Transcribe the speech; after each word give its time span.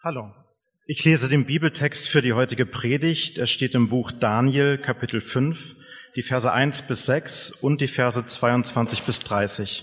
Hallo. 0.00 0.32
Ich 0.86 1.04
lese 1.04 1.28
den 1.28 1.44
Bibeltext 1.44 2.08
für 2.08 2.22
die 2.22 2.32
heutige 2.32 2.66
Predigt. 2.66 3.36
Er 3.36 3.46
steht 3.46 3.74
im 3.74 3.88
Buch 3.88 4.12
Daniel, 4.12 4.78
Kapitel 4.78 5.20
5, 5.20 5.74
die 6.14 6.22
Verse 6.22 6.52
1 6.52 6.82
bis 6.82 7.06
6 7.06 7.50
und 7.50 7.80
die 7.80 7.88
Verse 7.88 8.24
22 8.24 9.02
bis 9.02 9.18
30. 9.18 9.82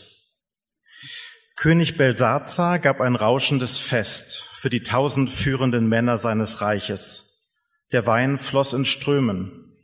König 1.57 1.97
Belsazar 1.97 2.79
gab 2.79 3.01
ein 3.01 3.17
rauschendes 3.17 3.77
Fest 3.77 4.49
für 4.53 4.69
die 4.69 4.83
tausend 4.83 5.29
führenden 5.29 5.89
Männer 5.89 6.15
seines 6.15 6.61
Reiches. 6.61 7.51
Der 7.91 8.07
Wein 8.07 8.37
floss 8.37 8.71
in 8.71 8.85
Strömen. 8.85 9.75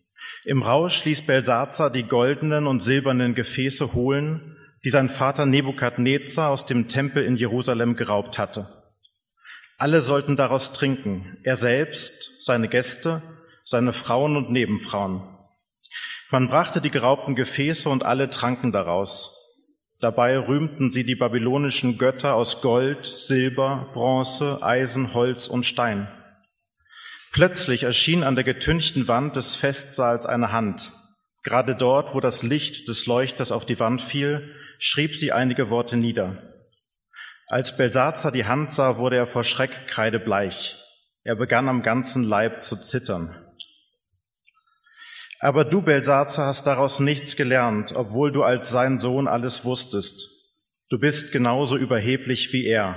Im 0.45 0.61
Rausch 0.61 1.04
ließ 1.04 1.23
Belsazar 1.23 1.89
die 1.91 2.04
goldenen 2.04 2.68
und 2.68 2.82
silbernen 2.82 3.36
Gefäße 3.36 3.91
holen, 3.91 4.55
die 4.86 4.91
sein 4.91 5.09
Vater 5.09 5.45
Nebukadnezar 5.45 6.52
aus 6.52 6.66
dem 6.66 6.88
Tempel 6.88 7.25
in 7.25 7.36
Jerusalem 7.36 7.98
geraubt 7.98 8.39
hatte. 8.39 8.80
Alle 9.82 10.02
sollten 10.02 10.36
daraus 10.36 10.73
trinken, 10.73 11.40
er 11.41 11.55
selbst, 11.55 12.44
seine 12.45 12.67
Gäste, 12.67 13.23
seine 13.63 13.94
Frauen 13.94 14.38
und 14.38 14.52
Nebenfrauen. 14.52 15.23
Man 16.30 16.49
brachte 16.49 16.81
die 16.81 16.91
geraubten 16.91 17.35
Gefäße 17.35 17.90
und 17.90 18.05
alle 18.05 18.30
tranken 18.30 18.71
daraus. 18.71 19.35
Dabei 19.99 20.38
rühmten 20.38 20.91
sie 20.91 21.04
die 21.04 21.16
babylonischen 21.16 21.98
Götter 21.98 22.35
aus 22.35 22.62
Gold, 22.62 23.07
Silber, 23.07 23.90
Bronze, 23.94 24.62
Eisen, 24.62 25.16
Holz 25.16 25.48
und 25.48 25.66
Stein. 25.66 26.07
Plötzlich 27.32 27.82
erschien 27.82 28.21
an 28.21 28.35
der 28.35 28.43
getünchten 28.43 29.07
Wand 29.07 29.35
des 29.35 29.55
Festsaals 29.55 30.27
eine 30.27 30.52
Hand. 30.52 30.91
Gerade 31.41 31.76
dort, 31.76 32.13
wo 32.13 32.20
das 32.20 32.43
Licht 32.43 32.88
des 32.88 33.07
Leuchters 33.07 33.52
auf 33.52 33.66
die 33.66 33.79
Wand 33.79 34.04
fiel, 34.04 34.54
schrieb 34.77 35.16
sie 35.16 35.32
einige 35.32 35.71
Worte 35.71 35.98
nieder. 35.98 36.51
Als 37.52 37.76
Belsazar 37.76 38.32
die 38.32 38.46
Hand 38.46 38.72
sah, 38.72 38.96
wurde 38.96 39.18
er 39.18 39.28
vor 39.28 39.44
Schreck 39.44 39.86
kreidebleich. 39.88 40.78
Er 41.26 41.36
begann 41.36 41.68
am 41.68 41.82
ganzen 41.82 42.24
Leib 42.24 42.62
zu 42.62 42.77
zittern. 42.77 43.35
Aber 45.41 45.66
du, 45.66 45.82
Belsazar, 45.82 46.46
hast 46.46 46.66
daraus 46.66 47.02
nichts 47.02 47.35
gelernt, 47.35 47.93
obwohl 47.93 48.32
du 48.32 48.43
als 48.43 48.70
sein 48.70 48.99
Sohn 48.99 49.27
alles 49.27 49.66
wusstest. 49.66 50.30
Du 50.90 50.98
bist 50.98 51.34
genauso 51.34 51.76
überheblich 51.76 52.54
wie 52.54 52.66
er. 52.66 52.96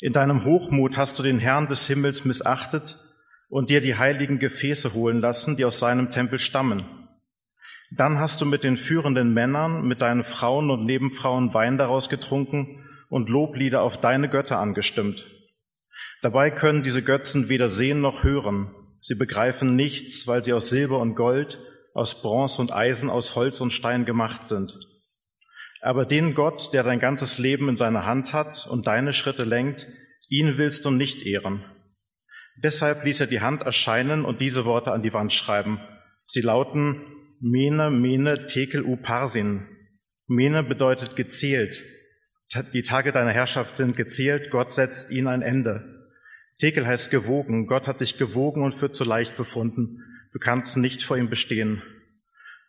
In 0.00 0.12
deinem 0.12 0.44
Hochmut 0.44 0.96
hast 0.96 1.20
du 1.20 1.22
den 1.22 1.38
Herrn 1.38 1.68
des 1.68 1.86
Himmels 1.86 2.24
missachtet 2.24 2.98
und 3.48 3.70
dir 3.70 3.80
die 3.80 3.94
heiligen 3.94 4.40
Gefäße 4.40 4.92
holen 4.92 5.20
lassen, 5.20 5.56
die 5.56 5.64
aus 5.64 5.78
seinem 5.78 6.10
Tempel 6.10 6.40
stammen. 6.40 6.82
Dann 7.92 8.18
hast 8.18 8.40
du 8.40 8.44
mit 8.44 8.64
den 8.64 8.76
führenden 8.76 9.32
Männern, 9.32 9.86
mit 9.86 10.02
deinen 10.02 10.24
Frauen 10.24 10.68
und 10.68 10.84
Nebenfrauen 10.84 11.54
Wein 11.54 11.78
daraus 11.78 12.08
getrunken 12.08 12.81
und 13.12 13.28
Loblieder 13.28 13.82
auf 13.82 14.00
deine 14.00 14.30
Götter 14.30 14.58
angestimmt. 14.58 15.26
Dabei 16.22 16.50
können 16.50 16.82
diese 16.82 17.02
Götzen 17.02 17.50
weder 17.50 17.68
sehen 17.68 18.00
noch 18.00 18.24
hören. 18.24 18.74
Sie 19.00 19.16
begreifen 19.16 19.76
nichts, 19.76 20.26
weil 20.26 20.42
sie 20.42 20.54
aus 20.54 20.70
Silber 20.70 20.98
und 20.98 21.14
Gold, 21.14 21.58
aus 21.92 22.22
Bronze 22.22 22.62
und 22.62 22.72
Eisen, 22.72 23.10
aus 23.10 23.36
Holz 23.36 23.60
und 23.60 23.70
Stein 23.70 24.06
gemacht 24.06 24.48
sind. 24.48 24.72
Aber 25.82 26.06
den 26.06 26.32
Gott, 26.32 26.72
der 26.72 26.84
dein 26.84 27.00
ganzes 27.00 27.36
Leben 27.36 27.68
in 27.68 27.76
seiner 27.76 28.06
Hand 28.06 28.32
hat 28.32 28.66
und 28.66 28.86
deine 28.86 29.12
Schritte 29.12 29.44
lenkt, 29.44 29.88
ihn 30.30 30.56
willst 30.56 30.86
du 30.86 30.90
nicht 30.90 31.26
ehren. 31.26 31.66
Deshalb 32.64 33.04
ließ 33.04 33.20
er 33.20 33.26
die 33.26 33.42
Hand 33.42 33.62
erscheinen 33.62 34.24
und 34.24 34.40
diese 34.40 34.64
Worte 34.64 34.90
an 34.90 35.02
die 35.02 35.12
Wand 35.12 35.34
schreiben. 35.34 35.82
Sie 36.24 36.40
lauten 36.40 37.04
Mene, 37.40 37.90
Mene, 37.90 38.46
Tekel, 38.46 38.84
Uparsin. 38.84 39.68
Mene 40.28 40.62
bedeutet 40.62 41.14
gezählt, 41.14 41.82
die 42.72 42.82
Tage 42.82 43.12
deiner 43.12 43.32
Herrschaft 43.32 43.76
sind 43.76 43.96
gezählt, 43.96 44.50
Gott 44.50 44.72
setzt 44.72 45.10
ihnen 45.10 45.28
ein 45.28 45.42
Ende. 45.42 46.08
Tekel 46.58 46.86
heißt 46.86 47.10
gewogen, 47.10 47.66
Gott 47.66 47.86
hat 47.86 48.00
dich 48.00 48.18
gewogen 48.18 48.62
und 48.62 48.74
für 48.74 48.92
zu 48.92 49.04
leicht 49.04 49.36
befunden. 49.36 50.00
Du 50.32 50.38
kannst 50.38 50.76
nicht 50.76 51.02
vor 51.02 51.16
ihm 51.16 51.28
bestehen. 51.28 51.82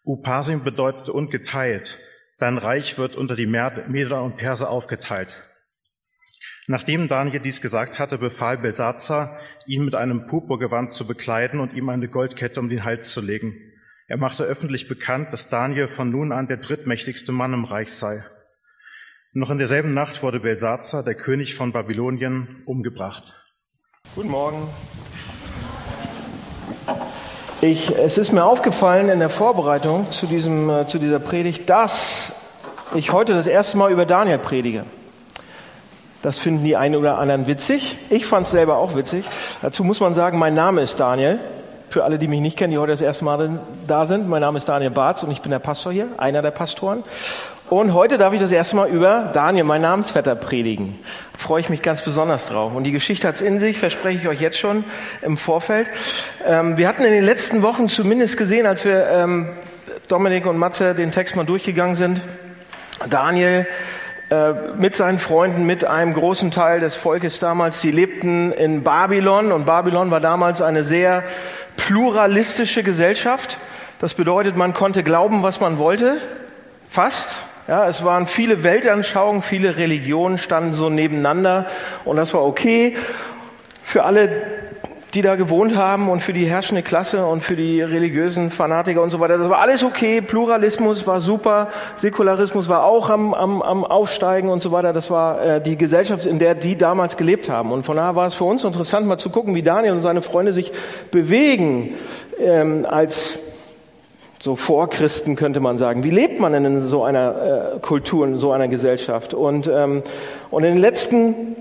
Upasim 0.05 0.63
bedeutet 0.63 1.09
ungeteilt. 1.09 1.99
Dein 2.39 2.57
Reich 2.57 2.97
wird 2.97 3.16
unter 3.16 3.35
die 3.35 3.45
Meder 3.45 4.23
und 4.23 4.38
Perser 4.38 4.69
aufgeteilt. 4.69 5.38
Nachdem 6.67 7.07
Daniel 7.07 7.41
dies 7.41 7.61
gesagt 7.61 7.99
hatte, 7.99 8.17
befahl 8.17 8.57
Belsazar, 8.57 9.38
ihn 9.66 9.83
mit 9.83 9.95
einem 9.95 10.27
Purpurgewand 10.27 10.93
zu 10.93 11.05
bekleiden 11.05 11.59
und 11.59 11.73
ihm 11.73 11.89
eine 11.89 12.07
Goldkette 12.07 12.59
um 12.59 12.69
den 12.69 12.85
Hals 12.85 13.11
zu 13.11 13.22
legen. 13.22 13.55
Er 14.07 14.17
machte 14.17 14.43
öffentlich 14.43 14.88
bekannt, 14.88 15.33
dass 15.33 15.49
Daniel 15.49 15.88
von 15.88 16.09
nun 16.09 16.31
an 16.31 16.47
der 16.47 16.57
drittmächtigste 16.57 17.31
Mann 17.31 17.53
im 17.53 17.66
Reich 17.66 17.91
sei. 17.91 18.23
Noch 19.35 19.49
in 19.49 19.57
derselben 19.57 19.89
Nacht 19.89 20.21
wurde 20.21 20.39
Belsazar, 20.39 21.01
der 21.01 21.16
König 21.16 21.55
von 21.55 21.71
Babylonien, 21.71 22.61
umgebracht. 22.67 23.33
Guten 24.13 24.29
Morgen. 24.29 24.69
Ich, 27.59 27.89
es 27.97 28.19
ist 28.19 28.31
mir 28.31 28.43
aufgefallen 28.43 29.09
in 29.09 29.17
der 29.17 29.31
Vorbereitung 29.31 30.11
zu, 30.11 30.27
diesem, 30.27 30.69
äh, 30.69 30.85
zu 30.85 30.99
dieser 30.99 31.17
Predigt, 31.17 31.67
dass 31.67 32.31
ich 32.93 33.11
heute 33.11 33.33
das 33.33 33.47
erste 33.47 33.75
Mal 33.75 33.91
über 33.91 34.05
Daniel 34.05 34.38
predige. 34.38 34.85
Das 36.22 36.38
finden 36.38 36.63
die 36.63 36.77
einen 36.77 36.95
oder 36.95 37.17
anderen 37.17 37.47
witzig. 37.47 37.97
Ich 38.11 38.27
fand 38.27 38.45
es 38.45 38.51
selber 38.51 38.77
auch 38.77 38.95
witzig. 38.95 39.25
Dazu 39.63 39.83
muss 39.83 39.99
man 39.99 40.13
sagen, 40.13 40.38
mein 40.38 40.53
Name 40.53 40.81
ist 40.81 40.99
Daniel. 40.99 41.39
Für 41.89 42.03
alle, 42.03 42.19
die 42.19 42.27
mich 42.27 42.41
nicht 42.41 42.55
kennen, 42.57 42.72
die 42.72 42.77
heute 42.77 42.91
das 42.91 43.01
erste 43.01 43.25
Mal 43.25 43.61
da 43.88 44.05
sind, 44.05 44.29
mein 44.29 44.41
Name 44.41 44.59
ist 44.59 44.69
Daniel 44.69 44.91
Barz 44.91 45.23
und 45.23 45.31
ich 45.31 45.41
bin 45.41 45.49
der 45.49 45.59
Pastor 45.59 45.91
hier, 45.91 46.09
einer 46.17 46.43
der 46.43 46.51
Pastoren. 46.51 47.03
Und 47.69 47.94
heute 47.94 48.18
darf 48.18 48.34
ich 48.34 48.41
das 48.41 48.51
erste 48.51 48.75
Mal 48.75 48.90
über 48.90 49.31
Daniel, 49.34 49.63
mein 49.63 49.81
Namensvetter, 49.81 50.35
predigen. 50.35 51.00
freue 51.38 51.62
ich 51.62 51.69
mich 51.69 51.81
ganz 51.81 52.03
besonders 52.03 52.46
drauf. 52.46 52.75
Und 52.75 52.84
die 52.84 52.91
Geschichte 52.91 53.28
hat's 53.28 53.41
in 53.41 53.59
sich, 53.59 53.79
verspreche 53.79 54.19
ich 54.19 54.28
euch 54.28 54.41
jetzt 54.41 54.59
schon 54.59 54.84
im 55.22 55.38
Vorfeld. 55.38 55.90
Ähm, 56.46 56.78
wir 56.78 56.88
hatten 56.88 57.03
in 57.03 57.13
den 57.13 57.23
letzten 57.23 57.62
Wochen 57.62 57.88
zumindest 57.88 58.38
gesehen, 58.38 58.66
als 58.66 58.84
wir 58.84 59.07
ähm, 59.07 59.50
Dominik 60.09 60.46
und 60.46 60.57
Matze 60.57 60.94
den 60.94 61.12
Text 61.12 61.35
mal 61.35 61.46
durchgegangen 61.46 61.96
sind, 61.96 62.22
Daniel 63.09 63.66
äh, 64.29 64.53
mit 64.75 64.96
seinen 64.96 65.18
Freunden, 65.18 65.66
mit 65.66 65.85
einem 65.85 66.13
großen 66.13 66.52
Teil 66.52 66.81
des 66.81 66.96
Volkes 66.96 67.40
damals, 67.40 67.79
die 67.81 67.91
lebten 67.91 68.52
in 68.52 68.84
Babylon 68.84 69.52
und 69.52 69.66
Babylon 69.66 70.12
war 70.12 70.19
damals 70.19 70.62
eine 70.62 70.84
sehr 70.84 71.23
pluralistische 71.78 72.84
Gesellschaft. 72.84 73.57
Das 74.00 74.13
bedeutet, 74.13 74.57
man 74.57 74.73
konnte 74.73 75.02
glauben, 75.02 75.44
was 75.44 75.62
man 75.62 75.78
wollte, 75.78 76.18
fast. 76.90 77.38
Ja, 77.66 77.88
es 77.88 78.03
waren 78.03 78.28
viele 78.28 78.63
Weltanschauungen, 78.63 79.41
viele 79.41 79.78
Religionen 79.78 80.38
standen 80.38 80.74
so 80.74 80.90
nebeneinander 80.90 81.66
und 82.03 82.18
das 82.18 82.34
war 82.34 82.44
okay 82.44 82.97
für 83.85 84.03
alle, 84.03 84.29
die 85.13 85.22
da 85.22 85.35
gewohnt 85.35 85.78
haben 85.78 86.09
und 86.09 86.19
für 86.19 86.34
die 86.34 86.46
herrschende 86.46 86.84
Klasse 86.84 87.25
und 87.25 87.41
für 87.41 87.56
die 87.56 87.81
religiösen 87.81 88.52
Fanatiker 88.52 89.02
und 89.02 89.12
so 89.12 89.22
weiter. 89.22 89.38
Das 89.38 89.50
war 89.50 89.59
alles 89.59 89.81
okay. 89.81 90.19
Pluralismus 90.19 91.07
war 91.07 91.22
super. 91.22 91.69
Säkularismus 91.96 92.68
war 92.68 92.84
auch 92.84 93.09
am, 93.09 93.34
am, 93.34 93.62
am 93.62 93.85
Aufsteigen 93.85 94.50
und 94.50 94.62
so 94.62 94.73
weiter. 94.73 94.91
Das 94.91 95.09
war 95.09 95.41
äh, 95.41 95.62
die 95.62 95.78
Gesellschaft, 95.78 96.25
in 96.25 96.40
der 96.40 96.56
die 96.56 96.78
damals 96.78 97.16
gelebt 97.16 97.47
haben. 97.47 97.72
Und 97.72 97.85
von 97.85 97.96
daher 97.96 98.16
war 98.16 98.28
es 98.28 98.34
für 98.34 98.44
uns 98.44 98.66
interessant, 98.66 99.07
mal 99.07 99.19
zu 99.19 99.29
gucken, 99.29 99.56
wie 99.56 99.63
Daniel 99.63 99.94
und 99.94 100.02
seine 100.02 100.22
Freunde 100.22 100.52
sich 100.52 100.73
bewegen 101.12 101.96
ähm, 102.40 102.85
als 102.90 103.40
so 104.43 104.57
Vorchristen 104.57 105.37
könnte 105.37 105.61
man 105.61 105.77
sagen. 105.77 106.03
Wie 106.03 106.09
lebt 106.09 106.41
man 106.41 106.51
denn 106.51 106.65
in 106.65 106.81
so 106.85 107.05
einer 107.05 107.75
äh, 107.75 107.79
Kultur, 107.79 108.27
in 108.27 108.39
so 108.39 108.51
einer 108.51 108.67
Gesellschaft? 108.67 109.33
Und, 109.33 109.71
ähm, 109.73 110.03
und 110.51 110.65
in 110.65 110.73
den 110.73 110.81
letzten 110.81 111.55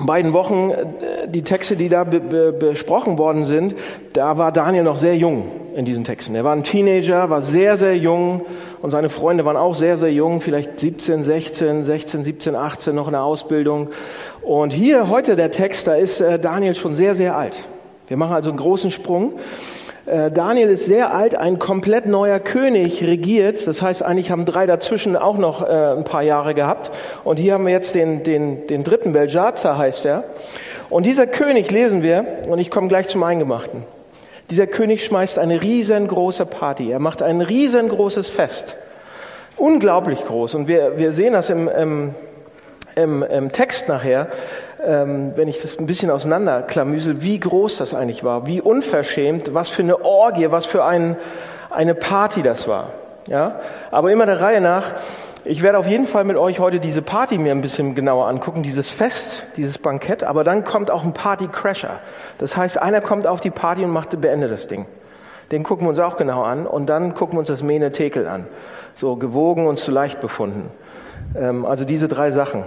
beiden 0.00 0.32
Wochen, 0.32 0.70
äh, 0.70 1.26
die 1.26 1.42
Texte, 1.42 1.74
die 1.74 1.88
da 1.88 2.04
be 2.04 2.20
be 2.20 2.52
besprochen 2.52 3.18
worden 3.18 3.46
sind, 3.46 3.74
da 4.12 4.38
war 4.38 4.52
Daniel 4.52 4.84
noch 4.84 4.98
sehr 4.98 5.16
jung 5.16 5.50
in 5.74 5.84
diesen 5.84 6.04
Texten. 6.04 6.36
Er 6.36 6.44
war 6.44 6.52
ein 6.52 6.62
Teenager, 6.62 7.28
war 7.28 7.42
sehr, 7.42 7.76
sehr 7.76 7.96
jung 7.96 8.46
und 8.82 8.92
seine 8.92 9.10
Freunde 9.10 9.44
waren 9.44 9.56
auch 9.56 9.74
sehr, 9.74 9.96
sehr 9.96 10.12
jung, 10.12 10.40
vielleicht 10.40 10.78
17, 10.78 11.24
16, 11.24 11.82
16, 11.82 12.22
17, 12.22 12.54
18 12.54 12.94
noch 12.94 13.08
in 13.08 13.14
der 13.14 13.24
Ausbildung. 13.24 13.88
Und 14.42 14.72
hier 14.72 15.08
heute 15.08 15.34
der 15.34 15.50
Text, 15.50 15.88
da 15.88 15.96
ist 15.96 16.20
äh, 16.20 16.38
Daniel 16.38 16.76
schon 16.76 16.94
sehr, 16.94 17.16
sehr 17.16 17.36
alt. 17.36 17.56
Wir 18.06 18.16
machen 18.16 18.34
also 18.34 18.50
einen 18.50 18.60
großen 18.60 18.92
Sprung. 18.92 19.32
Äh, 20.08 20.30
Daniel 20.30 20.70
ist 20.70 20.86
sehr 20.86 21.14
alt, 21.14 21.34
ein 21.34 21.58
komplett 21.58 22.06
neuer 22.06 22.40
König 22.40 23.02
regiert. 23.02 23.66
Das 23.66 23.82
heißt, 23.82 24.02
eigentlich 24.02 24.30
haben 24.30 24.46
drei 24.46 24.64
dazwischen 24.64 25.16
auch 25.16 25.36
noch 25.36 25.62
äh, 25.62 25.66
ein 25.66 26.04
paar 26.04 26.22
Jahre 26.22 26.54
gehabt. 26.54 26.90
Und 27.24 27.36
hier 27.36 27.54
haben 27.54 27.66
wir 27.66 27.72
jetzt 27.72 27.94
den, 27.94 28.22
den, 28.22 28.66
den 28.66 28.84
dritten, 28.84 29.12
Belshazzar 29.12 29.76
heißt 29.76 30.06
er. 30.06 30.24
Und 30.88 31.04
dieser 31.04 31.26
König 31.26 31.70
lesen 31.70 32.02
wir, 32.02 32.24
und 32.48 32.58
ich 32.58 32.70
komme 32.70 32.88
gleich 32.88 33.08
zum 33.08 33.22
Eingemachten. 33.22 33.84
Dieser 34.50 34.66
König 34.66 35.04
schmeißt 35.04 35.38
eine 35.38 35.60
riesengroße 35.60 36.46
Party. 36.46 36.90
Er 36.90 37.00
macht 37.00 37.20
ein 37.20 37.42
riesengroßes 37.42 38.30
Fest. 38.30 38.76
Unglaublich 39.58 40.24
groß. 40.24 40.54
Und 40.54 40.68
wir, 40.68 40.96
wir 40.96 41.12
sehen 41.12 41.34
das 41.34 41.50
im, 41.50 41.68
im, 41.68 42.14
im, 42.96 43.22
im 43.22 43.52
Text 43.52 43.88
nachher 43.88 44.28
ähm, 44.84 45.32
wenn 45.36 45.48
ich 45.48 45.60
das 45.60 45.78
ein 45.78 45.86
bisschen 45.86 46.10
auseinanderklamüsel, 46.10 47.22
wie 47.22 47.38
groß 47.38 47.78
das 47.78 47.94
eigentlich 47.94 48.24
war, 48.24 48.46
wie 48.46 48.60
unverschämt, 48.60 49.54
was 49.54 49.68
für 49.68 49.82
eine 49.82 50.04
Orgie, 50.04 50.50
was 50.50 50.66
für 50.66 50.84
ein, 50.84 51.16
eine 51.70 51.94
Party 51.94 52.42
das 52.42 52.68
war. 52.68 52.92
Ja? 53.26 53.60
Aber 53.90 54.10
immer 54.10 54.26
der 54.26 54.40
Reihe 54.40 54.60
nach, 54.60 54.94
Ich 55.44 55.62
werde 55.62 55.78
auf 55.78 55.86
jeden 55.86 56.06
Fall 56.06 56.24
mit 56.24 56.36
euch 56.36 56.58
heute 56.58 56.78
diese 56.78 57.00
Party 57.00 57.38
mir 57.38 57.52
ein 57.52 57.62
bisschen 57.62 57.94
genauer 57.94 58.26
angucken, 58.26 58.62
dieses 58.62 58.90
Fest, 58.90 59.44
dieses 59.56 59.78
Bankett. 59.78 60.22
Aber 60.22 60.44
dann 60.44 60.64
kommt 60.64 60.90
auch 60.90 61.04
ein 61.04 61.14
Party-Crasher. 61.14 62.00
Das 62.36 62.54
heißt, 62.54 62.76
einer 62.76 63.00
kommt 63.00 63.26
auf 63.26 63.40
die 63.40 63.50
Party 63.50 63.82
und 63.82 63.90
macht, 63.90 64.20
beendet 64.20 64.52
das 64.52 64.66
Ding. 64.66 64.84
Den 65.50 65.62
gucken 65.62 65.86
wir 65.86 65.90
uns 65.90 66.00
auch 66.00 66.18
genau 66.18 66.42
an 66.42 66.66
und 66.66 66.86
dann 66.86 67.14
gucken 67.14 67.36
wir 67.36 67.40
uns 67.40 67.48
das 67.48 67.62
Mene 67.62 67.92
Tekel 67.92 68.28
an. 68.28 68.46
So 68.94 69.16
gewogen 69.16 69.66
und 69.66 69.78
zu 69.78 69.90
leicht 69.90 70.20
befunden. 70.20 70.70
Ähm, 71.34 71.64
also 71.64 71.86
diese 71.86 72.08
drei 72.08 72.30
Sachen. 72.30 72.64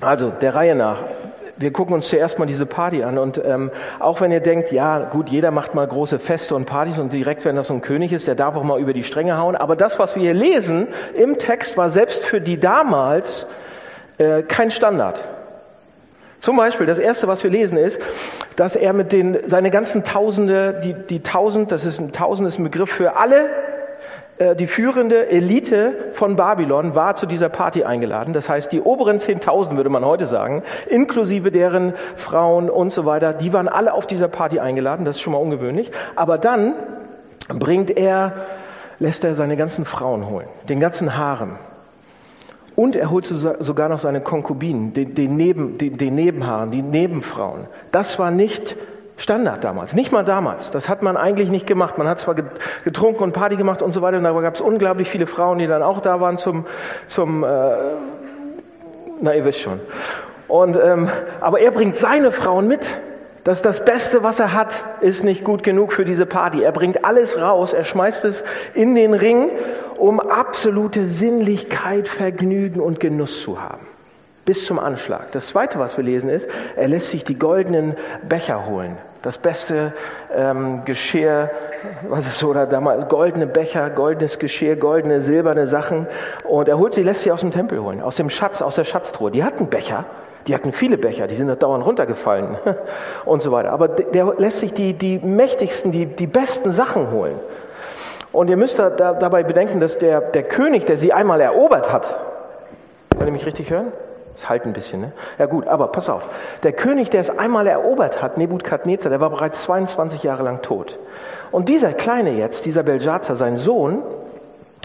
Also 0.00 0.30
der 0.30 0.54
Reihe 0.54 0.74
nach. 0.74 0.98
Wir 1.58 1.72
gucken 1.72 1.94
uns 1.94 2.08
zuerst 2.08 2.38
mal 2.38 2.44
diese 2.44 2.66
Party 2.66 3.02
an 3.02 3.16
und 3.16 3.40
ähm, 3.42 3.70
auch 3.98 4.20
wenn 4.20 4.30
ihr 4.30 4.40
denkt, 4.40 4.72
ja 4.72 4.98
gut, 5.08 5.30
jeder 5.30 5.50
macht 5.50 5.74
mal 5.74 5.86
große 5.86 6.18
Feste 6.18 6.54
und 6.54 6.66
Partys 6.66 6.98
und 6.98 7.14
direkt, 7.14 7.46
wenn 7.46 7.56
das 7.56 7.68
so 7.68 7.74
ein 7.74 7.80
König 7.80 8.12
ist, 8.12 8.26
der 8.26 8.34
darf 8.34 8.56
auch 8.56 8.62
mal 8.62 8.78
über 8.78 8.92
die 8.92 9.04
Stränge 9.04 9.38
hauen. 9.38 9.56
Aber 9.56 9.74
das, 9.74 9.98
was 9.98 10.16
wir 10.16 10.22
hier 10.22 10.34
lesen 10.34 10.88
im 11.14 11.38
Text, 11.38 11.78
war 11.78 11.88
selbst 11.88 12.26
für 12.26 12.42
die 12.42 12.60
damals 12.60 13.46
äh, 14.18 14.42
kein 14.42 14.70
Standard. 14.70 15.18
Zum 16.40 16.56
Beispiel, 16.56 16.86
das 16.86 16.98
erste, 16.98 17.26
was 17.26 17.42
wir 17.42 17.50
lesen, 17.50 17.78
ist, 17.78 17.98
dass 18.56 18.76
er 18.76 18.92
mit 18.92 19.12
den, 19.12 19.38
seine 19.46 19.70
ganzen 19.70 20.04
Tausende, 20.04 20.80
die, 20.84 20.92
die 20.92 21.22
Tausend, 21.22 21.72
das 21.72 21.86
ist 21.86 21.98
ein 21.98 22.12
Tausend 22.12 22.46
ist 22.46 22.58
ein 22.58 22.64
Begriff 22.64 22.90
für 22.90 23.16
alle, 23.16 23.48
die 24.58 24.66
führende 24.66 25.28
Elite 25.30 25.94
von 26.12 26.36
Babylon 26.36 26.94
war 26.94 27.16
zu 27.16 27.24
dieser 27.24 27.48
Party 27.48 27.84
eingeladen. 27.84 28.34
Das 28.34 28.50
heißt, 28.50 28.70
die 28.70 28.82
oberen 28.82 29.18
Zehntausend, 29.18 29.76
würde 29.78 29.88
man 29.88 30.04
heute 30.04 30.26
sagen, 30.26 30.62
inklusive 30.88 31.50
deren 31.50 31.94
Frauen 32.16 32.68
und 32.68 32.92
so 32.92 33.06
weiter, 33.06 33.32
die 33.32 33.54
waren 33.54 33.66
alle 33.68 33.94
auf 33.94 34.06
dieser 34.06 34.28
Party 34.28 34.60
eingeladen. 34.60 35.06
Das 35.06 35.16
ist 35.16 35.22
schon 35.22 35.32
mal 35.32 35.38
ungewöhnlich. 35.38 35.90
Aber 36.16 36.36
dann 36.36 36.74
bringt 37.48 37.90
er, 37.96 38.34
lässt 38.98 39.24
er 39.24 39.34
seine 39.34 39.56
ganzen 39.56 39.86
Frauen 39.86 40.28
holen, 40.28 40.48
den 40.68 40.80
ganzen 40.80 41.16
Harem. 41.16 41.58
Und 42.74 42.94
er 42.94 43.10
holt 43.10 43.24
sogar 43.24 43.88
noch 43.88 44.00
seine 44.00 44.20
Konkubinen, 44.20 44.92
den, 44.92 45.14
den, 45.14 45.36
Neben, 45.36 45.78
den, 45.78 45.96
den 45.96 46.14
Nebenhaaren, 46.14 46.70
die 46.70 46.82
Nebenfrauen. 46.82 47.68
Das 47.90 48.18
war 48.18 48.30
nicht 48.30 48.76
Standard 49.18 49.64
damals, 49.64 49.94
nicht 49.94 50.12
mal 50.12 50.24
damals. 50.24 50.70
Das 50.70 50.88
hat 50.88 51.02
man 51.02 51.16
eigentlich 51.16 51.48
nicht 51.48 51.66
gemacht. 51.66 51.96
Man 51.96 52.06
hat 52.06 52.20
zwar 52.20 52.34
getrunken 52.84 53.22
und 53.22 53.32
Party 53.32 53.56
gemacht 53.56 53.80
und 53.80 53.92
so 53.92 54.02
weiter, 54.02 54.18
und 54.18 54.24
da 54.24 54.32
gab 54.40 54.54
es 54.54 54.60
unglaublich 54.60 55.08
viele 55.08 55.26
Frauen, 55.26 55.58
die 55.58 55.66
dann 55.66 55.82
auch 55.82 56.00
da 56.00 56.20
waren 56.20 56.36
zum, 56.36 56.66
zum 57.06 57.42
äh, 57.42 57.46
na 59.20 59.34
ihr 59.34 59.44
wisst 59.44 59.60
schon. 59.60 59.80
Und 60.48 60.76
ähm, 60.76 61.08
aber 61.40 61.60
er 61.60 61.70
bringt 61.70 61.96
seine 61.96 62.30
Frauen 62.30 62.68
mit. 62.68 62.88
Das 63.42 63.62
das 63.62 63.84
Beste, 63.84 64.22
was 64.22 64.38
er 64.38 64.52
hat, 64.52 64.82
ist 65.00 65.24
nicht 65.24 65.44
gut 65.44 65.62
genug 65.62 65.92
für 65.92 66.04
diese 66.04 66.26
Party. 66.26 66.62
Er 66.62 66.72
bringt 66.72 67.04
alles 67.04 67.40
raus, 67.40 67.72
er 67.72 67.84
schmeißt 67.84 68.24
es 68.24 68.44
in 68.74 68.94
den 68.94 69.14
Ring, 69.14 69.50
um 69.96 70.20
absolute 70.20 71.06
Sinnlichkeit, 71.06 72.08
Vergnügen 72.08 72.80
und 72.80 73.00
Genuss 73.00 73.42
zu 73.42 73.62
haben 73.62 73.86
bis 74.46 74.64
zum 74.64 74.78
Anschlag. 74.78 75.32
Das 75.32 75.48
Zweite, 75.48 75.78
was 75.78 75.96
wir 75.98 76.04
lesen, 76.04 76.30
ist, 76.30 76.48
er 76.76 76.88
lässt 76.88 77.10
sich 77.10 77.24
die 77.24 77.38
goldenen 77.38 77.96
Becher 78.26 78.64
holen. 78.66 78.96
Das 79.26 79.38
beste 79.38 79.92
ähm, 80.32 80.84
Geschirr, 80.84 81.50
was 82.08 82.28
ist 82.28 82.38
so, 82.38 82.50
oder 82.50 82.64
damals 82.64 83.08
goldene 83.08 83.48
Becher, 83.48 83.90
goldenes 83.90 84.38
Geschirr, 84.38 84.76
goldene, 84.76 85.20
silberne 85.20 85.66
Sachen. 85.66 86.06
Und 86.44 86.68
er 86.68 86.78
holt 86.78 86.94
sie, 86.94 87.02
lässt 87.02 87.22
sie 87.22 87.32
aus 87.32 87.40
dem 87.40 87.50
Tempel 87.50 87.82
holen, 87.82 88.00
aus 88.00 88.14
dem 88.14 88.30
Schatz, 88.30 88.62
aus 88.62 88.76
der 88.76 88.84
Schatztruhe. 88.84 89.32
Die 89.32 89.42
hatten 89.42 89.66
Becher, 89.66 90.04
die 90.46 90.54
hatten 90.54 90.70
viele 90.70 90.96
Becher, 90.96 91.26
die 91.26 91.34
sind 91.34 91.60
dauernd 91.60 91.84
runtergefallen 91.84 92.56
und 93.24 93.42
so 93.42 93.50
weiter. 93.50 93.72
Aber 93.72 93.88
der 93.88 94.34
lässt 94.38 94.60
sich 94.60 94.72
die, 94.72 94.94
die 94.94 95.18
mächtigsten, 95.18 95.90
die, 95.90 96.06
die 96.06 96.28
besten 96.28 96.70
Sachen 96.70 97.10
holen. 97.10 97.40
Und 98.30 98.48
ihr 98.48 98.56
müsst 98.56 98.78
da, 98.78 98.90
da, 98.90 99.12
dabei 99.12 99.42
bedenken, 99.42 99.80
dass 99.80 99.98
der, 99.98 100.20
der 100.20 100.44
König, 100.44 100.86
der 100.86 100.98
sie 100.98 101.12
einmal 101.12 101.40
erobert 101.40 101.92
hat, 101.92 102.16
kann 103.18 103.26
ihr 103.26 103.32
mich 103.32 103.44
richtig 103.44 103.70
hören? 103.70 103.90
Das 104.36 104.50
halt 104.50 104.66
ein 104.66 104.74
bisschen, 104.74 105.00
ne? 105.00 105.12
Ja 105.38 105.46
gut, 105.46 105.66
aber 105.66 105.88
pass 105.88 106.10
auf. 106.10 106.28
Der 106.62 106.72
König, 106.72 107.08
der 107.08 107.22
es 107.22 107.30
einmal 107.30 107.66
erobert 107.66 108.20
hat, 108.20 108.36
Nebukadnezar, 108.36 109.08
der 109.08 109.20
war 109.20 109.30
bereits 109.30 109.62
22 109.62 110.22
Jahre 110.22 110.42
lang 110.42 110.60
tot. 110.60 110.98
Und 111.50 111.70
dieser 111.70 111.94
Kleine 111.94 112.32
jetzt, 112.32 112.66
dieser 112.66 112.82
Belshazzar, 112.82 113.36
sein 113.36 113.56
Sohn, 113.56 114.02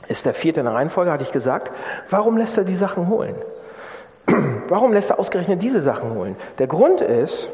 ist 0.07 0.25
der 0.25 0.33
vierte 0.33 0.62
in 0.62 0.65
der 0.65 0.75
Reihenfolge, 0.75 1.12
hatte 1.12 1.24
ich 1.24 1.33
gesagt. 1.33 1.71
Warum 2.09 2.38
lässt 2.38 2.57
er 2.57 2.63
die 2.63 2.75
Sachen 2.75 3.09
holen? 3.09 3.36
Warum 4.69 4.94
lässt 4.94 5.09
er 5.09 5.19
ausgerechnet 5.19 5.62
diese 5.62 5.81
Sachen 5.81 6.13
holen? 6.13 6.38
Der 6.57 6.68
Grund 6.68 7.01
ist, 7.01 7.50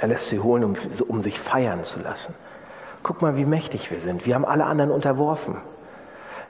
er 0.00 0.08
lässt 0.08 0.28
sie 0.28 0.38
holen, 0.38 0.62
um, 0.62 0.74
um 1.08 1.22
sich 1.22 1.40
feiern 1.40 1.82
zu 1.82 1.98
lassen. 1.98 2.34
Guck 3.02 3.20
mal, 3.20 3.36
wie 3.36 3.44
mächtig 3.44 3.90
wir 3.90 4.00
sind. 4.00 4.26
Wir 4.26 4.36
haben 4.36 4.44
alle 4.44 4.64
anderen 4.64 4.92
unterworfen. 4.92 5.56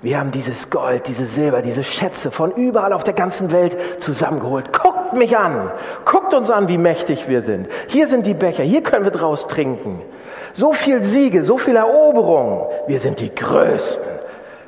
Wir 0.03 0.19
haben 0.19 0.31
dieses 0.31 0.71
Gold, 0.71 1.09
diese 1.09 1.27
Silber, 1.27 1.61
diese 1.61 1.85
Schätze 1.85 2.31
von 2.31 2.53
überall 2.53 2.93
auf 2.93 3.05
der 3.05 3.13
ganzen 3.13 3.53
Welt 3.53 3.77
zusammengeholt. 4.01 4.73
Guckt 4.73 5.15
mich 5.17 5.37
an. 5.37 5.71
Guckt 6.07 6.33
uns 6.33 6.51
an, 6.51 6.69
wie 6.69 6.79
mächtig 6.79 7.29
wir 7.29 7.43
sind. 7.43 7.69
Hier 7.89 8.07
sind 8.07 8.27
die 8.27 8.35
Becher. 8.35 8.65
Hier 8.65 8.83
können 8.83 9.05
wir 9.05 9.11
draus 9.11 9.47
trinken. 9.47 10.01
So 10.55 10.73
viel 10.73 11.05
Siege, 11.05 11.45
so 11.45 11.59
viel 11.59 11.77
Eroberung. 11.77 12.69
Wir 12.87 12.99
sind 12.99 13.21
die 13.21 13.35
Größten. 13.35 14.10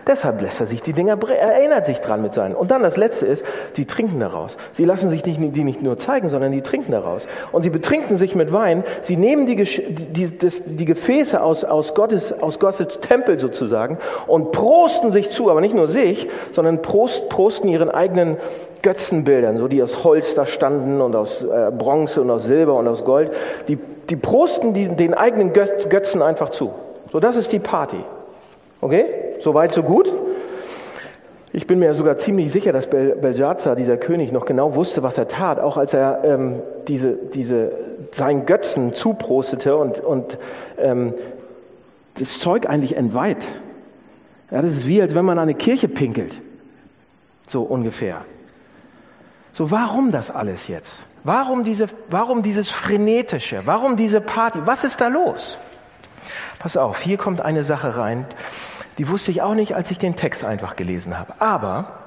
Deshalb 0.06 0.40
lässt 0.40 0.60
er 0.60 0.66
sich 0.66 0.82
die 0.82 0.92
Dinger, 0.92 1.16
erinnert 1.30 1.86
sich 1.86 2.00
dran 2.00 2.22
mit 2.22 2.34
seinen. 2.34 2.54
Und 2.54 2.70
dann 2.70 2.82
das 2.82 2.96
Letzte 2.96 3.26
ist, 3.26 3.44
sie 3.74 3.84
trinken 3.84 4.18
daraus. 4.18 4.56
Sie 4.72 4.84
lassen 4.84 5.08
sich 5.08 5.24
nicht, 5.24 5.40
die 5.40 5.64
nicht 5.64 5.82
nur 5.82 5.96
zeigen, 5.96 6.28
sondern 6.28 6.50
die 6.50 6.62
trinken 6.62 6.90
daraus. 6.92 7.28
Und 7.52 7.62
sie 7.62 7.70
betrinken 7.70 8.16
sich 8.16 8.34
mit 8.34 8.52
Wein. 8.52 8.82
Sie 9.02 9.16
nehmen 9.16 9.46
die, 9.46 9.56
die, 9.56 10.38
das, 10.38 10.62
die 10.64 10.84
Gefäße 10.84 11.40
aus, 11.40 11.64
aus, 11.64 11.94
Gottes, 11.94 12.32
aus 12.32 12.58
Gottes 12.58 13.00
Tempel 13.00 13.38
sozusagen 13.38 13.98
und 14.26 14.50
prosten 14.50 15.12
sich 15.12 15.30
zu, 15.30 15.50
aber 15.50 15.60
nicht 15.60 15.74
nur 15.74 15.86
sich, 15.86 16.28
sondern 16.50 16.82
prost, 16.82 17.28
prosten 17.28 17.68
ihren 17.68 17.90
eigenen 17.90 18.38
Götzenbildern, 18.82 19.56
so 19.58 19.68
die 19.68 19.80
aus 19.82 20.02
Holz 20.02 20.34
da 20.34 20.46
standen 20.46 21.00
und 21.00 21.14
aus 21.14 21.44
äh, 21.44 21.70
Bronze 21.70 22.20
und 22.20 22.30
aus 22.30 22.44
Silber 22.44 22.74
und 22.74 22.88
aus 22.88 23.04
Gold. 23.04 23.30
Die, 23.68 23.78
die 24.10 24.16
prosten 24.16 24.74
die, 24.74 24.88
den 24.88 25.14
eigenen 25.14 25.52
Götzen 25.52 26.22
einfach 26.22 26.50
zu. 26.50 26.72
So, 27.12 27.20
das 27.20 27.36
ist 27.36 27.52
die 27.52 27.60
Party. 27.60 27.98
Okay? 28.80 29.21
Soweit, 29.42 29.74
so 29.74 29.82
gut? 29.82 30.12
Ich 31.52 31.66
bin 31.66 31.80
mir 31.80 31.92
sogar 31.94 32.16
ziemlich 32.16 32.52
sicher, 32.52 32.72
dass 32.72 32.88
Bel 32.88 33.16
Belshazzar, 33.16 33.76
dieser 33.76 33.96
König, 33.96 34.32
noch 34.32 34.46
genau 34.46 34.74
wusste, 34.74 35.02
was 35.02 35.18
er 35.18 35.28
tat, 35.28 35.58
auch 35.58 35.76
als 35.76 35.92
er 35.92 36.22
ähm, 36.24 36.62
diese, 36.88 37.12
diese, 37.12 37.72
seinen 38.12 38.46
Götzen 38.46 38.94
zuprostete 38.94 39.76
und, 39.76 40.00
und 40.00 40.38
ähm, 40.78 41.14
das 42.14 42.38
Zeug 42.38 42.66
eigentlich 42.68 42.96
entweiht. 42.96 43.46
Ja, 44.50 44.62
das 44.62 44.72
ist 44.72 44.86
wie, 44.86 45.02
als 45.02 45.14
wenn 45.14 45.24
man 45.24 45.38
an 45.38 45.42
eine 45.42 45.54
Kirche 45.54 45.88
pinkelt. 45.88 46.40
So 47.48 47.62
ungefähr. 47.62 48.24
So, 49.52 49.70
warum 49.70 50.12
das 50.12 50.30
alles 50.30 50.68
jetzt? 50.68 51.04
Warum, 51.24 51.64
diese, 51.64 51.86
warum 52.08 52.42
dieses 52.42 52.70
Frenetische? 52.70 53.62
Warum 53.64 53.96
diese 53.96 54.20
Party? 54.20 54.60
Was 54.64 54.84
ist 54.84 55.00
da 55.00 55.08
los? 55.08 55.58
Pass 56.58 56.76
auf, 56.76 57.00
hier 57.00 57.18
kommt 57.18 57.40
eine 57.40 57.64
Sache 57.64 57.96
rein, 57.96 58.24
die 58.98 59.08
wusste 59.08 59.30
ich 59.30 59.42
auch 59.42 59.54
nicht, 59.54 59.74
als 59.74 59.90
ich 59.90 59.98
den 59.98 60.16
Text 60.16 60.44
einfach 60.44 60.76
gelesen 60.76 61.18
habe. 61.18 61.40
Aber 61.40 61.98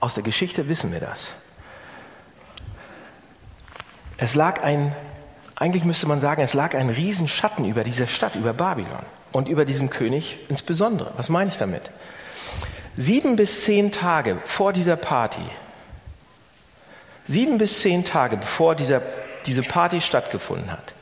aus 0.00 0.14
der 0.14 0.22
Geschichte 0.22 0.68
wissen 0.68 0.92
wir 0.92 1.00
das. 1.00 1.32
Es 4.16 4.34
lag 4.34 4.62
ein, 4.62 4.94
eigentlich 5.56 5.84
müsste 5.84 6.06
man 6.06 6.20
sagen, 6.20 6.42
es 6.42 6.54
lag 6.54 6.74
ein 6.74 6.90
Riesenschatten 6.90 7.64
über 7.64 7.84
dieser 7.84 8.06
Stadt, 8.06 8.36
über 8.36 8.52
Babylon 8.52 9.04
und 9.32 9.48
über 9.48 9.64
diesen 9.64 9.90
König 9.90 10.38
insbesondere. 10.48 11.12
Was 11.16 11.28
meine 11.28 11.50
ich 11.50 11.56
damit? 11.56 11.90
Sieben 12.96 13.36
bis 13.36 13.64
zehn 13.64 13.90
Tage 13.90 14.38
vor 14.44 14.72
dieser 14.72 14.96
Party, 14.96 15.42
sieben 17.26 17.58
bis 17.58 17.80
zehn 17.80 18.04
Tage 18.04 18.36
bevor 18.36 18.76
dieser, 18.76 19.02
diese 19.46 19.62
Party 19.62 20.00
stattgefunden 20.00 20.70
hat, 20.70 20.94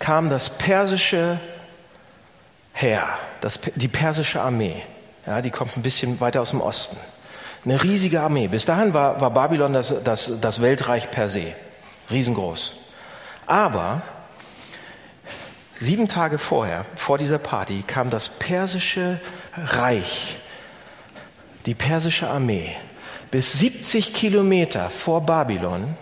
kam 0.00 0.28
das 0.28 0.50
persische 0.50 1.38
Heer, 2.74 3.08
das, 3.40 3.60
die 3.76 3.88
persische 3.88 4.42
Armee. 4.42 4.82
Ja, 5.26 5.40
die 5.40 5.50
kommt 5.50 5.76
ein 5.76 5.82
bisschen 5.82 6.20
weiter 6.20 6.42
aus 6.42 6.50
dem 6.50 6.60
Osten. 6.60 6.96
Eine 7.64 7.82
riesige 7.82 8.20
Armee. 8.20 8.48
Bis 8.48 8.66
dahin 8.66 8.92
war, 8.92 9.20
war 9.20 9.30
Babylon 9.30 9.72
das, 9.72 9.94
das, 10.02 10.32
das 10.40 10.60
Weltreich 10.60 11.10
per 11.10 11.28
se. 11.28 11.54
Riesengroß. 12.10 12.76
Aber 13.46 14.02
sieben 15.78 16.08
Tage 16.08 16.38
vorher, 16.38 16.84
vor 16.96 17.16
dieser 17.16 17.38
Party, 17.38 17.84
kam 17.86 18.10
das 18.10 18.28
persische 18.28 19.20
Reich, 19.56 20.36
die 21.66 21.74
persische 21.74 22.28
Armee, 22.28 22.74
bis 23.30 23.52
70 23.52 24.12
Kilometer 24.12 24.90
vor 24.90 25.22
Babylon 25.22 25.96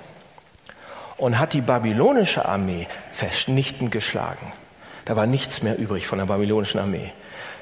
und 1.17 1.39
hat 1.39 1.53
die 1.53 1.61
babylonische 1.61 2.47
Armee 2.47 2.89
vernichtend 3.13 3.93
geschlagen. 3.93 4.53
Da 5.05 5.17
war 5.17 5.27
nichts 5.27 5.63
mehr 5.63 5.79
übrig 5.79 6.07
von 6.07 6.19
der 6.19 6.27
babylonischen 6.27 6.81
Armee. 6.81 7.13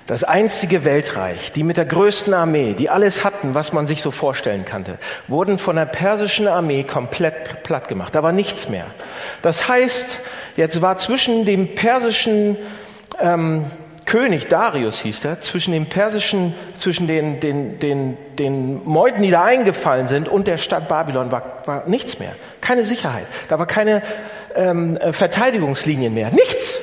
Das 0.07 0.25
einzige 0.25 0.85
Weltreich, 0.85 1.53
die 1.53 1.63
mit 1.63 1.77
der 1.77 1.85
größten 1.85 2.35
Armee, 2.35 2.75
die 2.75 2.91
alles 2.91 3.23
hatten, 3.23 3.55
was 3.55 3.73
man 3.73 3.87
sich 3.87 4.03
so 4.03 4.11
vorstellen 4.11 4.65
kannte, 4.65 4.99
wurden 5.29 5.59
von 5.59 5.77
der 5.77 5.85
persischen 5.85 6.49
Armee 6.49 6.83
komplett 6.83 7.63
platt 7.63 7.87
gemacht. 7.87 8.15
Da 8.15 8.23
war 8.23 8.33
nichts 8.33 8.69
mehr. 8.69 8.87
Das 9.43 9.69
heißt, 9.69 10.19
jetzt 10.57 10.83
war 10.83 10.99
zwischen 10.99 11.45
dem 11.45 11.77
persischen 11.77 12.57
ähm, 13.21 13.67
König, 14.05 14.49
Darius 14.49 14.99
hieß 14.99 15.25
er, 15.27 15.41
zwischen 15.41 15.73
dem 15.73 15.87
persischen, 15.87 16.55
zwischen 16.81 17.07
den, 17.07 17.39
den, 17.39 17.79
den, 17.79 18.17
den 18.37 18.85
Meuten, 18.85 19.23
die 19.23 19.31
da 19.31 19.45
eingefallen 19.45 20.09
sind, 20.09 20.29
und 20.29 20.49
der 20.49 20.59
Stadt 20.59 20.89
Babylon 20.89 21.31
war, 21.31 21.63
war 21.67 21.85
nichts 21.87 22.19
mehr. 22.19 22.33
Keine 22.61 22.85
Sicherheit. 22.85 23.27
Da 23.47 23.61
war 23.61 23.67
keine 23.67 24.03
ähm, 24.57 24.99
Verteidigungslinien 25.13 26.13
mehr. 26.13 26.33
Nichts. 26.33 26.81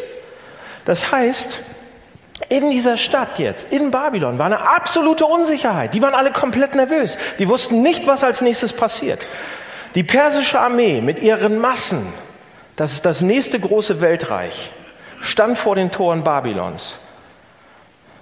Das 0.88 1.12
heißt, 1.12 1.60
in 2.48 2.72
dieser 2.72 2.96
Stadt 2.96 3.40
jetzt, 3.40 3.74
in 3.74 3.92
Babylon, 3.92 4.38
war 4.38 4.46
eine 4.46 4.70
absolute 4.70 5.26
Unsicherheit. 5.26 5.94
Die 5.94 6.02
waren 6.02 6.14
alle 6.14 6.32
komplett 6.32 6.76
nervös. 6.76 7.18
Die 7.40 7.50
wussten 7.50 7.82
nicht, 7.82 8.08
was 8.08 8.24
als 8.24 8.40
nächstes 8.40 8.72
passiert. 8.72 9.28
Die 9.96 10.06
persische 10.06 10.62
Armee 10.62 11.02
mit 11.02 11.22
ihren 11.22 11.60
Massen, 11.60 12.08
das 12.78 12.94
ist 12.94 13.06
das 13.06 13.20
nächste 13.20 13.60
große 13.60 14.00
Weltreich, 14.00 14.72
stand 15.20 15.58
vor 15.58 15.76
den 15.76 15.92
Toren 15.92 16.24
Babylons. 16.24 16.96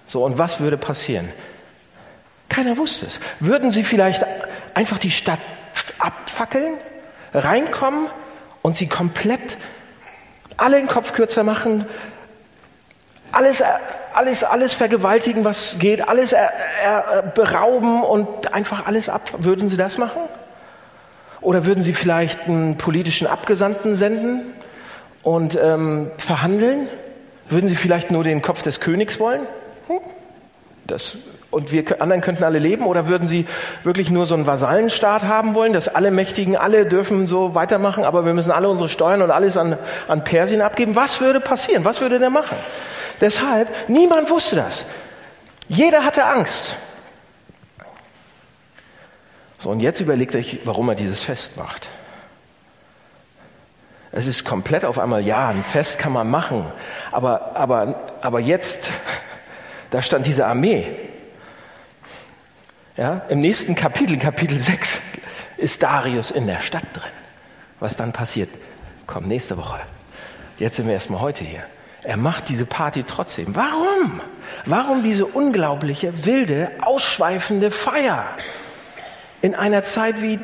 So, 0.07 0.23
und 0.23 0.39
was 0.39 0.59
würde 0.59 0.77
passieren? 0.77 1.31
Keiner 2.49 2.77
wusste 2.77 3.05
es. 3.05 3.19
Würden 3.39 3.69
sie 3.69 3.83
vielleicht 3.83 4.25
einfach 4.73 4.97
die 4.97 5.11
Stadt 5.11 5.39
abfackeln, 5.99 6.73
reinkommen 7.31 8.07
und 8.63 8.75
sie 8.75 8.87
komplett 8.87 9.57
alle 10.57 10.77
den 10.77 10.87
Kopf 10.87 11.13
kürzer 11.13 11.43
machen, 11.43 11.85
alles, 13.35 13.61
alles, 14.13 14.43
alles 14.43 14.73
vergewaltigen, 14.73 15.43
was 15.43 15.75
geht, 15.77 16.07
alles 16.07 16.31
er, 16.31 16.51
er, 16.81 17.21
berauben 17.21 18.01
und 18.01 18.53
einfach 18.53 18.87
alles 18.87 19.09
ab. 19.09 19.29
Würden 19.39 19.67
Sie 19.67 19.75
das 19.75 19.97
machen? 19.97 20.21
Oder 21.41 21.65
würden 21.65 21.83
Sie 21.83 21.93
vielleicht 21.93 22.47
einen 22.47 22.77
politischen 22.77 23.27
Abgesandten 23.27 23.95
senden 23.95 24.41
und 25.21 25.59
ähm, 25.61 26.11
verhandeln? 26.17 26.87
Würden 27.49 27.69
Sie 27.69 27.75
vielleicht 27.75 28.09
nur 28.09 28.23
den 28.23 28.41
Kopf 28.41 28.63
des 28.63 28.79
Königs 28.79 29.19
wollen? 29.19 29.41
Hm? 29.87 29.99
Das, 30.87 31.17
und 31.51 31.73
wir 31.73 32.01
anderen 32.01 32.21
könnten 32.21 32.45
alle 32.45 32.59
leben? 32.59 32.85
Oder 32.85 33.07
würden 33.07 33.27
Sie 33.27 33.45
wirklich 33.83 34.11
nur 34.11 34.25
so 34.27 34.35
einen 34.35 34.47
Vasallenstaat 34.47 35.23
haben 35.23 35.55
wollen, 35.55 35.73
dass 35.73 35.89
alle 35.89 36.09
Mächtigen, 36.09 36.55
alle 36.55 36.85
dürfen 36.85 37.27
so 37.27 37.53
weitermachen, 37.53 38.05
aber 38.05 38.25
wir 38.25 38.33
müssen 38.33 38.51
alle 38.51 38.69
unsere 38.69 38.87
Steuern 38.87 39.21
und 39.21 39.31
alles 39.31 39.57
an, 39.57 39.77
an 40.07 40.23
Persien 40.23 40.61
abgeben? 40.61 40.95
Was 40.95 41.19
würde 41.19 41.41
passieren? 41.41 41.83
Was 41.83 41.99
würde 41.99 42.17
der 42.17 42.29
machen? 42.29 42.55
Deshalb, 43.21 43.89
niemand 43.89 44.29
wusste 44.29 44.57
das. 44.57 44.85
Jeder 45.67 46.03
hatte 46.03 46.25
Angst. 46.25 46.75
So, 49.59 49.69
und 49.69 49.79
jetzt 49.79 49.99
überlegt 49.99 50.35
euch, 50.35 50.59
warum 50.65 50.89
er 50.89 50.95
dieses 50.95 51.23
Fest 51.23 51.57
macht. 51.57 51.87
Es 54.11 54.27
ist 54.27 54.45
komplett 54.45 54.85
auf 54.85 54.99
einmal, 54.99 55.25
ja, 55.25 55.49
ein 55.49 55.63
Fest 55.63 55.99
kann 55.99 56.13
man 56.13 56.29
machen, 56.29 56.71
aber, 57.11 57.55
aber, 57.55 58.13
aber 58.21 58.39
jetzt, 58.39 58.91
da 59.89 60.01
stand 60.01 60.27
diese 60.27 60.45
Armee. 60.45 60.87
Ja, 62.95 63.23
Im 63.27 63.39
nächsten 63.39 63.75
Kapitel, 63.75 64.17
Kapitel 64.17 64.57
6, 64.57 65.01
ist 65.57 65.83
Darius 65.83 66.31
in 66.31 66.47
der 66.47 66.61
Stadt 66.61 66.85
drin. 66.93 67.11
Was 67.79 67.97
dann 67.97 68.13
passiert, 68.13 68.49
kommt 69.05 69.27
nächste 69.27 69.57
Woche. 69.57 69.79
Jetzt 70.59 70.77
sind 70.77 70.85
wir 70.85 70.93
erstmal 70.93 71.19
heute 71.19 71.43
hier. 71.43 71.63
Er 72.05 72.17
macht 72.17 72.49
diese 72.49 72.65
Party 72.65 73.03
trotzdem. 73.03 73.55
Warum? 73.55 74.21
Warum 74.65 75.03
diese 75.03 75.25
unglaubliche, 75.25 76.25
wilde, 76.25 76.71
ausschweifende 76.81 77.71
Feier 77.71 78.25
in 79.41 79.55
einer 79.55 79.83
Zeit 79.83 80.21
wie 80.21 80.39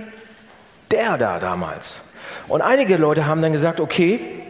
der 0.89 1.18
da 1.18 1.39
damals? 1.39 2.01
Und 2.48 2.62
einige 2.62 2.98
Leute 2.98 3.27
haben 3.27 3.41
dann 3.41 3.51
gesagt, 3.51 3.80
okay, 3.80 4.44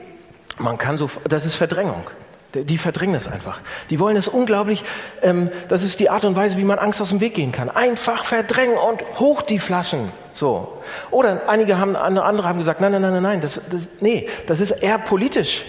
man 0.57 0.77
kann 0.77 0.95
so, 0.97 1.09
das 1.27 1.45
ist 1.45 1.55
Verdrängung. 1.55 2.09
Die 2.53 2.77
verdrängen 2.77 3.13
das 3.13 3.27
einfach. 3.27 3.59
Die 3.89 3.99
wollen 3.99 4.17
es 4.17 4.27
unglaublich, 4.27 4.83
ähm, 5.21 5.49
das 5.69 5.83
ist 5.83 6.01
die 6.01 6.09
Art 6.09 6.25
und 6.25 6.35
Weise, 6.35 6.57
wie 6.57 6.65
man 6.65 6.79
Angst 6.79 7.01
aus 7.01 7.09
dem 7.09 7.21
Weg 7.21 7.33
gehen 7.33 7.53
kann. 7.53 7.69
Einfach 7.69 8.25
verdrängen 8.25 8.75
und 8.77 9.01
hoch 9.19 9.41
die 9.41 9.59
Flaschen. 9.59 10.11
So. 10.33 10.81
Oder 11.11 11.43
einige 11.47 11.77
haben, 11.77 11.95
andere 11.95 12.47
haben 12.47 12.57
gesagt, 12.57 12.81
nein, 12.81 12.91
nein, 12.91 13.01
nein, 13.01 13.23
nein, 13.23 13.41
das, 13.41 13.61
das, 13.69 13.87
nee, 14.01 14.27
das 14.47 14.59
ist 14.59 14.71
eher 14.71 14.97
politisch. 14.97 15.63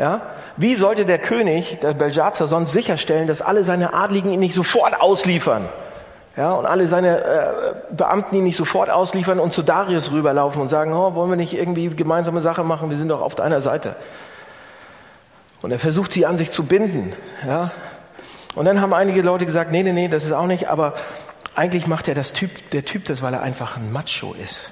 Ja? 0.00 0.22
Wie 0.56 0.76
sollte 0.76 1.04
der 1.04 1.18
König, 1.18 1.78
der 1.80 1.92
Belshazzar, 1.92 2.48
sonst 2.48 2.72
sicherstellen, 2.72 3.28
dass 3.28 3.42
alle 3.42 3.64
seine 3.64 3.92
Adligen 3.92 4.32
ihn 4.32 4.40
nicht 4.40 4.54
sofort 4.54 4.98
ausliefern? 4.98 5.68
Ja, 6.38 6.52
und 6.52 6.64
alle 6.64 6.86
seine 6.86 7.22
äh, 7.22 7.74
Beamten 7.90 8.36
ihn 8.36 8.44
nicht 8.44 8.56
sofort 8.56 8.88
ausliefern 8.88 9.38
und 9.38 9.52
zu 9.52 9.62
Darius 9.62 10.10
rüberlaufen 10.10 10.62
und 10.62 10.70
sagen, 10.70 10.94
oh, 10.94 11.14
wollen 11.14 11.28
wir 11.28 11.36
nicht 11.36 11.52
irgendwie 11.52 11.90
gemeinsame 11.90 12.40
Sache 12.40 12.64
machen? 12.64 12.88
Wir 12.88 12.96
sind 12.96 13.08
doch 13.08 13.20
auf 13.20 13.34
deiner 13.34 13.60
Seite. 13.60 13.94
Und 15.60 15.70
er 15.70 15.78
versucht 15.78 16.14
sie 16.14 16.24
an 16.24 16.38
sich 16.38 16.50
zu 16.50 16.64
binden. 16.64 17.12
Ja? 17.46 17.70
Und 18.54 18.64
dann 18.64 18.80
haben 18.80 18.94
einige 18.94 19.20
Leute 19.20 19.44
gesagt, 19.44 19.70
nee, 19.70 19.82
nee, 19.82 19.92
nee, 19.92 20.08
das 20.08 20.24
ist 20.24 20.32
auch 20.32 20.46
nicht, 20.46 20.68
aber 20.68 20.94
eigentlich 21.54 21.86
macht 21.86 22.08
er 22.08 22.14
das 22.14 22.32
Typ, 22.32 22.70
der 22.70 22.86
Typ 22.86 23.04
das, 23.04 23.20
weil 23.20 23.34
er 23.34 23.42
einfach 23.42 23.76
ein 23.76 23.92
Macho 23.92 24.32
ist. 24.32 24.70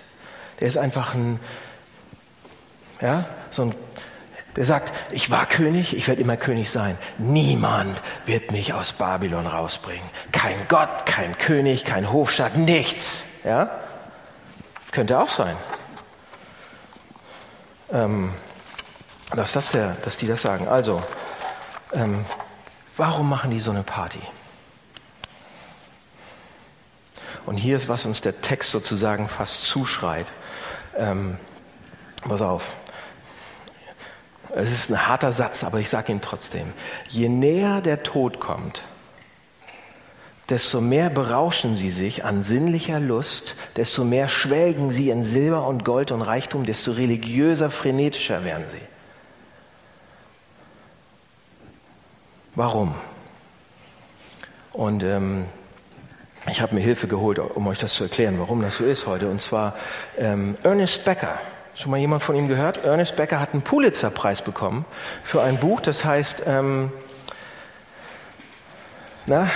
Der 0.61 0.69
ist 0.69 0.79
einfach 0.79 1.13
ein, 1.13 1.39
ja, 3.03 3.27
so 3.51 3.63
ein 3.63 3.75
der 4.59 4.65
sagt, 4.65 4.93
ich 5.13 5.31
war 5.31 5.47
König, 5.47 5.97
ich 5.97 6.09
werde 6.09 6.21
immer 6.21 6.37
König 6.37 6.69
sein. 6.69 6.99
Niemand 7.17 8.03
wird 8.27 8.51
mich 8.51 8.73
aus 8.73 8.93
Babylon 8.93 9.47
rausbringen. 9.47 10.03
Kein 10.33 10.67
Gott, 10.67 11.07
kein 11.07 11.39
König, 11.39 11.85
kein 11.85 12.11
Hofstaat, 12.11 12.57
nichts. 12.57 13.23
Ja? 13.45 13.71
Könnte 14.91 15.21
auch 15.21 15.31
sein. 15.31 15.57
Ähm, 17.93 18.33
dass, 19.31 19.53
das 19.53 19.71
der, 19.71 19.97
dass 20.05 20.17
die 20.17 20.27
das 20.27 20.43
sagen. 20.43 20.67
Also, 20.67 21.05
ähm, 21.93 22.25
warum 22.97 23.29
machen 23.29 23.53
die 23.53 23.61
so 23.61 23.71
eine 23.71 23.85
Party? 23.85 24.23
Und 27.47 27.59
hier 27.59 27.77
ist, 27.77 27.89
was 27.89 28.05
uns 28.07 28.23
der 28.23 28.41
Text 28.41 28.73
sozusagen 28.73 29.29
fast 29.29 29.67
zuschreit. 29.67 30.27
Ähm, 30.97 31.39
pass 32.23 32.43
auf. 32.43 32.75
Es 34.59 34.73
ist 34.73 34.91
ein 34.91 35.07
harter 35.07 35.31
Satz, 35.31 35.63
aber 35.63 35.79
ich 35.79 35.89
sage 35.89 36.11
ihn 36.11 36.21
trotzdem. 36.21 36.73
Je 37.07 37.29
näher 37.29 37.81
der 37.81 38.03
Tod 38.03 38.41
kommt, 38.41 38.83
desto 40.49 40.81
mehr 40.81 41.11
berauschen 41.11 41.77
sie 41.77 41.91
sich 41.91 42.25
an 42.25 42.43
sinnlicher 42.43 42.99
Lust, 42.99 43.55
desto 43.77 44.03
mehr 44.03 44.29
schwelgen 44.29 44.91
sie 44.91 45.11
in 45.11 45.23
Silber 45.23 45.65
und 45.65 45.85
Gold 45.85 46.11
und 46.11 46.23
Reichtum, 46.23 46.67
desto 46.67 46.91
religiöser, 46.91 47.71
frenetischer 47.71 48.43
werden 48.43 48.65
sie. 48.69 48.81
Warum? 52.57 52.97
Und 54.73 55.05
ähm, 55.05 55.45
ich 56.51 56.61
habe 56.61 56.75
mir 56.75 56.81
Hilfe 56.81 57.07
geholt, 57.07 57.39
um 57.39 57.65
euch 57.69 57.79
das 57.79 57.95
zu 57.95 58.03
erklären, 58.03 58.41
warum 58.41 58.61
das 58.63 58.79
so 58.79 58.85
ist 58.85 59.07
heute. 59.07 59.31
Und 59.31 59.41
zwar 59.41 59.77
ähm, 60.19 60.57
Ernest 60.65 61.05
Becker 61.05 61.39
Schon 61.79 61.93
mal 61.93 61.99
jemand 61.99 62.25
von 62.25 62.35
ihm 62.35 62.49
gehört? 62.49 62.85
Ernest 62.85 63.15
Becker 63.15 63.39
hat 63.39 63.53
einen 63.53 63.63
Pulitzer-Preis 63.63 64.43
bekommen 64.43 64.85
für 65.23 65.43
ein 65.43 65.61
Buch, 65.61 65.81
das 65.81 66.05
heißt, 66.05 66.43
ähm, 66.45 66.91
na, 69.27 69.49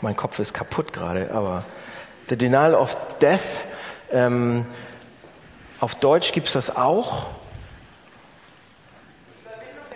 mein 0.00 0.14
Kopf 0.14 0.38
ist 0.38 0.54
kaputt 0.54 0.92
gerade, 0.92 1.32
aber 1.32 1.64
The 2.28 2.36
Denial 2.36 2.72
of 2.72 2.96
Death. 3.20 3.58
Ähm, 4.12 4.64
auf 5.80 5.96
Deutsch 5.96 6.30
gibt 6.30 6.46
es 6.46 6.52
das 6.52 6.76
auch. 6.76 7.26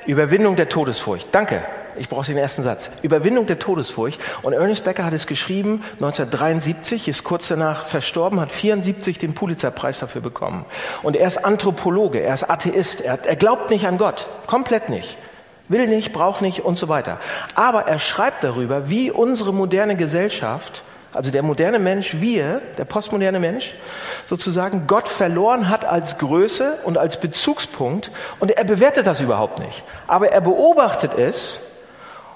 Überwindung 0.06 0.56
der 0.56 0.68
Todesfurcht. 0.68 1.28
Danke. 1.30 1.62
Ich 1.96 2.08
brauche 2.08 2.26
den 2.26 2.36
ersten 2.36 2.62
Satz. 2.62 2.90
Überwindung 3.02 3.46
der 3.46 3.58
Todesfurcht. 3.58 4.20
Und 4.42 4.52
Ernest 4.52 4.84
Becker 4.84 5.04
hat 5.04 5.12
es 5.12 5.26
geschrieben, 5.26 5.82
1973, 5.94 7.08
ist 7.08 7.24
kurz 7.24 7.48
danach 7.48 7.86
verstorben, 7.86 8.40
hat 8.40 8.52
74 8.52 9.18
den 9.18 9.34
Pulitzerpreis 9.34 9.98
dafür 10.00 10.20
bekommen. 10.20 10.64
Und 11.02 11.16
er 11.16 11.26
ist 11.26 11.44
Anthropologe, 11.44 12.20
er 12.20 12.34
ist 12.34 12.48
Atheist, 12.48 13.00
er, 13.00 13.18
er 13.24 13.36
glaubt 13.36 13.70
nicht 13.70 13.86
an 13.86 13.98
Gott, 13.98 14.26
komplett 14.46 14.88
nicht. 14.88 15.16
Will 15.68 15.86
nicht, 15.86 16.12
braucht 16.12 16.42
nicht 16.42 16.64
und 16.64 16.78
so 16.78 16.88
weiter. 16.88 17.18
Aber 17.54 17.86
er 17.86 17.98
schreibt 17.98 18.44
darüber, 18.44 18.90
wie 18.90 19.10
unsere 19.10 19.54
moderne 19.54 19.96
Gesellschaft 19.96 20.82
also 21.12 21.30
der 21.30 21.42
moderne 21.42 21.78
Mensch, 21.78 22.20
wir, 22.20 22.62
der 22.78 22.84
postmoderne 22.84 23.38
Mensch, 23.38 23.74
sozusagen 24.24 24.86
Gott 24.86 25.08
verloren 25.08 25.68
hat 25.68 25.84
als 25.84 26.18
Größe 26.18 26.78
und 26.84 26.96
als 26.96 27.20
Bezugspunkt 27.20 28.10
und 28.40 28.50
er 28.50 28.64
bewertet 28.64 29.06
das 29.06 29.20
überhaupt 29.20 29.58
nicht. 29.58 29.82
Aber 30.06 30.32
er 30.32 30.40
beobachtet 30.40 31.12
es 31.18 31.58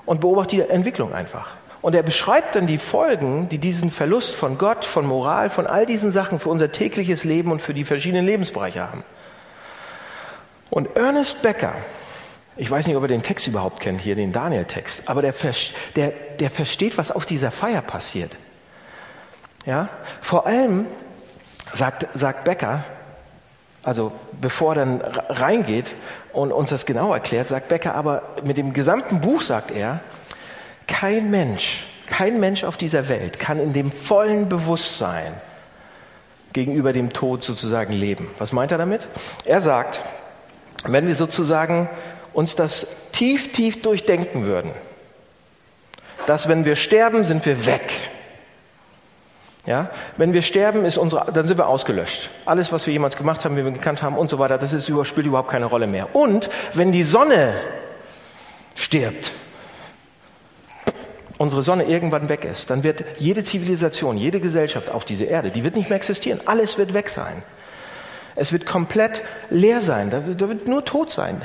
und 0.06 0.20
beobachtet 0.20 0.52
die 0.52 0.60
Entwicklung 0.60 1.12
einfach. 1.12 1.56
Und 1.82 1.94
er 1.94 2.02
beschreibt 2.02 2.56
dann 2.56 2.66
die 2.66 2.78
Folgen, 2.78 3.48
die 3.48 3.58
diesen 3.58 3.90
Verlust 3.90 4.34
von 4.34 4.58
Gott, 4.58 4.84
von 4.84 5.06
Moral, 5.06 5.50
von 5.50 5.66
all 5.66 5.86
diesen 5.86 6.10
Sachen 6.10 6.40
für 6.40 6.48
unser 6.48 6.72
tägliches 6.72 7.25
Leben 7.25 7.52
und 7.52 7.60
für 7.60 7.75
die 7.75 7.84
verschiedenen 7.84 8.26
Lebensbereiche 8.26 8.80
haben. 8.80 9.04
Und 10.70 10.96
Ernest 10.96 11.42
Becker, 11.42 11.75
ich 12.56 12.70
weiß 12.70 12.86
nicht, 12.86 12.96
ob 12.96 13.02
er 13.02 13.08
den 13.08 13.22
Text 13.22 13.46
überhaupt 13.46 13.80
kennt, 13.80 14.00
hier 14.00 14.16
den 14.16 14.32
Daniel-Text, 14.32 15.02
aber 15.06 15.22
der, 15.22 15.34
der, 15.94 16.12
der 16.40 16.50
versteht, 16.50 16.98
was 16.98 17.10
auf 17.10 17.26
dieser 17.26 17.50
Feier 17.50 17.82
passiert. 17.82 18.34
Ja? 19.64 19.88
Vor 20.20 20.46
allem 20.46 20.86
sagt, 21.72 22.06
sagt 22.14 22.44
Becker, 22.44 22.84
also 23.87 24.11
bevor 24.40 24.73
er 24.73 24.85
dann 24.85 25.00
reingeht 25.00 25.95
und 26.33 26.50
uns 26.50 26.71
das 26.71 26.87
genau 26.87 27.14
erklärt, 27.14 27.47
sagt 27.47 27.69
Becker, 27.69 27.95
aber 27.95 28.23
mit 28.43 28.57
dem 28.57 28.73
gesamten 28.73 29.21
Buch 29.21 29.43
sagt 29.43 29.71
er, 29.71 30.00
kein 30.88 31.31
Mensch, 31.31 31.87
kein 32.07 32.40
Mensch 32.40 32.64
auf 32.64 32.76
dieser 32.76 33.09
Welt 33.09 33.38
kann 33.38 33.61
in 33.61 33.73
dem 33.73 33.93
vollen 33.93 34.49
Bewusstsein 34.49 35.35
gegenüber 36.52 36.93
dem 36.93 37.12
Tod 37.12 37.45
sozusagen 37.45 37.93
leben. 37.93 38.28
Was 38.38 38.52
meint 38.52 38.73
er 38.73 38.78
damit? 38.78 39.07
Er 39.45 39.61
sagt, 39.61 40.00
wenn 40.85 41.07
wir 41.07 41.14
sozusagen 41.14 41.88
uns 42.33 42.57
das 42.57 42.88
tief, 43.12 43.52
tief 43.52 43.83
durchdenken 43.83 44.47
würden, 44.47 44.73
dass 46.26 46.49
wenn 46.49 46.64
wir 46.64 46.75
sterben, 46.75 47.25
sind 47.25 47.47
wir 47.47 47.66
weg. 47.66 47.93
Ja, 49.66 49.90
wenn 50.16 50.32
wir 50.32 50.42
sterben, 50.42 50.85
ist 50.85 50.96
unsere, 50.96 51.32
dann 51.32 51.49
sind 51.49 51.58
wir 51.58 51.66
ausgelöscht. 51.66 52.30
Alles, 52.44 52.70
was 52.70 52.87
wir 52.87 52.92
jemals 52.92 53.16
gemacht 53.16 53.44
haben, 53.44 53.56
wie 53.56 53.64
wir 53.64 53.73
gekannt 53.73 54.00
haben 54.00 54.16
und 54.16 54.30
so 54.30 54.38
weiter, 54.38 54.58
das 54.58 54.73
ist, 54.73 54.87
spielt 55.06 55.26
überhaupt 55.26 55.50
keine 55.50 55.66
Rolle 55.66 55.88
mehr. 55.88 56.14
Und 56.14 56.49
wenn 56.75 56.92
die 56.92 57.02
Sonne 57.02 57.54
stirbt, 58.76 59.32
unsere 61.37 61.62
Sonne 61.62 61.85
irgendwann 61.85 62.28
weg 62.28 62.44
ist, 62.44 62.70
dann 62.70 62.85
wird 62.85 63.04
jede 63.18 63.42
Zivilisation, 63.42 64.16
jede 64.16 64.38
Gesellschaft 64.38 64.90
auf 64.90 65.04
dieser 65.04 65.26
Erde, 65.26 65.50
die 65.50 65.64
wird 65.64 65.75
nicht 65.75 65.90
mehr 65.90 65.96
existieren. 65.96 66.40
Alles 66.46 66.78
wird 66.78 66.94
weg 66.94 67.08
sein. 67.08 67.42
Es 68.37 68.52
wird 68.52 68.66
komplett 68.66 69.23
leer 69.50 69.80
sein. 69.80 70.11
Da 70.11 70.49
wird 70.49 70.68
nur 70.68 70.85
tot 70.85 71.11
sein. 71.11 71.42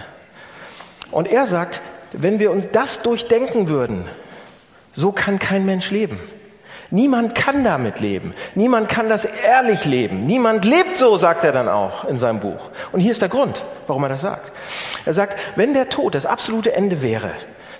Und 1.09 1.27
er 1.27 1.47
sagt, 1.47 1.81
wenn 2.11 2.37
wir 2.37 2.51
uns 2.51 2.65
das 2.71 3.01
durchdenken 3.01 3.67
würden, 3.67 4.05
so 4.93 5.11
kann 5.11 5.39
kein 5.39 5.65
Mensch 5.65 5.89
leben. 5.89 6.19
Niemand 6.91 7.35
kann 7.35 7.63
damit 7.63 8.01
leben. 8.01 8.33
Niemand 8.53 8.89
kann 8.89 9.07
das 9.07 9.23
ehrlich 9.25 9.85
leben. 9.85 10.23
Niemand 10.23 10.65
lebt 10.65 10.97
so, 10.97 11.15
sagt 11.15 11.45
er 11.45 11.53
dann 11.53 11.69
auch 11.69 12.03
in 12.03 12.19
seinem 12.19 12.41
Buch. 12.41 12.69
Und 12.91 12.99
hier 12.99 13.13
ist 13.13 13.21
der 13.21 13.29
Grund, 13.29 13.63
warum 13.87 14.03
er 14.03 14.09
das 14.09 14.21
sagt. 14.21 14.51
Er 15.05 15.13
sagt, 15.13 15.37
wenn 15.55 15.73
der 15.73 15.87
Tod 15.87 16.15
das 16.15 16.25
absolute 16.25 16.73
Ende 16.73 17.01
wäre, 17.01 17.31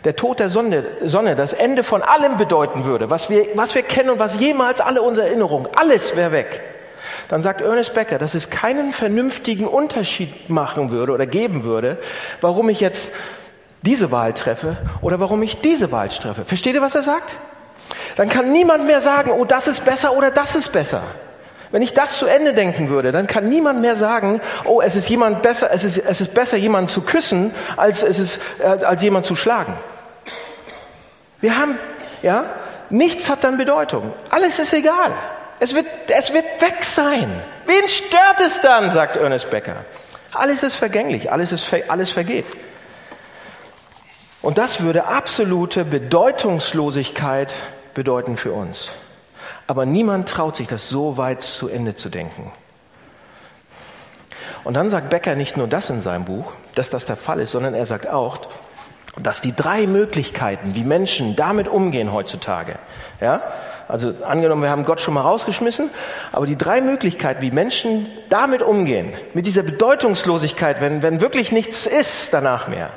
der 0.05 0.15
Tod 0.15 0.39
der 0.39 0.47
Sonne, 0.47 0.85
Sonne 1.03 1.35
das 1.35 1.51
Ende 1.51 1.83
von 1.83 2.01
allem 2.01 2.37
bedeuten 2.37 2.85
würde, 2.85 3.09
was 3.09 3.29
wir, 3.29 3.45
was 3.55 3.75
wir 3.75 3.83
kennen 3.83 4.11
und 4.11 4.19
was 4.19 4.39
jemals 4.39 4.79
alle 4.79 5.01
unsere 5.01 5.27
Erinnerungen, 5.27 5.67
alles 5.75 6.15
wäre 6.15 6.31
weg, 6.31 6.63
dann 7.27 7.43
sagt 7.43 7.61
Ernest 7.61 7.93
Becker, 7.93 8.17
dass 8.17 8.33
es 8.33 8.49
keinen 8.49 8.93
vernünftigen 8.93 9.67
Unterschied 9.67 10.49
machen 10.49 10.89
würde 10.89 11.11
oder 11.11 11.25
geben 11.25 11.63
würde, 11.63 11.97
warum 12.39 12.69
ich 12.69 12.79
jetzt 12.79 13.11
diese 13.83 14.11
Wahl 14.11 14.33
treffe 14.33 14.77
oder 15.01 15.19
warum 15.19 15.43
ich 15.43 15.59
diese 15.59 15.91
Wahl 15.91 16.09
treffe. 16.09 16.45
Versteht 16.45 16.75
ihr, 16.75 16.81
was 16.81 16.95
er 16.95 17.01
sagt? 17.01 17.35
Dann 18.15 18.29
kann 18.29 18.51
niemand 18.51 18.85
mehr 18.85 19.01
sagen, 19.01 19.31
oh, 19.31 19.45
das 19.45 19.67
ist 19.67 19.85
besser 19.85 20.13
oder 20.13 20.31
das 20.31 20.55
ist 20.55 20.71
besser. 20.71 21.03
Wenn 21.71 21.81
ich 21.81 21.93
das 21.93 22.17
zu 22.17 22.25
Ende 22.25 22.53
denken 22.53 22.89
würde, 22.89 23.11
dann 23.13 23.27
kann 23.27 23.47
niemand 23.47 23.79
mehr 23.79 23.95
sagen, 23.95 24.41
oh, 24.65 24.81
es 24.81 24.95
ist 24.95 25.07
jemand 25.09 25.41
besser, 25.41 25.69
es 25.71 25.85
ist, 25.85 25.97
es 25.97 26.19
ist 26.19 26.33
besser, 26.33 26.57
jemanden 26.57 26.89
zu 26.89 27.01
küssen, 27.01 27.53
als 27.77 28.03
es 28.03 28.19
ist, 28.19 28.39
als 28.61 29.01
jemand 29.01 29.25
zu 29.25 29.37
schlagen. 29.37 29.73
Wir 31.39 31.57
haben, 31.57 31.77
ja, 32.21 32.45
nichts 32.89 33.29
hat 33.29 33.43
dann 33.45 33.57
Bedeutung. 33.57 34.13
Alles 34.29 34.59
ist 34.59 34.73
egal. 34.73 35.13
Es 35.59 35.73
wird, 35.73 35.85
es 36.07 36.33
wird 36.33 36.45
weg 36.61 36.83
sein. 36.83 37.41
Wen 37.65 37.87
stört 37.87 38.41
es 38.45 38.59
dann, 38.59 38.91
sagt 38.91 39.15
Ernest 39.15 39.49
Becker. 39.49 39.85
Alles 40.33 40.63
ist 40.63 40.75
vergänglich, 40.75 41.31
alles 41.31 41.51
ist, 41.51 41.73
alles 41.87 42.11
vergeht. 42.11 42.45
Und 44.41 44.57
das 44.57 44.81
würde 44.81 45.05
absolute 45.05 45.85
Bedeutungslosigkeit 45.85 47.53
bedeuten 47.93 48.37
für 48.37 48.51
uns. 48.51 48.89
Aber 49.67 49.85
niemand 49.85 50.29
traut 50.29 50.57
sich 50.57 50.67
das 50.67 50.89
so 50.89 51.17
weit 51.17 51.41
zu 51.43 51.67
Ende 51.67 51.95
zu 51.95 52.09
denken. 52.09 52.51
Und 54.63 54.75
dann 54.75 54.89
sagt 54.89 55.09
Becker 55.09 55.35
nicht 55.35 55.57
nur 55.57 55.67
das 55.67 55.89
in 55.89 56.01
seinem 56.01 56.25
Buch, 56.25 56.53
dass 56.75 56.89
das 56.89 57.05
der 57.05 57.17
Fall 57.17 57.39
ist, 57.39 57.51
sondern 57.51 57.73
er 57.73 57.85
sagt 57.85 58.07
auch, 58.07 58.39
dass 59.17 59.41
die 59.41 59.53
drei 59.53 59.87
Möglichkeiten, 59.87 60.73
wie 60.75 60.83
Menschen 60.83 61.35
damit 61.35 61.67
umgehen 61.67 62.13
heutzutage, 62.13 62.79
ja, 63.19 63.41
also 63.87 64.13
angenommen, 64.25 64.61
wir 64.61 64.69
haben 64.69 64.85
Gott 64.85 65.01
schon 65.01 65.13
mal 65.13 65.21
rausgeschmissen, 65.21 65.89
aber 66.31 66.45
die 66.45 66.57
drei 66.57 66.79
Möglichkeiten, 66.79 67.41
wie 67.41 67.51
Menschen 67.51 68.07
damit 68.29 68.61
umgehen, 68.61 69.13
mit 69.33 69.45
dieser 69.45 69.63
Bedeutungslosigkeit, 69.63 70.79
wenn, 70.79 71.01
wenn 71.01 71.19
wirklich 71.19 71.51
nichts 71.51 71.85
ist 71.87 72.33
danach 72.33 72.69
mehr, 72.69 72.89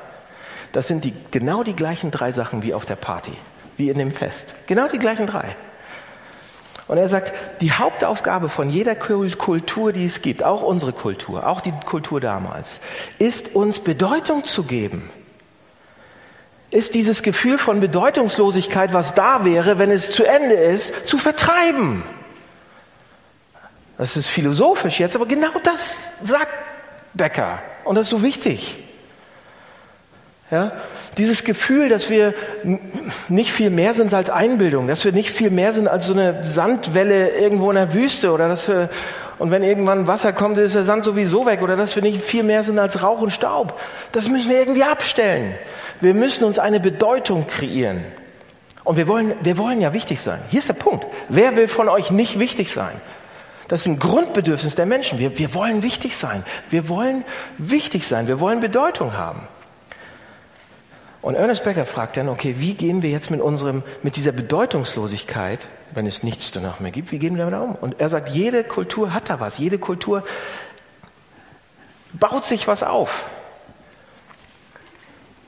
das 0.70 0.86
sind 0.86 1.04
die, 1.04 1.14
genau 1.32 1.64
die 1.64 1.74
gleichen 1.74 2.12
drei 2.12 2.30
Sachen 2.30 2.62
wie 2.62 2.74
auf 2.74 2.86
der 2.86 2.96
Party 2.96 3.32
wie 3.76 3.90
in 3.90 3.98
dem 3.98 4.12
Fest. 4.12 4.54
Genau 4.66 4.88
die 4.88 4.98
gleichen 4.98 5.26
drei. 5.26 5.56
Und 6.86 6.98
er 6.98 7.08
sagt, 7.08 7.32
die 7.62 7.72
Hauptaufgabe 7.72 8.48
von 8.48 8.68
jeder 8.68 8.94
Kultur, 8.94 9.92
die 9.92 10.04
es 10.04 10.20
gibt, 10.20 10.42
auch 10.42 10.62
unsere 10.62 10.92
Kultur, 10.92 11.46
auch 11.46 11.60
die 11.60 11.72
Kultur 11.86 12.20
damals, 12.20 12.80
ist 13.18 13.54
uns 13.54 13.80
Bedeutung 13.80 14.44
zu 14.44 14.64
geben. 14.64 15.10
Ist 16.70 16.94
dieses 16.94 17.22
Gefühl 17.22 17.56
von 17.56 17.80
Bedeutungslosigkeit, 17.80 18.92
was 18.92 19.14
da 19.14 19.44
wäre, 19.44 19.78
wenn 19.78 19.90
es 19.90 20.10
zu 20.10 20.24
Ende 20.24 20.54
ist, 20.54 21.08
zu 21.08 21.16
vertreiben. 21.16 22.04
Das 23.96 24.16
ist 24.16 24.28
philosophisch 24.28 25.00
jetzt, 25.00 25.16
aber 25.16 25.26
genau 25.26 25.52
das 25.62 26.10
sagt 26.22 26.52
Becker. 27.14 27.62
Und 27.84 27.94
das 27.94 28.04
ist 28.04 28.10
so 28.10 28.22
wichtig. 28.22 28.83
Ja? 30.54 30.70
Dieses 31.18 31.42
Gefühl, 31.42 31.88
dass 31.88 32.10
wir 32.10 32.32
nicht 33.28 33.50
viel 33.50 33.70
mehr 33.70 33.92
sind 33.92 34.14
als 34.14 34.30
Einbildung, 34.30 34.86
dass 34.86 35.04
wir 35.04 35.10
nicht 35.10 35.30
viel 35.30 35.50
mehr 35.50 35.72
sind 35.72 35.88
als 35.88 36.06
so 36.06 36.12
eine 36.12 36.44
Sandwelle 36.44 37.30
irgendwo 37.30 37.70
in 37.70 37.76
der 37.76 37.92
Wüste 37.92 38.30
oder 38.30 38.46
dass 38.46 38.68
wir, 38.68 38.88
und 39.40 39.50
wenn 39.50 39.64
irgendwann 39.64 40.06
Wasser 40.06 40.32
kommt, 40.32 40.56
ist 40.58 40.76
der 40.76 40.84
Sand 40.84 41.04
sowieso 41.04 41.44
weg 41.44 41.60
oder 41.60 41.74
dass 41.74 41.96
wir 41.96 42.04
nicht 42.04 42.22
viel 42.22 42.44
mehr 42.44 42.62
sind 42.62 42.78
als 42.78 43.02
Rauch 43.02 43.20
und 43.20 43.32
Staub. 43.32 43.80
Das 44.12 44.28
müssen 44.28 44.48
wir 44.48 44.60
irgendwie 44.60 44.84
abstellen. 44.84 45.56
Wir 46.00 46.14
müssen 46.14 46.44
uns 46.44 46.60
eine 46.60 46.78
Bedeutung 46.78 47.48
kreieren. 47.48 48.04
Und 48.84 48.96
wir 48.96 49.08
wollen, 49.08 49.32
wir 49.42 49.58
wollen 49.58 49.80
ja 49.80 49.92
wichtig 49.92 50.20
sein. 50.20 50.40
Hier 50.50 50.60
ist 50.60 50.68
der 50.68 50.74
Punkt. 50.74 51.04
Wer 51.28 51.56
will 51.56 51.66
von 51.66 51.88
euch 51.88 52.12
nicht 52.12 52.38
wichtig 52.38 52.70
sein? 52.70 52.94
Das 53.66 53.80
ist 53.80 53.86
ein 53.86 53.98
Grundbedürfnis 53.98 54.76
der 54.76 54.86
Menschen. 54.86 55.18
Wir, 55.18 55.36
wir 55.36 55.52
wollen 55.54 55.82
wichtig 55.82 56.16
sein. 56.16 56.44
Wir 56.70 56.88
wollen 56.88 57.24
wichtig 57.58 58.06
sein. 58.06 58.28
Wir 58.28 58.38
wollen 58.38 58.60
Bedeutung 58.60 59.16
haben. 59.16 59.48
Und 61.24 61.36
Ernest 61.36 61.64
Becker 61.64 61.86
fragt 61.86 62.18
dann, 62.18 62.28
okay, 62.28 62.56
wie 62.58 62.74
gehen 62.74 63.00
wir 63.00 63.08
jetzt 63.08 63.30
mit 63.30 63.40
unserem, 63.40 63.82
mit 64.02 64.16
dieser 64.16 64.30
Bedeutungslosigkeit, 64.30 65.58
wenn 65.94 66.06
es 66.06 66.22
nichts 66.22 66.50
danach 66.50 66.80
mehr 66.80 66.90
gibt, 66.90 67.12
wie 67.12 67.18
gehen 67.18 67.38
wir 67.38 67.46
damit 67.46 67.58
um? 67.58 67.74
Und 67.76 67.98
er 67.98 68.10
sagt, 68.10 68.28
jede 68.28 68.62
Kultur 68.62 69.14
hat 69.14 69.30
da 69.30 69.40
was, 69.40 69.56
jede 69.56 69.78
Kultur 69.78 70.22
baut 72.12 72.44
sich 72.44 72.68
was 72.68 72.82
auf. 72.82 73.24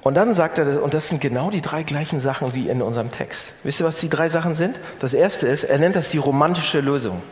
Und 0.00 0.14
dann 0.14 0.32
sagt 0.32 0.56
er, 0.56 0.82
und 0.82 0.94
das 0.94 1.10
sind 1.10 1.20
genau 1.20 1.50
die 1.50 1.60
drei 1.60 1.82
gleichen 1.82 2.20
Sachen 2.20 2.54
wie 2.54 2.70
in 2.70 2.80
unserem 2.80 3.10
Text. 3.10 3.52
Wisst 3.62 3.82
ihr, 3.82 3.86
was 3.86 4.00
die 4.00 4.08
drei 4.08 4.30
Sachen 4.30 4.54
sind? 4.54 4.80
Das 5.00 5.12
erste 5.12 5.46
ist, 5.46 5.64
er 5.64 5.78
nennt 5.78 5.94
das 5.94 6.08
die 6.08 6.16
romantische 6.16 6.80
Lösung. 6.80 7.22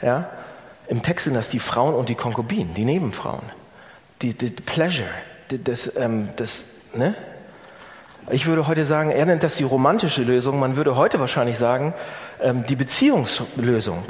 Ja? 0.00 0.30
Im 0.86 1.02
Text 1.02 1.24
sind 1.24 1.34
das 1.34 1.50
die 1.50 1.60
Frauen 1.60 1.94
und 1.94 2.08
die 2.08 2.14
Konkubinen, 2.14 2.72
die 2.72 2.86
Nebenfrauen. 2.86 3.44
Die, 4.22 4.32
die 4.32 4.48
Pleasure, 4.48 5.10
das, 5.50 5.94
ähm, 5.94 6.30
das, 6.36 6.64
Ne? 6.94 7.14
Ich 8.30 8.46
würde 8.46 8.66
heute 8.66 8.84
sagen, 8.84 9.10
er 9.10 9.24
nennt 9.24 9.42
das 9.42 9.56
die 9.56 9.64
romantische 9.64 10.22
Lösung. 10.22 10.58
Man 10.58 10.76
würde 10.76 10.96
heute 10.96 11.18
wahrscheinlich 11.20 11.56
sagen, 11.56 11.94
ähm, 12.40 12.64
die 12.64 12.76
Beziehungslösung. 12.76 14.04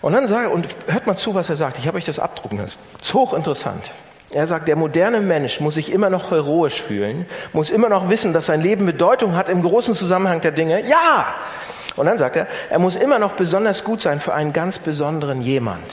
Und 0.00 0.12
dann 0.12 0.28
sage, 0.28 0.50
und 0.50 0.68
hört 0.86 1.06
mal 1.06 1.16
zu, 1.16 1.34
was 1.34 1.48
er 1.48 1.56
sagt. 1.56 1.78
Ich 1.78 1.86
habe 1.86 1.96
euch 1.96 2.04
das 2.04 2.18
abdrucken 2.18 2.58
lassen. 2.58 2.78
Das 2.98 3.08
ist 3.08 3.14
hochinteressant. 3.14 3.82
Er 4.30 4.46
sagt, 4.46 4.68
der 4.68 4.76
moderne 4.76 5.20
Mensch 5.20 5.58
muss 5.60 5.74
sich 5.74 5.90
immer 5.90 6.10
noch 6.10 6.30
heroisch 6.30 6.82
fühlen, 6.82 7.24
muss 7.54 7.70
immer 7.70 7.88
noch 7.88 8.10
wissen, 8.10 8.34
dass 8.34 8.46
sein 8.46 8.60
Leben 8.60 8.84
Bedeutung 8.84 9.34
hat 9.34 9.48
im 9.48 9.62
großen 9.62 9.94
Zusammenhang 9.94 10.42
der 10.42 10.52
Dinge. 10.52 10.86
Ja! 10.86 11.34
Und 11.96 12.06
dann 12.06 12.18
sagt 12.18 12.36
er, 12.36 12.46
er 12.68 12.78
muss 12.78 12.94
immer 12.94 13.18
noch 13.18 13.32
besonders 13.32 13.84
gut 13.84 14.02
sein 14.02 14.20
für 14.20 14.34
einen 14.34 14.52
ganz 14.52 14.78
besonderen 14.78 15.40
jemand. 15.40 15.86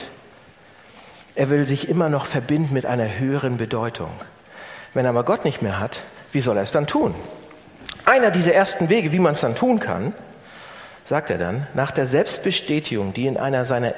Er 1.34 1.48
will 1.48 1.64
sich 1.64 1.88
immer 1.88 2.10
noch 2.10 2.26
verbinden 2.26 2.74
mit 2.74 2.84
einer 2.84 3.18
höheren 3.18 3.56
Bedeutung. 3.56 4.10
Wenn 4.96 5.04
er 5.04 5.10
aber 5.10 5.24
Gott 5.24 5.44
nicht 5.44 5.60
mehr 5.60 5.78
hat, 5.78 6.00
wie 6.32 6.40
soll 6.40 6.56
er 6.56 6.62
es 6.62 6.70
dann 6.70 6.86
tun? 6.86 7.14
Einer 8.06 8.30
dieser 8.30 8.54
ersten 8.54 8.88
Wege, 8.88 9.12
wie 9.12 9.18
man 9.18 9.34
es 9.34 9.42
dann 9.42 9.54
tun 9.54 9.78
kann, 9.78 10.14
sagt 11.04 11.28
er 11.28 11.36
dann, 11.36 11.66
nach 11.74 11.90
der 11.90 12.06
Selbstbestätigung, 12.06 13.12
die 13.12 13.26
in 13.26 13.36
einer 13.36 13.66
seiner 13.66 13.92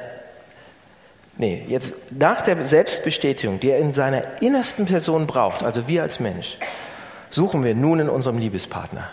Nee, 1.36 1.64
jetzt 1.68 1.94
nach 2.10 2.40
der 2.40 2.64
Selbstbestätigung, 2.64 3.60
die 3.60 3.70
er 3.70 3.78
in 3.78 3.94
seiner 3.94 4.42
innersten 4.42 4.86
Person 4.86 5.28
braucht, 5.28 5.62
also 5.62 5.86
wir 5.86 6.02
als 6.02 6.18
Mensch, 6.18 6.58
suchen 7.30 7.62
wir 7.62 7.76
nun 7.76 8.00
in 8.00 8.08
unserem 8.08 8.38
Liebespartner. 8.38 9.08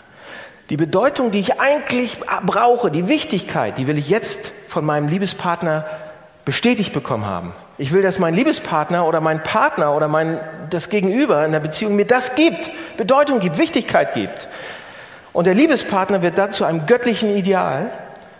Die 0.70 0.76
Bedeutung, 0.76 1.30
die 1.30 1.38
ich 1.38 1.60
eigentlich 1.60 2.18
brauche, 2.44 2.90
die 2.90 3.06
Wichtigkeit, 3.06 3.78
die 3.78 3.86
will 3.86 3.96
ich 3.96 4.08
jetzt 4.08 4.50
von 4.66 4.84
meinem 4.84 5.06
Liebespartner 5.06 5.86
bestätigt 6.44 6.92
bekommen 6.92 7.26
haben. 7.26 7.52
Ich 7.78 7.92
will, 7.92 8.02
dass 8.02 8.18
mein 8.18 8.34
Liebespartner 8.34 9.06
oder 9.06 9.20
mein 9.20 9.42
Partner 9.42 9.94
oder 9.94 10.08
mein, 10.08 10.40
das 10.70 10.88
Gegenüber 10.88 11.44
in 11.44 11.52
der 11.52 11.60
Beziehung 11.60 11.94
mir 11.94 12.06
das 12.06 12.34
gibt, 12.34 12.70
Bedeutung 12.96 13.40
gibt, 13.40 13.58
Wichtigkeit 13.58 14.14
gibt. 14.14 14.48
Und 15.34 15.46
der 15.46 15.54
Liebespartner 15.54 16.22
wird 16.22 16.38
dann 16.38 16.52
zu 16.52 16.64
einem 16.64 16.86
göttlichen 16.86 17.36
Ideal, 17.36 17.90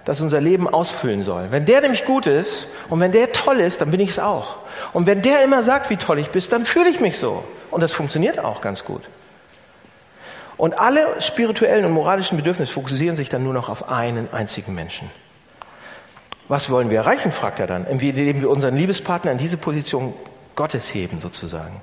das 0.07 0.23
unser 0.23 0.41
Leben 0.41 0.73
ausfüllen 0.73 1.23
soll. 1.23 1.49
Wenn 1.51 1.67
der 1.67 1.83
nämlich 1.83 2.07
gut 2.07 2.27
ist 2.27 2.67
und 2.89 3.01
wenn 3.01 3.13
der 3.13 3.33
toll 3.33 3.61
ist, 3.61 3.83
dann 3.83 3.91
bin 3.91 4.01
ich 4.01 4.11
es 4.11 4.19
auch. 4.19 4.57
Und 4.95 5.05
wenn 5.05 5.21
der 5.21 5.45
immer 5.45 5.63
sagt, 5.63 5.91
wie 5.91 5.97
toll 5.97 6.19
ich 6.19 6.31
bin, 6.31 6.43
dann 6.49 6.65
fühle 6.65 6.89
ich 6.89 7.01
mich 7.01 7.19
so. 7.19 7.45
Und 7.71 7.83
das 7.83 7.93
funktioniert 7.93 8.39
auch 8.39 8.63
ganz 8.63 8.85
gut. 8.85 9.03
Und 10.57 10.79
alle 10.79 11.21
spirituellen 11.21 11.85
und 11.85 11.93
moralischen 11.93 12.39
Bedürfnisse 12.39 12.73
fokussieren 12.73 13.17
sich 13.17 13.29
dann 13.29 13.45
nur 13.45 13.53
noch 13.53 13.69
auf 13.69 13.91
einen 13.91 14.33
einzigen 14.33 14.75
Menschen. 14.75 15.11
Was 16.49 16.71
wollen 16.71 16.91
wir 16.91 16.99
erreichen, 16.99 17.33
fragt 17.33 17.59
er 17.59 17.67
dann, 17.67 17.87
indem 17.87 18.41
wir 18.41 18.51
unseren 18.51 18.77
Liebespartner 18.77 19.33
in 19.33 19.39
diese 19.39 19.57
Position 19.57 20.15
Gottes 20.55 20.95
heben 20.95 21.21
sozusagen. 21.21 21.81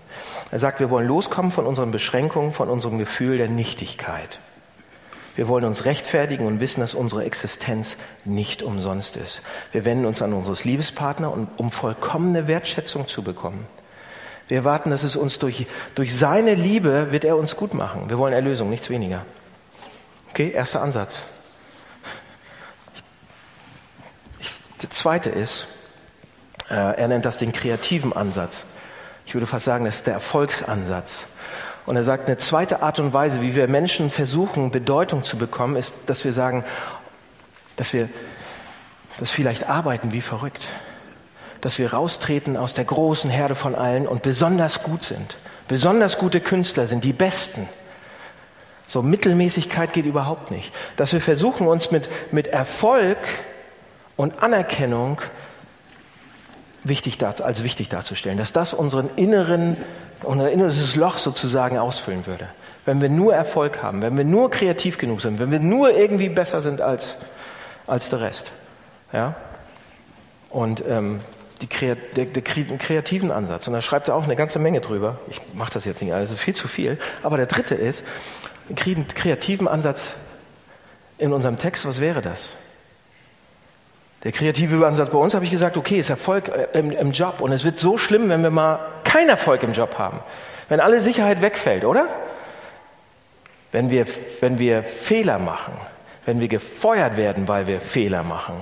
Er 0.51 0.59
sagt, 0.59 0.79
wir 0.79 0.89
wollen 0.89 1.07
loskommen 1.07 1.51
von 1.51 1.65
unseren 1.65 1.91
Beschränkungen, 1.91 2.53
von 2.53 2.69
unserem 2.69 2.97
Gefühl 2.97 3.37
der 3.37 3.47
Nichtigkeit. 3.47 4.39
Wir 5.35 5.47
wollen 5.47 5.65
uns 5.65 5.85
rechtfertigen 5.85 6.45
und 6.45 6.59
wissen, 6.59 6.81
dass 6.81 6.93
unsere 6.93 7.23
Existenz 7.23 7.97
nicht 8.23 8.61
umsonst 8.61 9.15
ist. 9.15 9.41
Wir 9.71 9.85
wenden 9.85 10.05
uns 10.05 10.21
an 10.21 10.33
unseres 10.33 10.63
Liebespartner, 10.63 11.33
um 11.57 11.71
vollkommene 11.71 12.47
Wertschätzung 12.47 13.07
zu 13.07 13.23
bekommen. 13.23 13.65
Wir 14.47 14.57
erwarten, 14.57 14.89
dass 14.89 15.03
es 15.03 15.15
uns 15.15 15.39
durch, 15.39 15.67
durch 15.95 16.15
seine 16.15 16.53
Liebe 16.53 17.11
wird 17.11 17.23
er 17.23 17.37
uns 17.37 17.55
gut 17.55 17.73
machen. 17.73 18.09
Wir 18.09 18.17
wollen 18.17 18.33
Erlösung, 18.33 18.69
nichts 18.69 18.89
weniger. 18.89 19.25
Okay, 20.31 20.51
erster 20.51 20.81
Ansatz. 20.81 21.23
Der 24.83 24.89
zweite 24.89 25.29
ist, 25.29 25.67
äh, 26.69 26.75
er 26.75 27.07
nennt 27.07 27.25
das 27.25 27.37
den 27.37 27.53
kreativen 27.53 28.13
Ansatz. 28.13 28.65
Ich 29.25 29.33
würde 29.33 29.47
fast 29.47 29.63
sagen, 29.63 29.85
das 29.85 29.95
ist 29.95 30.07
der 30.07 30.13
Erfolgsansatz. 30.13 31.25
Und 31.85 31.95
er 31.95 32.03
sagt, 32.03 32.27
eine 32.27 32.37
zweite 32.37 32.81
Art 32.81 32.99
und 32.99 33.13
Weise, 33.13 33.41
wie 33.41 33.55
wir 33.55 33.67
Menschen 33.69 34.09
versuchen, 34.09 34.71
Bedeutung 34.71 35.23
zu 35.23 35.37
bekommen, 35.37 35.77
ist, 35.77 35.93
dass 36.05 36.25
wir 36.25 36.33
sagen, 36.33 36.65
dass 37.77 37.93
wir 37.93 38.09
das 39.19 39.31
vielleicht 39.31 39.69
arbeiten 39.69 40.11
wie 40.11 40.21
verrückt. 40.21 40.67
Dass 41.61 41.79
wir 41.79 41.93
raustreten 41.93 42.57
aus 42.57 42.73
der 42.73 42.83
großen 42.83 43.29
Herde 43.29 43.55
von 43.55 43.75
allen 43.75 44.05
und 44.05 44.21
besonders 44.21 44.83
gut 44.83 45.05
sind. 45.05 45.37
Besonders 45.69 46.17
gute 46.17 46.41
Künstler 46.41 46.87
sind 46.87 47.05
die 47.05 47.13
Besten. 47.13 47.69
So 48.89 49.01
Mittelmäßigkeit 49.01 49.93
geht 49.93 50.05
überhaupt 50.05 50.51
nicht. 50.51 50.73
Dass 50.97 51.13
wir 51.13 51.21
versuchen, 51.21 51.67
uns 51.67 51.89
mit, 51.89 52.09
mit 52.33 52.47
Erfolg 52.47 53.17
und 54.15 54.41
Anerkennung 54.41 55.21
wichtig 56.83 57.23
als 57.23 57.63
wichtig 57.63 57.89
darzustellen, 57.89 58.37
dass 58.37 58.53
das 58.53 58.73
unseren 58.73 59.09
inneren, 59.15 59.77
unser 60.23 60.51
inneres 60.51 60.95
Loch 60.95 61.17
sozusagen 61.17 61.77
ausfüllen 61.77 62.25
würde. 62.25 62.47
Wenn 62.85 63.01
wir 63.01 63.09
nur 63.09 63.33
Erfolg 63.33 63.81
haben, 63.81 64.01
wenn 64.01 64.17
wir 64.17 64.25
nur 64.25 64.51
kreativ 64.51 64.97
genug 64.97 65.21
sind, 65.21 65.39
wenn 65.39 65.51
wir 65.51 65.59
nur 65.59 65.91
irgendwie 65.91 66.29
besser 66.29 66.59
sind 66.59 66.81
als, 66.81 67.17
als 67.87 68.09
der 68.09 68.19
Rest. 68.19 68.51
Ja? 69.13 69.35
Und 70.49 70.83
ähm, 70.87 71.21
die 71.61 71.67
der, 71.67 72.25
der 72.25 72.41
kreativen 72.41 73.31
Ansatz, 73.31 73.67
und 73.67 73.73
da 73.73 73.81
schreibt 73.81 74.09
er 74.09 74.15
auch 74.15 74.25
eine 74.25 74.35
ganze 74.35 74.59
Menge 74.59 74.81
drüber, 74.81 75.19
ich 75.29 75.39
mache 75.53 75.73
das 75.73 75.85
jetzt 75.85 76.01
nicht 76.01 76.13
alles, 76.13 76.31
viel 76.33 76.55
zu 76.55 76.67
viel, 76.67 76.97
aber 77.21 77.37
der 77.37 77.45
dritte 77.45 77.75
ist, 77.75 78.03
kreativen 78.75 79.69
Ansatz 79.69 80.15
in 81.17 81.31
unserem 81.31 81.57
Text, 81.57 81.85
was 81.85 82.01
wäre 82.01 82.21
das? 82.21 82.55
Der 84.23 84.31
kreative 84.31 84.85
Ansatz 84.87 85.09
bei 85.09 85.17
uns 85.17 85.33
habe 85.33 85.43
ich 85.43 85.51
gesagt, 85.51 85.75
okay, 85.75 85.99
ist 85.99 86.09
Erfolg 86.09 86.47
äh, 86.47 86.67
im, 86.77 86.91
im 86.91 87.11
Job. 87.11 87.41
Und 87.41 87.51
es 87.51 87.63
wird 87.63 87.79
so 87.79 87.97
schlimm, 87.97 88.29
wenn 88.29 88.41
wir 88.41 88.51
mal 88.51 88.79
keinen 89.03 89.29
Erfolg 89.29 89.63
im 89.63 89.73
Job 89.73 89.97
haben. 89.97 90.19
Wenn 90.69 90.79
alle 90.79 91.01
Sicherheit 91.01 91.41
wegfällt, 91.41 91.83
oder? 91.83 92.07
Wenn 93.71 93.89
wir, 93.89 94.05
wenn 94.39 94.59
wir 94.59 94.83
Fehler 94.83 95.39
machen, 95.39 95.73
wenn 96.25 96.39
wir 96.39 96.47
gefeuert 96.47 97.17
werden, 97.17 97.47
weil 97.47 97.67
wir 97.67 97.81
Fehler 97.81 98.23
machen 98.23 98.55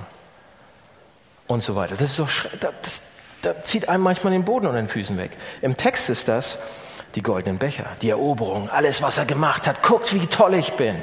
und 1.46 1.62
so 1.62 1.76
weiter. 1.76 1.94
Das 1.96 2.10
ist 2.10 2.18
doch, 2.18 2.28
das, 2.58 2.72
das, 2.82 3.02
das 3.42 3.64
zieht 3.64 3.88
einem 3.88 4.02
manchmal 4.02 4.32
den 4.32 4.44
Boden 4.44 4.66
unter 4.66 4.80
den 4.80 4.88
Füßen 4.88 5.16
weg. 5.16 5.32
Im 5.60 5.76
Text 5.76 6.10
ist 6.10 6.26
das 6.28 6.58
die 7.14 7.22
goldenen 7.22 7.58
Becher, 7.58 7.84
die 8.00 8.08
Eroberung, 8.08 8.70
alles, 8.70 9.02
was 9.02 9.18
er 9.18 9.26
gemacht 9.26 9.66
hat. 9.66 9.82
Guckt, 9.82 10.14
wie 10.14 10.26
toll 10.26 10.54
ich 10.54 10.72
bin. 10.72 10.96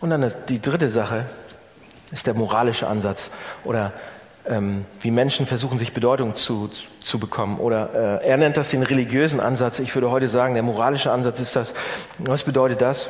Und 0.00 0.10
dann 0.10 0.32
die 0.48 0.60
dritte 0.60 0.90
Sache, 0.90 1.26
ist 2.12 2.26
der 2.26 2.34
moralische 2.34 2.86
Ansatz 2.86 3.30
oder 3.64 3.92
ähm, 4.48 4.84
wie 5.00 5.10
Menschen 5.10 5.46
versuchen, 5.46 5.78
sich 5.78 5.92
Bedeutung 5.92 6.34
zu, 6.36 6.70
zu 7.00 7.18
bekommen. 7.18 7.58
Oder 7.58 8.20
äh, 8.22 8.28
er 8.28 8.36
nennt 8.36 8.56
das 8.56 8.70
den 8.70 8.82
religiösen 8.82 9.40
Ansatz. 9.40 9.78
Ich 9.78 9.94
würde 9.94 10.10
heute 10.10 10.28
sagen, 10.28 10.54
der 10.54 10.62
moralische 10.62 11.12
Ansatz 11.12 11.40
ist 11.40 11.54
das. 11.54 11.74
Was 12.18 12.42
bedeutet 12.42 12.80
das? 12.80 13.08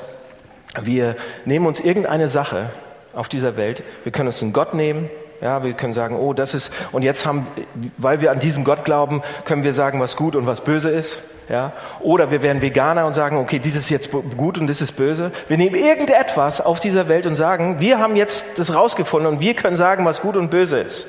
Wir 0.80 1.16
nehmen 1.44 1.66
uns 1.66 1.80
irgendeine 1.80 2.28
Sache 2.28 2.70
auf 3.14 3.28
dieser 3.28 3.56
Welt. 3.56 3.82
Wir 4.04 4.12
können 4.12 4.28
uns 4.28 4.42
einen 4.42 4.52
Gott 4.52 4.74
nehmen. 4.74 5.10
Ja, 5.40 5.64
wir 5.64 5.72
können 5.72 5.92
sagen, 5.92 6.16
oh, 6.16 6.34
das 6.34 6.54
ist, 6.54 6.70
und 6.92 7.02
jetzt 7.02 7.26
haben, 7.26 7.48
weil 7.96 8.20
wir 8.20 8.30
an 8.30 8.38
diesen 8.38 8.62
Gott 8.62 8.84
glauben, 8.84 9.22
können 9.44 9.64
wir 9.64 9.74
sagen, 9.74 9.98
was 9.98 10.16
gut 10.16 10.36
und 10.36 10.46
was 10.46 10.62
böse 10.62 10.88
ist. 10.88 11.20
Ja? 11.48 11.72
Oder 12.00 12.30
wir 12.30 12.42
werden 12.42 12.62
Veganer 12.62 13.06
und 13.06 13.14
sagen, 13.14 13.36
okay, 13.36 13.58
dieses 13.58 13.84
ist 13.84 13.90
jetzt 13.90 14.10
gut 14.10 14.58
und 14.58 14.66
das 14.66 14.80
ist 14.80 14.92
böse. 14.92 15.32
Wir 15.48 15.56
nehmen 15.56 15.76
irgendetwas 15.76 16.60
auf 16.60 16.80
dieser 16.80 17.08
Welt 17.08 17.26
und 17.26 17.36
sagen, 17.36 17.80
wir 17.80 17.98
haben 17.98 18.16
jetzt 18.16 18.46
das 18.56 18.74
rausgefunden 18.74 19.32
und 19.32 19.40
wir 19.40 19.54
können 19.54 19.76
sagen, 19.76 20.04
was 20.04 20.20
gut 20.20 20.36
und 20.36 20.50
böse 20.50 20.78
ist. 20.78 21.06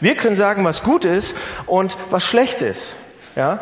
Wir 0.00 0.16
können 0.16 0.36
sagen, 0.36 0.64
was 0.64 0.82
gut 0.82 1.04
ist 1.04 1.34
und 1.66 1.96
was 2.10 2.24
schlecht 2.24 2.60
ist. 2.60 2.94
Ja? 3.36 3.60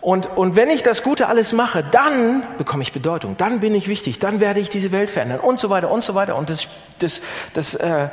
Und, 0.00 0.26
und 0.36 0.56
wenn 0.56 0.70
ich 0.70 0.82
das 0.82 1.02
Gute 1.02 1.26
alles 1.26 1.52
mache, 1.52 1.84
dann 1.90 2.42
bekomme 2.56 2.82
ich 2.82 2.92
Bedeutung, 2.92 3.36
dann 3.36 3.60
bin 3.60 3.74
ich 3.74 3.86
wichtig, 3.86 4.18
dann 4.18 4.40
werde 4.40 4.60
ich 4.60 4.70
diese 4.70 4.92
Welt 4.92 5.10
verändern 5.10 5.40
und 5.40 5.60
so 5.60 5.68
weiter 5.68 5.90
und 5.90 6.04
so 6.04 6.14
weiter. 6.14 6.36
Und 6.36 6.48
das, 6.48 6.68
das, 6.98 7.20
das, 7.52 7.74
äh, 7.74 8.08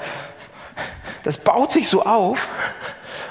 das 1.24 1.38
baut 1.38 1.72
sich 1.72 1.88
so 1.88 2.04
auf, 2.04 2.50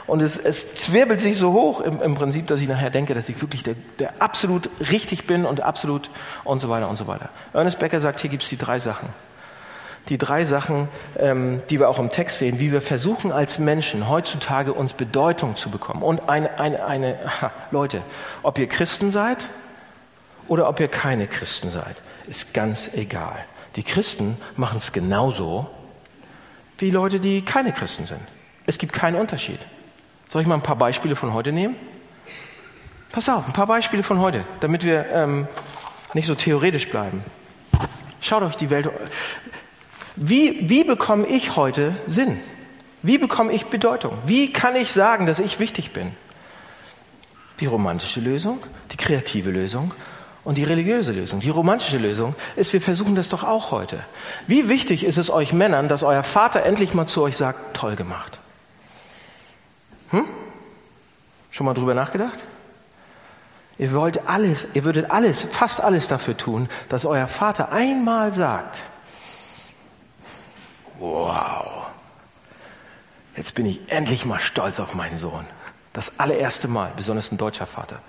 und 0.06 0.20
es, 0.22 0.38
es 0.38 0.74
zwirbelt 0.74 1.20
sich 1.20 1.36
so 1.36 1.52
hoch 1.52 1.80
im, 1.80 2.00
im 2.00 2.14
Prinzip, 2.14 2.46
dass 2.46 2.60
ich 2.60 2.68
nachher 2.68 2.90
denke, 2.90 3.14
dass 3.14 3.28
ich 3.28 3.40
wirklich 3.40 3.62
der, 3.62 3.74
der 3.98 4.14
absolut 4.20 4.70
richtig 4.90 5.26
bin 5.26 5.44
und 5.44 5.60
absolut 5.60 6.10
und 6.44 6.60
so 6.60 6.68
weiter 6.68 6.88
und 6.88 6.96
so 6.96 7.06
weiter. 7.06 7.28
Ernest 7.52 7.78
Becker 7.78 8.00
sagt, 8.00 8.20
hier 8.20 8.30
gibt 8.30 8.44
es 8.44 8.48
die 8.48 8.56
drei 8.56 8.78
Sachen. 8.78 9.08
Die 10.08 10.18
drei 10.18 10.44
Sachen, 10.44 10.88
ähm, 11.18 11.60
die 11.68 11.80
wir 11.80 11.88
auch 11.88 11.98
im 11.98 12.10
Text 12.10 12.38
sehen, 12.38 12.60
wie 12.60 12.70
wir 12.70 12.80
versuchen 12.80 13.32
als 13.32 13.58
Menschen 13.58 14.08
heutzutage 14.08 14.72
uns 14.72 14.92
Bedeutung 14.92 15.56
zu 15.56 15.70
bekommen. 15.70 16.02
Und 16.02 16.28
eine, 16.28 16.60
eine, 16.60 16.84
eine 16.84 17.18
Leute, 17.72 18.02
ob 18.44 18.58
ihr 18.58 18.68
Christen 18.68 19.10
seid 19.10 19.48
oder 20.46 20.68
ob 20.68 20.78
ihr 20.78 20.86
keine 20.86 21.26
Christen 21.26 21.72
seid, 21.72 21.96
ist 22.28 22.54
ganz 22.54 22.90
egal. 22.94 23.44
Die 23.74 23.82
Christen 23.82 24.36
machen 24.54 24.78
es 24.78 24.92
genauso 24.92 25.68
wie 26.78 26.90
Leute, 26.92 27.18
die 27.18 27.42
keine 27.42 27.72
Christen 27.72 28.06
sind. 28.06 28.20
Es 28.66 28.78
gibt 28.78 28.92
keinen 28.92 29.16
Unterschied. 29.16 29.58
Soll 30.28 30.42
ich 30.42 30.48
mal 30.48 30.54
ein 30.54 30.62
paar 30.62 30.76
Beispiele 30.76 31.16
von 31.16 31.32
heute 31.32 31.52
nehmen? 31.52 31.76
Pass 33.12 33.28
auf, 33.28 33.46
ein 33.46 33.52
paar 33.52 33.66
Beispiele 33.66 34.02
von 34.02 34.20
heute, 34.20 34.44
damit 34.60 34.84
wir 34.84 35.06
ähm, 35.12 35.48
nicht 36.14 36.26
so 36.26 36.34
theoretisch 36.34 36.88
bleiben. 36.88 37.24
Schaut 38.20 38.42
euch 38.42 38.56
die 38.56 38.70
Welt. 38.70 38.90
Wie, 40.16 40.68
wie 40.68 40.84
bekomme 40.84 41.26
ich 41.26 41.56
heute 41.56 41.96
Sinn? 42.06 42.40
Wie 43.02 43.18
bekomme 43.18 43.52
ich 43.52 43.66
Bedeutung? 43.66 44.18
Wie 44.26 44.52
kann 44.52 44.74
ich 44.74 44.90
sagen, 44.90 45.26
dass 45.26 45.38
ich 45.38 45.60
wichtig 45.60 45.92
bin? 45.92 46.12
Die 47.60 47.66
romantische 47.66 48.20
Lösung, 48.20 48.58
die 48.92 48.96
kreative 48.96 49.50
Lösung 49.50 49.94
und 50.42 50.58
die 50.58 50.64
religiöse 50.64 51.12
Lösung. 51.12 51.40
Die 51.40 51.50
romantische 51.50 51.98
Lösung 51.98 52.34
ist, 52.56 52.72
wir 52.72 52.80
versuchen 52.80 53.14
das 53.14 53.28
doch 53.28 53.44
auch 53.44 53.70
heute. 53.70 54.00
Wie 54.46 54.68
wichtig 54.68 55.04
ist 55.04 55.18
es 55.18 55.30
euch 55.30 55.52
Männern, 55.52 55.88
dass 55.88 56.02
euer 56.02 56.22
Vater 56.22 56.64
endlich 56.64 56.94
mal 56.94 57.06
zu 57.06 57.22
euch 57.22 57.36
sagt, 57.36 57.76
toll 57.76 57.96
gemacht? 57.96 58.40
Hm? 60.16 60.24
Schon 61.50 61.66
mal 61.66 61.74
drüber 61.74 61.94
nachgedacht? 61.94 62.38
Ihr 63.78 63.92
wollt 63.92 64.26
alles, 64.26 64.68
ihr 64.72 64.84
würdet 64.84 65.10
alles, 65.10 65.42
fast 65.42 65.80
alles 65.80 66.08
dafür 66.08 66.36
tun, 66.36 66.68
dass 66.88 67.04
euer 67.04 67.26
Vater 67.26 67.72
einmal 67.72 68.32
sagt, 68.32 68.82
wow, 70.98 71.86
jetzt 73.36 73.54
bin 73.54 73.66
ich 73.66 73.80
endlich 73.92 74.24
mal 74.24 74.40
stolz 74.40 74.80
auf 74.80 74.94
meinen 74.94 75.18
Sohn. 75.18 75.44
Das 75.92 76.18
allererste 76.18 76.68
Mal, 76.68 76.92
besonders 76.96 77.30
ein 77.32 77.36
deutscher 77.36 77.66
Vater. 77.66 78.00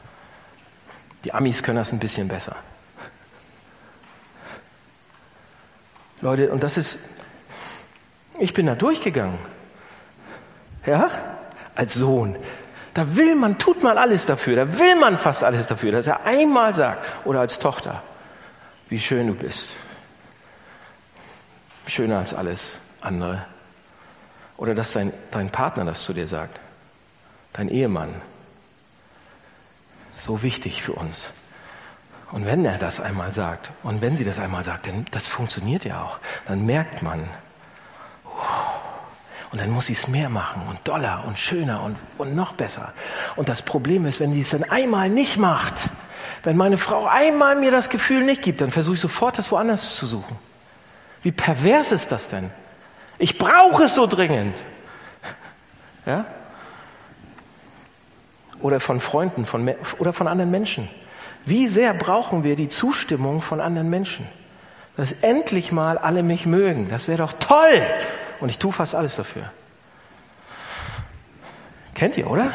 Die 1.25 1.33
Amis 1.33 1.63
können 1.63 1.77
das 1.77 1.91
ein 1.91 1.99
bisschen 1.99 2.29
besser. 2.29 2.55
Leute, 6.21 6.49
und 6.51 6.63
das 6.63 6.77
ist, 6.77 6.99
ich 8.39 8.53
bin 8.53 8.65
da 8.65 8.75
durchgegangen. 8.75 9.37
Ja? 10.85 11.36
Als 11.77 11.93
Sohn. 11.93 12.35
Da 12.93 13.15
will 13.15 13.35
man, 13.35 13.59
tut 13.59 13.83
man 13.83 13.97
alles 13.97 14.25
dafür, 14.25 14.55
da 14.55 14.79
will 14.79 14.95
man 14.95 15.17
fast 15.17 15.43
alles 15.43 15.67
dafür, 15.67 15.91
dass 15.91 16.07
er 16.07 16.25
einmal 16.25 16.73
sagt, 16.73 17.05
oder 17.25 17.39
als 17.41 17.59
Tochter, 17.59 18.01
wie 18.89 18.99
schön 18.99 19.27
du 19.27 19.35
bist. 19.35 19.69
Schöner 21.85 22.19
als 22.19 22.33
alles 22.33 22.79
andere. 23.01 23.45
Oder 24.57 24.73
dass 24.73 24.93
dein, 24.93 25.13
dein 25.29 25.51
Partner 25.51 25.85
das 25.85 26.03
zu 26.03 26.13
dir 26.13 26.27
sagt, 26.27 26.59
dein 27.53 27.69
Ehemann. 27.69 28.15
So 30.17 30.41
wichtig 30.41 30.81
für 30.81 30.93
uns. 30.93 31.31
Und 32.31 32.45
wenn 32.45 32.65
er 32.65 32.79
das 32.79 32.99
einmal 32.99 33.31
sagt, 33.31 33.69
und 33.83 34.01
wenn 34.01 34.17
sie 34.17 34.25
das 34.25 34.39
einmal 34.39 34.63
sagt, 34.63 34.87
dann 34.87 35.05
das 35.11 35.27
funktioniert 35.27 35.85
ja 35.85 36.01
auch, 36.01 36.19
dann 36.47 36.65
merkt 36.65 37.03
man, 37.03 37.29
Und 39.57 39.63
dann 39.63 39.71
muss 39.71 39.87
sie 39.87 39.93
es 39.93 40.07
mehr 40.07 40.29
machen 40.29 40.61
und 40.69 40.87
doller 40.87 41.23
und 41.25 41.39
schöner 41.39 41.81
und, 41.81 41.97
und 42.19 42.35
noch 42.35 42.53
besser. 42.53 42.93
Und 43.35 43.49
das 43.49 43.63
Problem 43.63 44.05
ist, 44.05 44.19
wenn 44.19 44.31
sie 44.31 44.41
es 44.41 44.51
dann 44.51 44.63
einmal 44.63 45.09
nicht 45.09 45.37
macht, 45.37 45.89
wenn 46.43 46.55
meine 46.55 46.77
Frau 46.77 47.07
einmal 47.07 47.55
mir 47.55 47.71
das 47.71 47.89
Gefühl 47.89 48.23
nicht 48.23 48.43
gibt, 48.43 48.61
dann 48.61 48.69
versuche 48.69 48.93
ich 48.93 49.01
sofort, 49.01 49.39
das 49.39 49.51
woanders 49.51 49.95
zu 49.95 50.05
suchen. 50.05 50.37
Wie 51.23 51.31
pervers 51.31 51.91
ist 51.91 52.11
das 52.11 52.27
denn? 52.27 52.51
Ich 53.17 53.39
brauche 53.39 53.85
es 53.85 53.95
so 53.95 54.05
dringend. 54.05 54.55
Ja? 56.05 56.27
Oder 58.61 58.79
von 58.79 58.99
Freunden 58.99 59.47
von, 59.47 59.73
oder 59.97 60.13
von 60.13 60.27
anderen 60.27 60.51
Menschen. 60.51 60.87
Wie 61.45 61.67
sehr 61.67 61.95
brauchen 61.95 62.43
wir 62.43 62.55
die 62.55 62.69
Zustimmung 62.69 63.41
von 63.41 63.59
anderen 63.59 63.89
Menschen? 63.89 64.27
Dass 64.97 65.13
endlich 65.21 65.71
mal 65.71 65.97
alle 65.97 66.21
mich 66.21 66.45
mögen. 66.45 66.89
Das 66.91 67.07
wäre 67.07 67.17
doch 67.17 67.33
toll. 67.33 67.81
Und 68.39 68.49
ich 68.49 68.59
tue 68.59 68.71
fast 68.71 68.95
alles 68.95 69.15
dafür. 69.15 69.51
Kennt 71.93 72.17
ihr, 72.17 72.29
oder? 72.29 72.53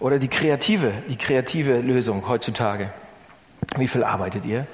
Oder 0.00 0.18
die 0.18 0.28
kreative, 0.28 0.92
die 1.08 1.16
kreative 1.16 1.80
Lösung 1.80 2.26
heutzutage. 2.26 2.92
Wie 3.76 3.86
viel 3.86 4.02
arbeitet 4.02 4.44
ihr? 4.44 4.66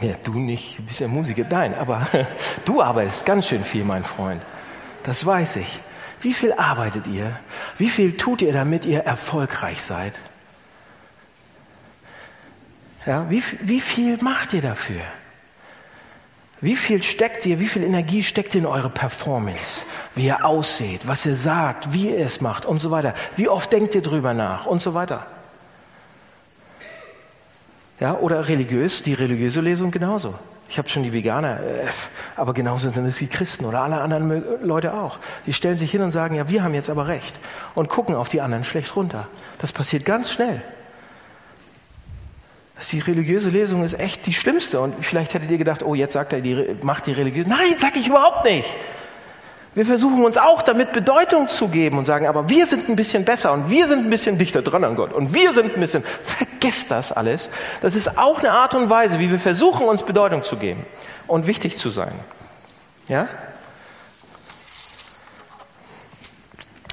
Ja, 0.00 0.14
du 0.22 0.34
nicht, 0.34 0.78
du 0.78 0.82
bist 0.82 1.00
ja 1.00 1.08
Musiker. 1.08 1.44
Nein, 1.48 1.74
aber 1.74 2.06
du 2.64 2.82
arbeitest 2.82 3.26
ganz 3.26 3.48
schön 3.48 3.64
viel, 3.64 3.84
mein 3.84 4.04
Freund. 4.04 4.42
Das 5.04 5.24
weiß 5.24 5.56
ich. 5.56 5.80
Wie 6.20 6.34
viel 6.34 6.52
arbeitet 6.52 7.06
ihr? 7.06 7.38
Wie 7.78 7.88
viel 7.88 8.16
tut 8.16 8.42
ihr, 8.42 8.52
damit 8.52 8.84
ihr 8.84 9.00
erfolgreich 9.00 9.82
seid? 9.82 10.14
Ja, 13.06 13.28
wie, 13.28 13.42
wie 13.60 13.80
viel 13.80 14.18
macht 14.22 14.52
ihr 14.52 14.62
dafür? 14.62 15.02
Wie 16.60 16.76
viel 16.76 17.02
steckt 17.02 17.44
ihr, 17.44 17.60
wie 17.60 17.66
viel 17.66 17.82
Energie 17.82 18.22
steckt 18.22 18.54
ihr 18.54 18.62
in 18.62 18.66
eure 18.66 18.88
Performance? 18.88 19.82
Wie 20.14 20.26
ihr 20.26 20.44
ausseht, 20.44 21.06
was 21.06 21.26
ihr 21.26 21.34
sagt, 21.34 21.92
wie 21.92 22.10
ihr 22.10 22.24
es 22.24 22.40
macht 22.40 22.64
und 22.64 22.78
so 22.78 22.90
weiter. 22.90 23.12
Wie 23.36 23.48
oft 23.48 23.70
denkt 23.72 23.94
ihr 23.94 24.00
drüber 24.00 24.32
nach 24.32 24.64
und 24.64 24.80
so 24.80 24.94
weiter. 24.94 25.26
Ja, 28.00 28.14
oder 28.14 28.48
religiös, 28.48 29.02
die 29.02 29.12
religiöse 29.12 29.60
Lesung 29.60 29.90
genauso. 29.90 30.34
Ich 30.68 30.78
habe 30.78 30.88
schon 30.88 31.02
die 31.02 31.12
Veganer, 31.12 31.60
äh, 31.60 31.86
aber 32.36 32.54
genauso 32.54 32.88
sind 32.88 33.04
es 33.06 33.18
die 33.18 33.26
Christen 33.26 33.66
oder 33.66 33.82
alle 33.82 34.00
anderen 34.00 34.66
Leute 34.66 34.94
auch. 34.94 35.18
Die 35.46 35.52
stellen 35.52 35.76
sich 35.76 35.90
hin 35.90 36.00
und 36.00 36.12
sagen, 36.12 36.34
ja, 36.34 36.48
wir 36.48 36.64
haben 36.64 36.74
jetzt 36.74 36.88
aber 36.88 37.06
recht 37.06 37.36
und 37.74 37.90
gucken 37.90 38.14
auf 38.14 38.28
die 38.28 38.40
anderen 38.40 38.64
schlecht 38.64 38.96
runter. 38.96 39.28
Das 39.58 39.72
passiert 39.72 40.04
ganz 40.04 40.32
schnell. 40.32 40.62
Die 42.90 43.00
religiöse 43.00 43.50
Lesung 43.50 43.84
ist 43.84 43.98
echt 43.98 44.26
die 44.26 44.32
schlimmste. 44.32 44.80
Und 44.80 45.04
vielleicht 45.04 45.34
hättet 45.34 45.50
ihr 45.50 45.58
gedacht, 45.58 45.82
oh, 45.82 45.94
jetzt 45.94 46.12
sagt 46.12 46.32
er, 46.32 46.40
die, 46.40 46.76
macht 46.82 47.06
die 47.06 47.12
religiöse. 47.12 47.48
Nein, 47.48 47.74
sag 47.78 47.96
ich 47.96 48.08
überhaupt 48.08 48.44
nicht. 48.44 48.68
Wir 49.74 49.84
versuchen 49.84 50.24
uns 50.24 50.38
auch 50.38 50.62
damit 50.62 50.92
Bedeutung 50.92 51.48
zu 51.48 51.66
geben 51.66 51.98
und 51.98 52.04
sagen, 52.04 52.28
aber 52.28 52.48
wir 52.48 52.64
sind 52.66 52.88
ein 52.88 52.94
bisschen 52.94 53.24
besser 53.24 53.52
und 53.52 53.70
wir 53.70 53.88
sind 53.88 54.04
ein 54.04 54.10
bisschen 54.10 54.38
dichter 54.38 54.62
dran 54.62 54.84
an 54.84 54.94
Gott 54.94 55.12
und 55.12 55.34
wir 55.34 55.52
sind 55.52 55.74
ein 55.74 55.80
bisschen, 55.80 56.04
vergesst 56.22 56.92
das 56.92 57.10
alles. 57.10 57.50
Das 57.80 57.96
ist 57.96 58.16
auch 58.16 58.38
eine 58.38 58.52
Art 58.52 58.74
und 58.74 58.88
Weise, 58.88 59.18
wie 59.18 59.30
wir 59.30 59.40
versuchen, 59.40 59.88
uns 59.88 60.04
Bedeutung 60.04 60.44
zu 60.44 60.56
geben 60.58 60.86
und 61.26 61.48
wichtig 61.48 61.76
zu 61.78 61.90
sein. 61.90 62.12
Ja? 63.08 63.28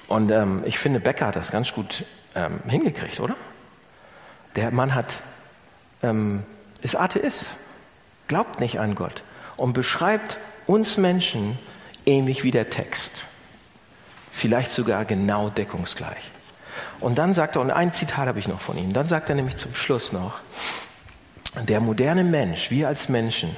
Und 0.08 0.32
ähm, 0.32 0.64
ich 0.66 0.80
finde, 0.80 1.00
Becker 1.00 1.28
hat 1.28 1.36
das 1.36 1.52
ganz 1.52 1.74
gut 1.74 2.04
ähm, 2.34 2.62
hingekriegt, 2.68 3.20
oder? 3.20 3.36
Der 4.56 4.72
Mann 4.72 4.96
hat 4.96 5.22
ähm, 6.04 6.44
ist 6.82 6.96
Atheist, 6.96 7.48
glaubt 8.28 8.60
nicht 8.60 8.80
an 8.80 8.96
Gott 8.96 9.24
und 9.58 9.74
beschreibt 9.74 10.38
uns 10.68 10.98
Menschen 10.98 11.58
ähnlich 12.06 12.44
wie 12.44 12.52
der 12.52 12.70
Text. 12.70 13.26
Vielleicht 14.32 14.72
sogar 14.72 15.06
genau 15.06 15.50
deckungsgleich. 15.50 16.32
Und 17.00 17.18
dann 17.18 17.34
sagt 17.34 17.58
er, 17.58 17.62
und 17.62 17.72
ein 17.72 17.94
Zitat 17.94 18.28
habe 18.28 18.40
ich 18.40 18.48
noch 18.48 18.62
von 18.62 18.78
ihm, 18.78 18.94
dann 18.94 19.08
sagt 19.08 19.30
er 19.30 19.36
nämlich 19.36 19.58
zum 19.58 19.76
Schluss 19.76 20.12
noch, 20.12 20.40
der 21.68 21.82
moderne 21.82 22.24
Mensch, 22.24 22.72
wir 22.72 22.88
als 22.88 23.10
Menschen, 23.10 23.56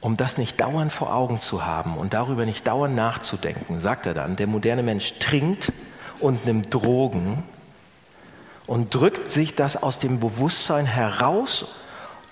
um 0.00 0.16
das 0.16 0.38
nicht 0.38 0.60
dauernd 0.60 0.92
vor 0.92 1.12
Augen 1.12 1.40
zu 1.40 1.66
haben 1.66 1.96
und 1.96 2.14
darüber 2.14 2.46
nicht 2.46 2.66
dauernd 2.66 2.94
nachzudenken, 2.94 3.80
sagt 3.80 4.06
er 4.06 4.14
dann, 4.14 4.36
der 4.36 4.46
moderne 4.46 4.84
Mensch 4.84 5.18
trinkt 5.18 5.72
und 6.20 6.46
nimmt 6.46 6.72
Drogen, 6.72 7.42
und 8.68 8.94
drückt 8.94 9.32
sich 9.32 9.56
das 9.56 9.82
aus 9.82 9.98
dem 9.98 10.20
Bewusstsein 10.20 10.86
heraus 10.86 11.64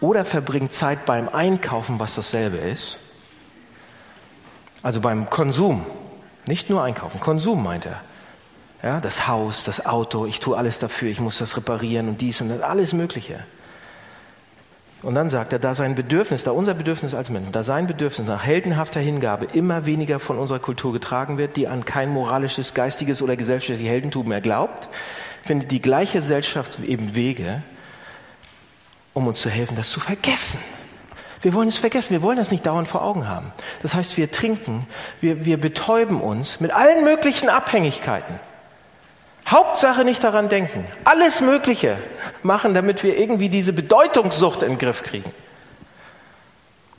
oder 0.01 0.25
verbringt 0.25 0.73
Zeit 0.73 1.07
beim 1.07 1.29
Einkaufen, 1.29 1.99
was 1.99 2.15
dasselbe 2.15 2.59
ist. 2.59 2.99
Also 4.83 5.01
beim 5.01 5.31
Konsum, 5.31 5.85
nicht 6.47 6.71
nur 6.71 6.85
einkaufen, 6.85 7.19
Konsum 7.19 7.65
meint 7.65 7.87
er. 7.87 8.03
Ja, 8.83 9.01
das 9.01 9.27
Haus, 9.27 9.65
das 9.65 9.87
Auto, 9.87 10.27
ich 10.27 10.39
tue 10.39 10.57
alles 10.57 10.79
dafür, 10.79 11.09
ich 11.11 11.19
muss 11.19 11.39
das 11.39 11.57
reparieren 11.57 12.09
und 12.09 12.21
dies 12.21 12.43
und 12.43 12.51
das, 12.51 12.61
alles 12.61 12.93
Mögliche. 12.93 13.41
Und 15.03 15.15
dann 15.15 15.31
sagt 15.31 15.55
er, 15.55 15.59
da 15.59 15.75
sein 15.75 15.95
Bedürfnis, 15.95 16.45
da 16.45 16.51
unser 16.51 16.75
Bedürfnis 16.75 17.15
als 17.15 17.31
Menschen, 17.31 17.53
da 17.53 17.63
sein 17.63 17.87
Bedürfnis 17.87 18.29
nach 18.29 18.45
heldenhafter 18.45 19.01
Hingabe 19.01 19.47
immer 19.47 19.87
weniger 19.87 20.21
von 20.21 20.39
unserer 20.39 20.59
Kultur 20.59 20.93
getragen 20.93 21.39
wird, 21.39 21.57
die 21.57 21.67
an 21.67 21.87
kein 21.87 22.11
moralisches, 22.11 22.75
geistiges 22.75 23.23
oder 23.23 23.37
gesellschaftliches 23.37 23.91
Heldentum 23.91 24.29
mehr 24.29 24.43
glaubt, 24.43 24.89
findet 25.47 25.71
die 25.71 25.81
gleiche 25.81 26.19
Gesellschaft 26.21 26.79
eben 26.81 27.15
Wege, 27.15 27.63
um 29.15 29.27
uns 29.27 29.41
zu 29.41 29.49
helfen, 29.49 29.77
das 29.77 29.91
zu 29.91 30.01
vergessen. 30.01 30.59
Wir 31.43 31.55
wollen 31.55 31.69
es 31.69 31.79
vergessen, 31.79 32.11
wir 32.11 32.23
wollen 32.23 32.39
das 32.39 32.51
nicht 32.51 32.67
dauernd 32.67 32.89
vor 32.89 33.03
Augen 33.03 33.29
haben. 33.29 33.53
Das 33.83 33.95
heißt, 33.95 34.17
wir 34.17 34.31
trinken, 34.31 34.87
wir, 35.21 35.45
wir 35.45 35.61
betäuben 35.61 36.21
uns 36.21 36.61
mit 36.61 36.73
allen 36.73 37.05
möglichen 37.05 37.49
Abhängigkeiten. 37.49 38.41
Hauptsache 39.47 40.05
nicht 40.05 40.25
daran 40.25 40.49
denken. 40.49 40.85
Alles 41.05 41.41
Mögliche 41.41 41.99
machen, 42.43 42.75
damit 42.75 43.05
wir 43.05 43.17
irgendwie 43.17 43.49
diese 43.49 43.73
Bedeutungssucht 43.73 44.63
in 44.63 44.71
den 44.71 44.79
Griff 44.79 45.05
kriegen. 45.05 45.31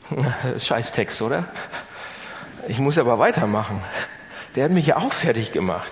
Scheiß 0.58 0.94
Text, 0.94 1.22
oder? 1.22 1.46
Ich 2.70 2.80
muss 2.80 2.98
aber 2.98 3.20
weitermachen. 3.20 3.82
Der 4.56 4.66
hat 4.66 4.72
mich 4.72 4.88
ja 4.88 4.98
auch 4.98 5.12
fertig 5.12 5.52
gemacht. 5.52 5.92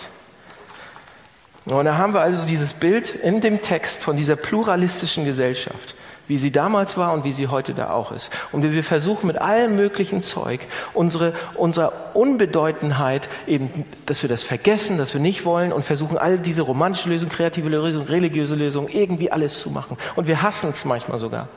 Und 1.66 1.86
da 1.86 1.98
haben 1.98 2.14
wir 2.14 2.22
also 2.22 2.46
dieses 2.46 2.74
Bild 2.74 3.16
in 3.16 3.42
dem 3.42 3.62
Text 3.62 4.04
von 4.04 4.16
dieser 4.16 4.36
pluralistischen 4.36 5.26
Gesellschaft, 5.26 5.96
wie 6.28 6.38
sie 6.38 6.52
damals 6.52 6.96
war 6.96 7.12
und 7.12 7.24
wie 7.24 7.32
sie 7.32 7.48
heute 7.48 7.74
da 7.74 7.90
auch 7.90 8.12
ist. 8.12 8.30
Und 8.52 8.62
wir 8.62 8.84
versuchen 8.84 9.26
mit 9.26 9.40
allem 9.40 9.76
möglichen 9.76 10.22
Zeug 10.22 10.62
unsere, 10.94 11.34
unsere 11.56 11.92
Unbedeutenheit 12.14 13.30
eben, 13.48 13.84
dass 14.06 14.22
wir 14.22 14.30
das 14.30 14.44
vergessen, 14.44 15.00
dass 15.00 15.16
wir 15.16 15.22
nicht 15.22 15.44
wollen 15.44 15.74
und 15.74 15.84
versuchen 15.84 16.20
all 16.20 16.38
diese 16.38 16.62
romantische 16.62 17.10
Lösung, 17.10 17.30
kreative 17.30 17.70
Lösung, 17.70 18.04
religiöse 18.06 18.54
Lösung, 18.54 18.88
irgendwie 18.88 19.32
alles 19.32 19.60
zu 19.60 19.72
machen. 19.72 19.98
Und 20.16 20.28
wir 20.28 20.44
hassen 20.44 20.70
es 20.70 20.86
manchmal 20.86 21.18
sogar. 21.18 21.48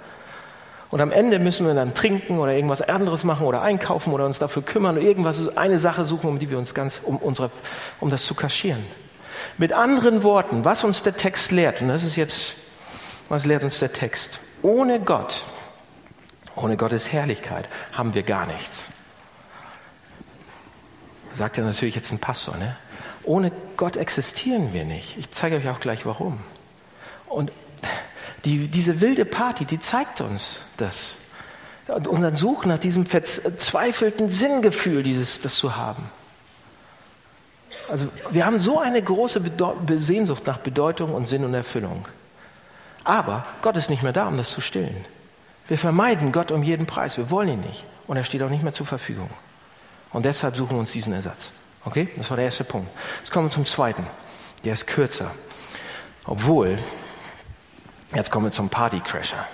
Und 0.90 1.02
am 1.02 1.12
Ende 1.12 1.38
müssen 1.38 1.66
wir 1.66 1.74
dann 1.74 1.92
trinken 1.92 2.38
oder 2.38 2.52
irgendwas 2.54 2.80
anderes 2.80 3.24
machen 3.24 3.46
oder 3.46 3.60
einkaufen 3.60 4.10
oder 4.14 4.24
uns 4.24 4.38
dafür 4.38 4.62
kümmern 4.62 4.96
oder 4.96 5.04
irgendwas, 5.04 5.54
eine 5.58 5.78
Sache 5.78 6.06
suchen, 6.06 6.30
um 6.30 6.38
die 6.38 6.48
wir 6.48 6.56
uns 6.56 6.72
ganz, 6.72 6.98
um 7.04 7.18
unsere, 7.18 7.50
um 8.00 8.08
das 8.08 8.24
zu 8.24 8.34
kaschieren. 8.34 8.82
Mit 9.56 9.72
anderen 9.72 10.22
Worten, 10.22 10.64
was 10.64 10.84
uns 10.84 11.02
der 11.02 11.16
Text 11.16 11.50
lehrt, 11.50 11.80
und 11.80 11.88
das 11.88 12.04
ist 12.04 12.16
jetzt, 12.16 12.54
was 13.28 13.46
lehrt 13.46 13.64
uns 13.64 13.78
der 13.78 13.92
Text? 13.92 14.40
Ohne 14.62 15.00
Gott, 15.00 15.44
ohne 16.56 16.76
Gottes 16.76 17.12
Herrlichkeit 17.12 17.68
haben 17.92 18.14
wir 18.14 18.22
gar 18.22 18.46
nichts. 18.46 18.90
Sagt 21.34 21.56
ja 21.56 21.64
natürlich 21.64 21.94
jetzt 21.94 22.12
ein 22.12 22.18
Pastor, 22.18 22.56
ne? 22.56 22.76
Ohne 23.22 23.52
Gott 23.76 23.96
existieren 23.96 24.72
wir 24.72 24.84
nicht. 24.84 25.18
Ich 25.18 25.30
zeige 25.30 25.56
euch 25.56 25.68
auch 25.68 25.80
gleich 25.80 26.06
warum. 26.06 26.40
Und 27.26 27.52
die, 28.44 28.68
diese 28.68 29.00
wilde 29.00 29.24
Party, 29.24 29.64
die 29.64 29.78
zeigt 29.78 30.20
uns 30.20 30.60
das. 30.76 31.16
Und 31.86 32.08
unseren 32.08 32.36
Such 32.36 32.64
nach 32.64 32.78
diesem 32.78 33.06
verzweifelten 33.06 34.30
Sinngefühl, 34.30 35.02
dieses, 35.02 35.40
das 35.40 35.56
zu 35.56 35.76
haben. 35.76 36.10
Also 37.88 38.08
wir 38.30 38.44
haben 38.44 38.58
so 38.58 38.78
eine 38.78 39.02
große 39.02 39.40
Sehnsucht 39.96 40.46
nach 40.46 40.58
Bedeutung 40.58 41.14
und 41.14 41.26
Sinn 41.26 41.44
und 41.44 41.54
Erfüllung. 41.54 42.06
Aber 43.04 43.46
Gott 43.62 43.76
ist 43.76 43.88
nicht 43.88 44.02
mehr 44.02 44.12
da, 44.12 44.28
um 44.28 44.36
das 44.36 44.50
zu 44.50 44.60
stillen. 44.60 45.04
Wir 45.66 45.78
vermeiden 45.78 46.32
Gott 46.32 46.50
um 46.50 46.62
jeden 46.62 46.86
Preis. 46.86 47.16
Wir 47.16 47.30
wollen 47.30 47.48
ihn 47.48 47.60
nicht. 47.60 47.84
Und 48.06 48.16
er 48.16 48.24
steht 48.24 48.42
auch 48.42 48.50
nicht 48.50 48.62
mehr 48.62 48.74
zur 48.74 48.86
Verfügung. 48.86 49.30
Und 50.12 50.24
deshalb 50.24 50.56
suchen 50.56 50.72
wir 50.72 50.78
uns 50.78 50.92
diesen 50.92 51.12
Ersatz. 51.12 51.52
Okay? 51.84 52.08
Das 52.16 52.30
war 52.30 52.36
der 52.36 52.46
erste 52.46 52.64
Punkt. 52.64 52.88
Jetzt 53.18 53.30
kommen 53.30 53.48
wir 53.48 53.52
zum 53.52 53.66
zweiten. 53.66 54.06
Der 54.64 54.72
ist 54.72 54.86
kürzer. 54.86 55.30
Obwohl, 56.24 56.78
jetzt 58.14 58.30
kommen 58.30 58.46
wir 58.46 58.52
zum 58.52 58.68
Partycrasher. 58.68 59.46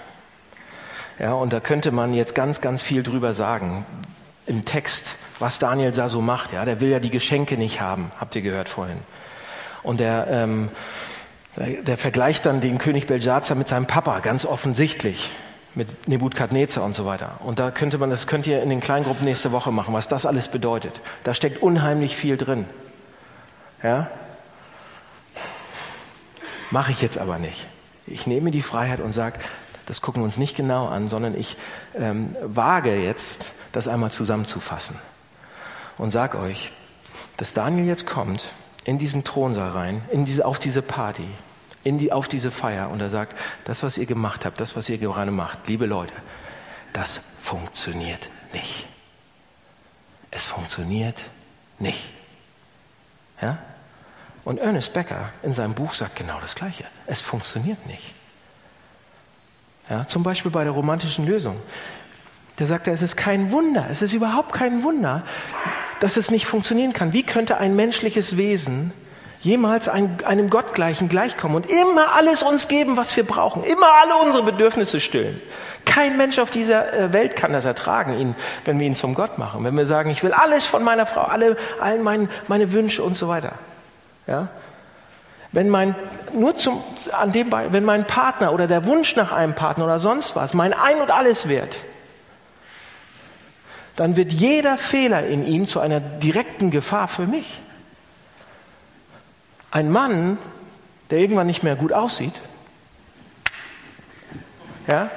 Ja, 1.18 1.34
und 1.34 1.52
da 1.52 1.60
könnte 1.60 1.92
man 1.92 2.12
jetzt 2.14 2.34
ganz, 2.34 2.60
ganz 2.60 2.82
viel 2.82 3.02
drüber 3.02 3.34
sagen. 3.34 3.86
Im 4.46 4.64
Text 4.64 5.14
was 5.38 5.58
Daniel 5.58 5.92
da 5.92 6.08
so 6.08 6.20
macht. 6.20 6.52
Ja, 6.52 6.64
der 6.64 6.80
will 6.80 6.90
ja 6.90 7.00
die 7.00 7.10
Geschenke 7.10 7.56
nicht 7.56 7.80
haben, 7.80 8.10
habt 8.18 8.34
ihr 8.36 8.42
gehört 8.42 8.68
vorhin. 8.68 8.98
Und 9.82 10.00
der, 10.00 10.26
ähm, 10.30 10.70
der, 11.56 11.82
der 11.82 11.98
vergleicht 11.98 12.46
dann 12.46 12.60
den 12.60 12.78
König 12.78 13.06
Belshazzar 13.06 13.56
mit 13.56 13.68
seinem 13.68 13.86
Papa, 13.86 14.20
ganz 14.20 14.44
offensichtlich. 14.44 15.30
mit 15.76 16.06
Nebukadnezar 16.06 16.84
und 16.84 16.94
so 16.94 17.04
weiter. 17.04 17.40
Und 17.40 17.58
da 17.58 17.72
könnte 17.72 17.98
man, 17.98 18.08
das 18.08 18.28
könnt 18.28 18.46
ihr 18.46 18.62
in 18.62 18.70
den 18.70 18.80
Kleingruppen 18.80 19.24
nächste 19.24 19.50
Woche 19.50 19.72
machen, 19.72 19.92
was 19.92 20.06
das 20.06 20.24
alles 20.24 20.46
bedeutet. 20.46 21.00
Da 21.24 21.34
steckt 21.34 21.62
unheimlich 21.62 22.16
viel 22.16 22.36
drin. 22.36 22.66
Ja? 23.82 24.08
Mache 26.70 26.92
ich 26.92 27.02
jetzt 27.02 27.18
aber 27.18 27.40
nicht. 27.40 27.66
Ich 28.06 28.28
nehme 28.28 28.52
die 28.52 28.62
Freiheit 28.62 29.00
und 29.00 29.12
sage, 29.12 29.40
das 29.86 30.00
gucken 30.00 30.22
wir 30.22 30.26
uns 30.26 30.36
nicht 30.36 30.56
genau 30.56 30.86
an, 30.86 31.08
sondern 31.08 31.36
ich 31.36 31.56
ähm, 31.98 32.36
wage 32.40 32.94
jetzt, 32.94 33.46
das 33.72 33.88
einmal 33.88 34.12
zusammenzufassen 34.12 34.96
und 35.98 36.10
sage 36.10 36.38
euch, 36.38 36.70
dass 37.36 37.52
Daniel 37.52 37.86
jetzt 37.86 38.06
kommt 38.06 38.46
in 38.84 38.98
diesen 38.98 39.24
Thronsaal 39.24 39.70
rein, 39.70 40.02
in 40.10 40.24
diese, 40.24 40.44
auf 40.44 40.58
diese 40.58 40.82
Party, 40.82 41.28
in 41.82 41.98
die, 41.98 42.12
auf 42.12 42.28
diese 42.28 42.50
Feier 42.50 42.90
und 42.90 43.00
er 43.00 43.10
sagt, 43.10 43.36
das, 43.64 43.82
was 43.82 43.98
ihr 43.98 44.06
gemacht 44.06 44.44
habt, 44.44 44.60
das, 44.60 44.76
was 44.76 44.88
ihr 44.88 44.98
gerade 44.98 45.30
macht, 45.30 45.66
liebe 45.66 45.86
Leute, 45.86 46.14
das 46.92 47.20
funktioniert 47.40 48.28
nicht. 48.52 48.86
Es 50.30 50.44
funktioniert 50.44 51.20
nicht. 51.78 52.02
Ja? 53.40 53.58
Und 54.44 54.58
Ernest 54.58 54.92
Becker 54.92 55.32
in 55.42 55.54
seinem 55.54 55.74
Buch 55.74 55.94
sagt 55.94 56.16
genau 56.16 56.38
das 56.40 56.54
Gleiche. 56.54 56.84
Es 57.06 57.20
funktioniert 57.20 57.86
nicht. 57.86 58.14
Ja, 59.88 60.06
zum 60.06 60.22
Beispiel 60.22 60.50
bei 60.50 60.64
der 60.64 60.72
romantischen 60.72 61.26
Lösung. 61.26 61.60
Der 62.58 62.66
sagt, 62.66 62.86
es 62.88 63.02
ist 63.02 63.16
kein 63.16 63.50
Wunder, 63.50 63.86
es 63.90 64.00
ist 64.00 64.12
überhaupt 64.12 64.52
kein 64.52 64.82
Wunder, 64.82 65.24
dass 66.04 66.18
es 66.18 66.30
nicht 66.30 66.44
funktionieren 66.44 66.92
kann. 66.92 67.14
Wie 67.14 67.22
könnte 67.22 67.56
ein 67.56 67.74
menschliches 67.76 68.36
Wesen 68.36 68.92
jemals 69.40 69.88
einem 69.88 70.50
Gottgleichen 70.50 71.08
gleichkommen 71.08 71.56
und 71.56 71.70
immer 71.70 72.12
alles 72.12 72.42
uns 72.42 72.68
geben, 72.68 72.98
was 72.98 73.16
wir 73.16 73.24
brauchen, 73.24 73.64
immer 73.64 73.86
alle 74.02 74.16
unsere 74.16 74.42
Bedürfnisse 74.42 75.00
stillen. 75.00 75.40
Kein 75.86 76.18
Mensch 76.18 76.38
auf 76.38 76.50
dieser 76.50 76.92
äh, 76.92 77.12
Welt 77.14 77.36
kann 77.36 77.54
das 77.54 77.64
ertragen, 77.64 78.18
ihn, 78.18 78.34
wenn 78.66 78.78
wir 78.78 78.86
ihn 78.86 78.94
zum 78.94 79.14
Gott 79.14 79.38
machen. 79.38 79.64
Wenn 79.64 79.74
wir 79.78 79.86
sagen, 79.86 80.10
ich 80.10 80.22
will 80.22 80.34
alles 80.34 80.66
von 80.66 80.84
meiner 80.84 81.06
Frau, 81.06 81.22
alle, 81.22 81.56
all 81.80 81.98
mein, 82.00 82.28
meine 82.48 82.74
Wünsche 82.74 83.02
und 83.02 83.16
so 83.16 83.28
weiter. 83.28 83.52
Ja? 84.26 84.48
Wenn 85.52 85.70
mein, 85.70 85.94
nur 86.34 86.58
zum, 86.58 86.84
an 87.12 87.32
dem, 87.32 87.50
wenn 87.50 87.84
mein 87.84 88.06
Partner 88.06 88.52
oder 88.52 88.66
der 88.66 88.84
Wunsch 88.84 89.16
nach 89.16 89.32
einem 89.32 89.54
Partner 89.54 89.86
oder 89.86 89.98
sonst 89.98 90.36
was 90.36 90.52
mein 90.52 90.74
Ein 90.74 91.00
und 91.00 91.10
Alles 91.10 91.48
wird, 91.48 91.78
dann 93.96 94.16
wird 94.16 94.32
jeder 94.32 94.76
Fehler 94.76 95.26
in 95.26 95.46
ihm 95.46 95.66
zu 95.66 95.80
einer 95.80 96.00
direkten 96.00 96.70
Gefahr 96.70 97.08
für 97.08 97.26
mich. 97.26 97.60
Ein 99.70 99.90
Mann, 99.90 100.38
der 101.10 101.18
irgendwann 101.18 101.46
nicht 101.46 101.62
mehr 101.62 101.76
gut 101.76 101.92
aussieht, 101.92 102.34
ja, 104.86 105.10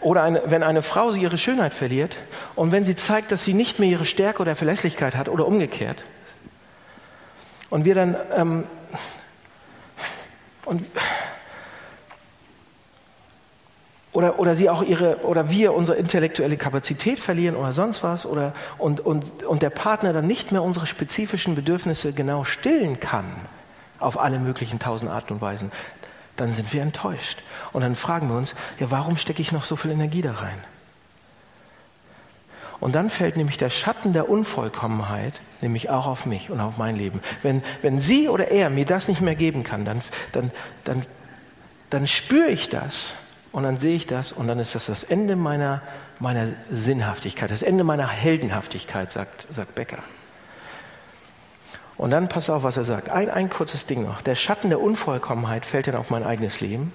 oder 0.00 0.22
eine, 0.22 0.42
wenn 0.46 0.62
eine 0.62 0.82
Frau 0.82 1.12
sie 1.12 1.20
ihre 1.20 1.38
Schönheit 1.38 1.74
verliert 1.74 2.16
und 2.54 2.72
wenn 2.72 2.84
sie 2.84 2.96
zeigt, 2.96 3.32
dass 3.32 3.44
sie 3.44 3.54
nicht 3.54 3.78
mehr 3.78 3.88
ihre 3.88 4.06
Stärke 4.06 4.42
oder 4.42 4.56
Verlässlichkeit 4.56 5.14
hat 5.16 5.28
oder 5.28 5.46
umgekehrt, 5.46 6.04
und 7.70 7.84
wir 7.84 7.96
dann 7.96 8.16
ähm, 8.36 8.64
und 10.64 10.86
oder, 14.14 14.38
oder 14.38 14.54
sie 14.54 14.70
auch 14.70 14.82
ihre, 14.82 15.18
oder 15.24 15.50
wir 15.50 15.74
unsere 15.74 15.98
intellektuelle 15.98 16.56
Kapazität 16.56 17.18
verlieren 17.18 17.56
oder 17.56 17.72
sonst 17.72 18.04
was, 18.04 18.24
oder, 18.24 18.54
und, 18.78 19.00
und, 19.00 19.42
und 19.42 19.60
der 19.60 19.70
Partner 19.70 20.12
dann 20.12 20.26
nicht 20.28 20.52
mehr 20.52 20.62
unsere 20.62 20.86
spezifischen 20.86 21.56
Bedürfnisse 21.56 22.12
genau 22.12 22.44
stillen 22.44 23.00
kann, 23.00 23.26
auf 23.98 24.18
alle 24.18 24.38
möglichen 24.38 24.78
tausend 24.78 25.10
Arten 25.10 25.34
und 25.34 25.40
Weisen, 25.40 25.72
dann 26.36 26.52
sind 26.52 26.72
wir 26.72 26.80
enttäuscht. 26.82 27.42
Und 27.72 27.82
dann 27.82 27.96
fragen 27.96 28.28
wir 28.28 28.36
uns, 28.36 28.54
ja, 28.78 28.90
warum 28.92 29.16
stecke 29.16 29.42
ich 29.42 29.50
noch 29.50 29.64
so 29.64 29.74
viel 29.74 29.90
Energie 29.90 30.22
da 30.22 30.32
rein? 30.32 30.58
Und 32.78 32.94
dann 32.94 33.10
fällt 33.10 33.36
nämlich 33.36 33.58
der 33.58 33.70
Schatten 33.70 34.12
der 34.12 34.28
Unvollkommenheit 34.28 35.34
nämlich 35.60 35.90
auch 35.90 36.06
auf 36.06 36.24
mich 36.26 36.50
und 36.50 36.60
auf 36.60 36.76
mein 36.76 36.94
Leben. 36.94 37.20
Wenn, 37.42 37.62
wenn 37.82 37.98
sie 37.98 38.28
oder 38.28 38.48
er 38.48 38.70
mir 38.70 38.84
das 38.84 39.08
nicht 39.08 39.22
mehr 39.22 39.34
geben 39.34 39.64
kann, 39.64 39.84
dann, 39.84 40.02
dann, 40.32 40.52
dann, 40.84 41.04
dann 41.90 42.06
spüre 42.06 42.48
ich 42.48 42.68
das 42.68 43.14
und 43.54 43.62
dann 43.62 43.78
sehe 43.78 43.94
ich 43.94 44.08
das 44.08 44.32
und 44.32 44.48
dann 44.48 44.58
ist 44.58 44.74
das 44.74 44.86
das 44.86 45.04
Ende 45.04 45.36
meiner, 45.36 45.80
meiner 46.18 46.48
Sinnhaftigkeit, 46.72 47.52
das 47.52 47.62
Ende 47.62 47.84
meiner 47.84 48.08
Heldenhaftigkeit, 48.08 49.12
sagt, 49.12 49.46
sagt 49.48 49.76
Becker. 49.76 50.00
Und 51.96 52.10
dann 52.10 52.28
pass 52.28 52.50
auf, 52.50 52.64
was 52.64 52.76
er 52.76 52.82
sagt. 52.82 53.10
Ein, 53.10 53.30
ein 53.30 53.50
kurzes 53.50 53.86
Ding 53.86 54.02
noch. 54.02 54.22
Der 54.22 54.34
Schatten 54.34 54.70
der 54.70 54.80
Unvollkommenheit 54.80 55.64
fällt 55.66 55.86
dann 55.86 55.94
auf 55.94 56.10
mein 56.10 56.24
eigenes 56.24 56.60
Leben. 56.60 56.92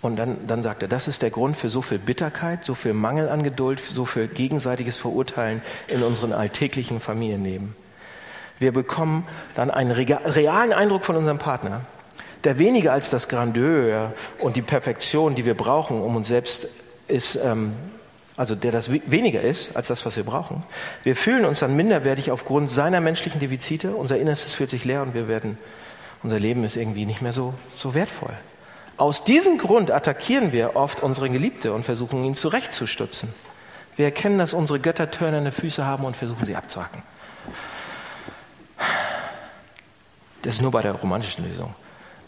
Und 0.00 0.16
dann, 0.16 0.46
dann 0.46 0.62
sagt 0.62 0.80
er, 0.80 0.88
das 0.88 1.08
ist 1.08 1.20
der 1.20 1.30
Grund 1.30 1.58
für 1.58 1.68
so 1.68 1.82
viel 1.82 1.98
Bitterkeit, 1.98 2.64
so 2.64 2.74
viel 2.74 2.94
Mangel 2.94 3.28
an 3.28 3.42
Geduld, 3.42 3.80
so 3.80 4.06
viel 4.06 4.28
gegenseitiges 4.28 4.96
Verurteilen 4.96 5.60
in 5.88 6.02
unseren 6.02 6.32
alltäglichen 6.32 7.00
Familienleben. 7.00 7.76
Wir 8.58 8.72
bekommen 8.72 9.28
dann 9.54 9.70
einen 9.70 9.90
realen 9.90 10.72
Eindruck 10.72 11.04
von 11.04 11.16
unserem 11.16 11.36
Partner 11.36 11.82
der 12.44 12.58
weniger 12.58 12.92
als 12.92 13.10
das 13.10 13.28
Grandeur 13.28 14.12
und 14.38 14.56
die 14.56 14.62
Perfektion, 14.62 15.34
die 15.34 15.44
wir 15.44 15.54
brauchen, 15.54 16.00
um 16.00 16.16
uns 16.16 16.28
selbst 16.28 16.68
ist, 17.08 17.36
ähm, 17.36 17.74
also 18.36 18.54
der 18.54 18.70
das 18.70 18.90
weniger 18.90 19.40
ist 19.40 19.74
als 19.74 19.88
das, 19.88 20.06
was 20.06 20.16
wir 20.16 20.24
brauchen. 20.24 20.62
Wir 21.02 21.16
fühlen 21.16 21.44
uns 21.44 21.58
dann 21.58 21.74
minderwertig 21.74 22.30
aufgrund 22.30 22.70
seiner 22.70 23.00
menschlichen 23.00 23.40
Defizite. 23.40 23.90
Unser 23.90 24.18
Innerstes 24.18 24.54
fühlt 24.54 24.70
sich 24.70 24.84
leer 24.84 25.02
und 25.02 25.14
wir 25.14 25.26
werden, 25.26 25.58
unser 26.22 26.38
Leben 26.38 26.62
ist 26.62 26.76
irgendwie 26.76 27.04
nicht 27.04 27.20
mehr 27.20 27.32
so, 27.32 27.54
so 27.76 27.94
wertvoll. 27.94 28.34
Aus 28.96 29.24
diesem 29.24 29.58
Grund 29.58 29.90
attackieren 29.90 30.52
wir 30.52 30.76
oft 30.76 31.02
unsere 31.02 31.30
Geliebte 31.30 31.72
und 31.72 31.84
versuchen 31.84 32.24
ihn 32.24 32.36
zurechtzustutzen. 32.36 33.28
Wir 33.96 34.06
erkennen, 34.06 34.38
dass 34.38 34.54
unsere 34.54 34.78
Götter 34.78 35.10
törnende 35.10 35.50
Füße 35.50 35.84
haben 35.84 36.04
und 36.04 36.16
versuchen 36.16 36.46
sie 36.46 36.54
abzuhacken. 36.54 37.02
Das 40.42 40.54
ist 40.54 40.62
nur 40.62 40.70
bei 40.70 40.82
der 40.82 40.92
romantischen 40.92 41.48
Lösung. 41.48 41.74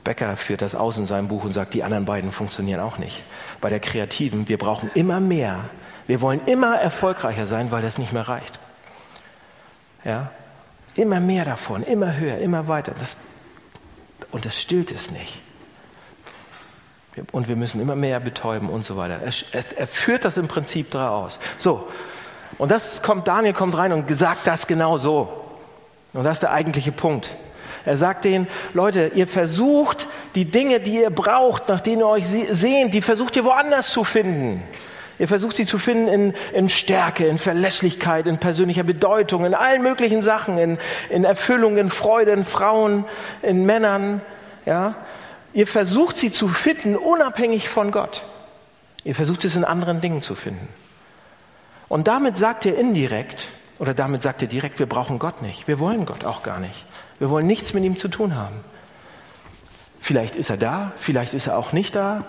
Becker 0.05 0.37
führt 0.37 0.63
das 0.63 0.75
aus 0.75 0.99
in 0.99 1.07
seinem 1.07 1.29
Buch 1.29 1.45
und 1.45 1.53
sagt, 1.53 1.75
die 1.75 1.85
anderen 1.85 2.05
beiden 2.05 2.31
funktionieren 2.31 2.81
auch 2.81 2.99
nicht. 2.99 3.23
Bei 3.61 3.69
der 3.69 3.81
Kreativen, 3.81 4.49
wir 4.49 4.59
brauchen 4.59 4.91
immer 4.95 5.21
mehr. 5.21 5.65
Wir 6.07 6.21
wollen 6.21 6.41
immer 6.47 6.77
erfolgreicher 6.77 7.47
sein, 7.47 7.71
weil 7.71 7.83
das 7.83 7.99
nicht 7.99 8.13
mehr 8.13 8.29
reicht. 8.29 8.59
Ja? 10.05 10.31
Immer 10.95 11.21
mehr 11.21 11.45
davon, 11.45 11.83
immer 11.83 12.17
höher, 12.17 12.39
immer 12.39 12.67
weiter. 12.67 12.93
Das, 12.99 13.17
und 14.33 14.45
das 14.45 14.61
stillt 14.61 14.91
es 14.91 15.11
nicht. 15.11 15.39
Und 17.33 17.49
wir 17.49 17.57
müssen 17.57 17.81
immer 17.81 17.97
mehr 17.97 18.21
betäuben 18.21 18.71
und 18.71 18.85
so 18.85 18.97
weiter. 18.97 19.21
Er, 19.23 19.65
er 19.77 19.87
führt 19.87 20.25
das 20.25 20.37
im 20.37 20.49
Prinzip 20.49 20.91
daraus. 20.91 21.39
So. 21.59 21.89
Und 22.59 22.71
das 22.71 23.03
kommt, 23.03 23.29
Daniel 23.29 23.53
kommt 23.53 23.77
rein 23.77 23.93
und 23.93 24.13
sagt 24.17 24.47
das 24.47 24.67
genau 24.67 24.97
so. 24.99 25.29
Und 26.13 26.25
das 26.25 26.35
ist 26.35 26.43
der 26.43 26.53
eigentliche 26.53 26.93
Punkt. 26.93 27.31
Er 27.85 27.97
sagt 27.97 28.25
denen, 28.25 28.47
Leute, 28.75 29.13
ihr 29.15 29.27
versucht 29.27 30.07
die 30.35 30.45
Dinge, 30.45 30.81
die 30.81 31.01
ihr 31.01 31.11
braucht, 31.11 31.69
nach 31.69 31.81
denen 31.81 32.03
ihr 32.03 32.07
euch 32.07 32.27
sehnt, 32.51 32.95
die 32.95 33.03
versucht 33.03 33.37
ihr 33.37 33.45
woanders 33.45 33.91
zu 33.91 34.05
finden. 34.05 34.63
Ihr 35.19 35.29
versucht 35.29 35.57
sie 35.57 35.67
zu 35.67 35.79
finden 35.79 36.09
in, 36.09 36.35
in 36.55 36.71
Stärke, 36.71 37.27
in 37.27 37.37
Verlässlichkeit, 37.37 38.27
in 38.27 38.39
persönlicher 38.39 38.85
Bedeutung, 38.85 39.45
in 39.45 39.55
allen 39.55 39.83
möglichen 39.83 40.23
Sachen, 40.23 40.57
in, 40.57 40.79
in 41.11 41.25
Erfüllung, 41.25 41.77
in 41.77 41.91
Freude, 41.91 42.33
in 42.33 42.47
Frauen, 42.47 43.05
in 43.43 43.67
Männern. 43.67 44.23
Ja? 44.65 44.95
Ihr 45.53 45.67
versucht 45.67 46.17
sie 46.17 46.33
zu 46.33 46.49
finden, 46.49 46.97
unabhängig 46.97 47.69
von 47.69 47.93
Gott. 47.93 48.25
Ihr 49.05 49.15
versucht 49.15 49.45
es 49.45 49.57
in 49.57 49.65
anderen 49.65 50.01
Dingen 50.01 50.23
zu 50.23 50.35
finden. 50.35 50.69
Und 51.89 52.09
damit 52.09 52.39
sagt 52.39 52.65
ihr 52.65 52.79
indirekt, 52.79 53.49
oder 53.79 53.93
damit 53.93 54.23
sagt 54.23 54.41
ihr 54.43 54.49
direkt, 54.49 54.79
wir 54.79 54.87
brauchen 54.87 55.19
Gott 55.19 55.43
nicht. 55.43 55.69
Wir 55.69 55.79
wollen 55.79 56.07
Gott 56.07 56.25
auch 56.25 56.43
gar 56.43 56.61
nicht. 56.61 56.85
Wir 57.21 57.31
wollen 57.31 57.47
nichts 57.47 57.75
mit 57.75 57.85
ihm 57.85 57.97
zu 57.97 58.09
tun 58.09 58.35
haben. 58.35 58.57
Vielleicht 60.01 60.35
ist 60.35 60.51
er 60.51 60.57
da, 60.57 60.93
vielleicht 60.97 61.35
ist 61.35 61.47
er 61.47 61.57
auch 61.57 61.73
nicht 61.73 61.95
da. 61.95 62.25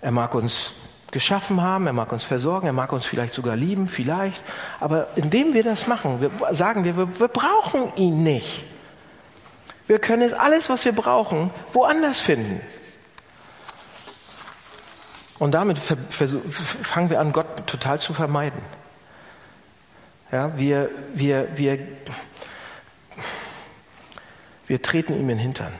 Er 0.00 0.12
mag 0.12 0.34
uns 0.34 0.72
geschaffen 1.10 1.60
haben, 1.60 1.88
er 1.88 1.92
mag 1.92 2.12
uns 2.12 2.24
versorgen, 2.24 2.66
er 2.66 2.72
mag 2.72 2.92
uns 2.92 3.04
vielleicht 3.04 3.34
sogar 3.34 3.56
lieben, 3.56 3.88
vielleicht. 3.88 4.40
Aber 4.78 5.08
indem 5.16 5.52
wir 5.52 5.64
das 5.64 5.88
machen, 5.88 6.20
wir 6.20 6.30
sagen 6.54 6.84
wir, 6.84 6.96
wir, 6.96 7.20
wir 7.20 7.28
brauchen 7.28 7.92
ihn 7.96 8.22
nicht. 8.22 8.64
Wir 9.88 9.98
können 9.98 10.22
es 10.22 10.32
alles, 10.32 10.70
was 10.70 10.84
wir 10.84 10.92
brauchen, 10.92 11.50
woanders 11.72 12.20
finden. 12.20 12.60
Und 15.40 15.52
damit 15.52 15.78
fangen 15.78 17.10
wir 17.10 17.18
an, 17.18 17.32
Gott 17.32 17.66
total 17.66 17.98
zu 17.98 18.14
vermeiden. 18.14 18.60
Ja, 20.30 20.56
wir, 20.56 20.90
wir, 21.14 21.48
wir, 21.56 21.78
wir 24.70 24.80
treten 24.80 25.14
ihm 25.14 25.22
in 25.22 25.28
den 25.30 25.38
Hintern. 25.40 25.72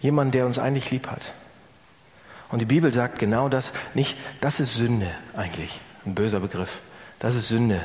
Jemand, 0.00 0.32
der 0.32 0.46
uns 0.46 0.60
eigentlich 0.60 0.92
lieb 0.92 1.08
hat. 1.08 1.34
Und 2.50 2.60
die 2.60 2.66
Bibel 2.66 2.92
sagt 2.92 3.18
genau 3.18 3.48
das, 3.48 3.72
nicht, 3.94 4.16
das 4.40 4.60
ist 4.60 4.74
Sünde 4.76 5.10
eigentlich, 5.34 5.80
ein 6.06 6.14
böser 6.14 6.38
Begriff. 6.38 6.78
Das 7.18 7.34
ist 7.34 7.48
Sünde. 7.48 7.80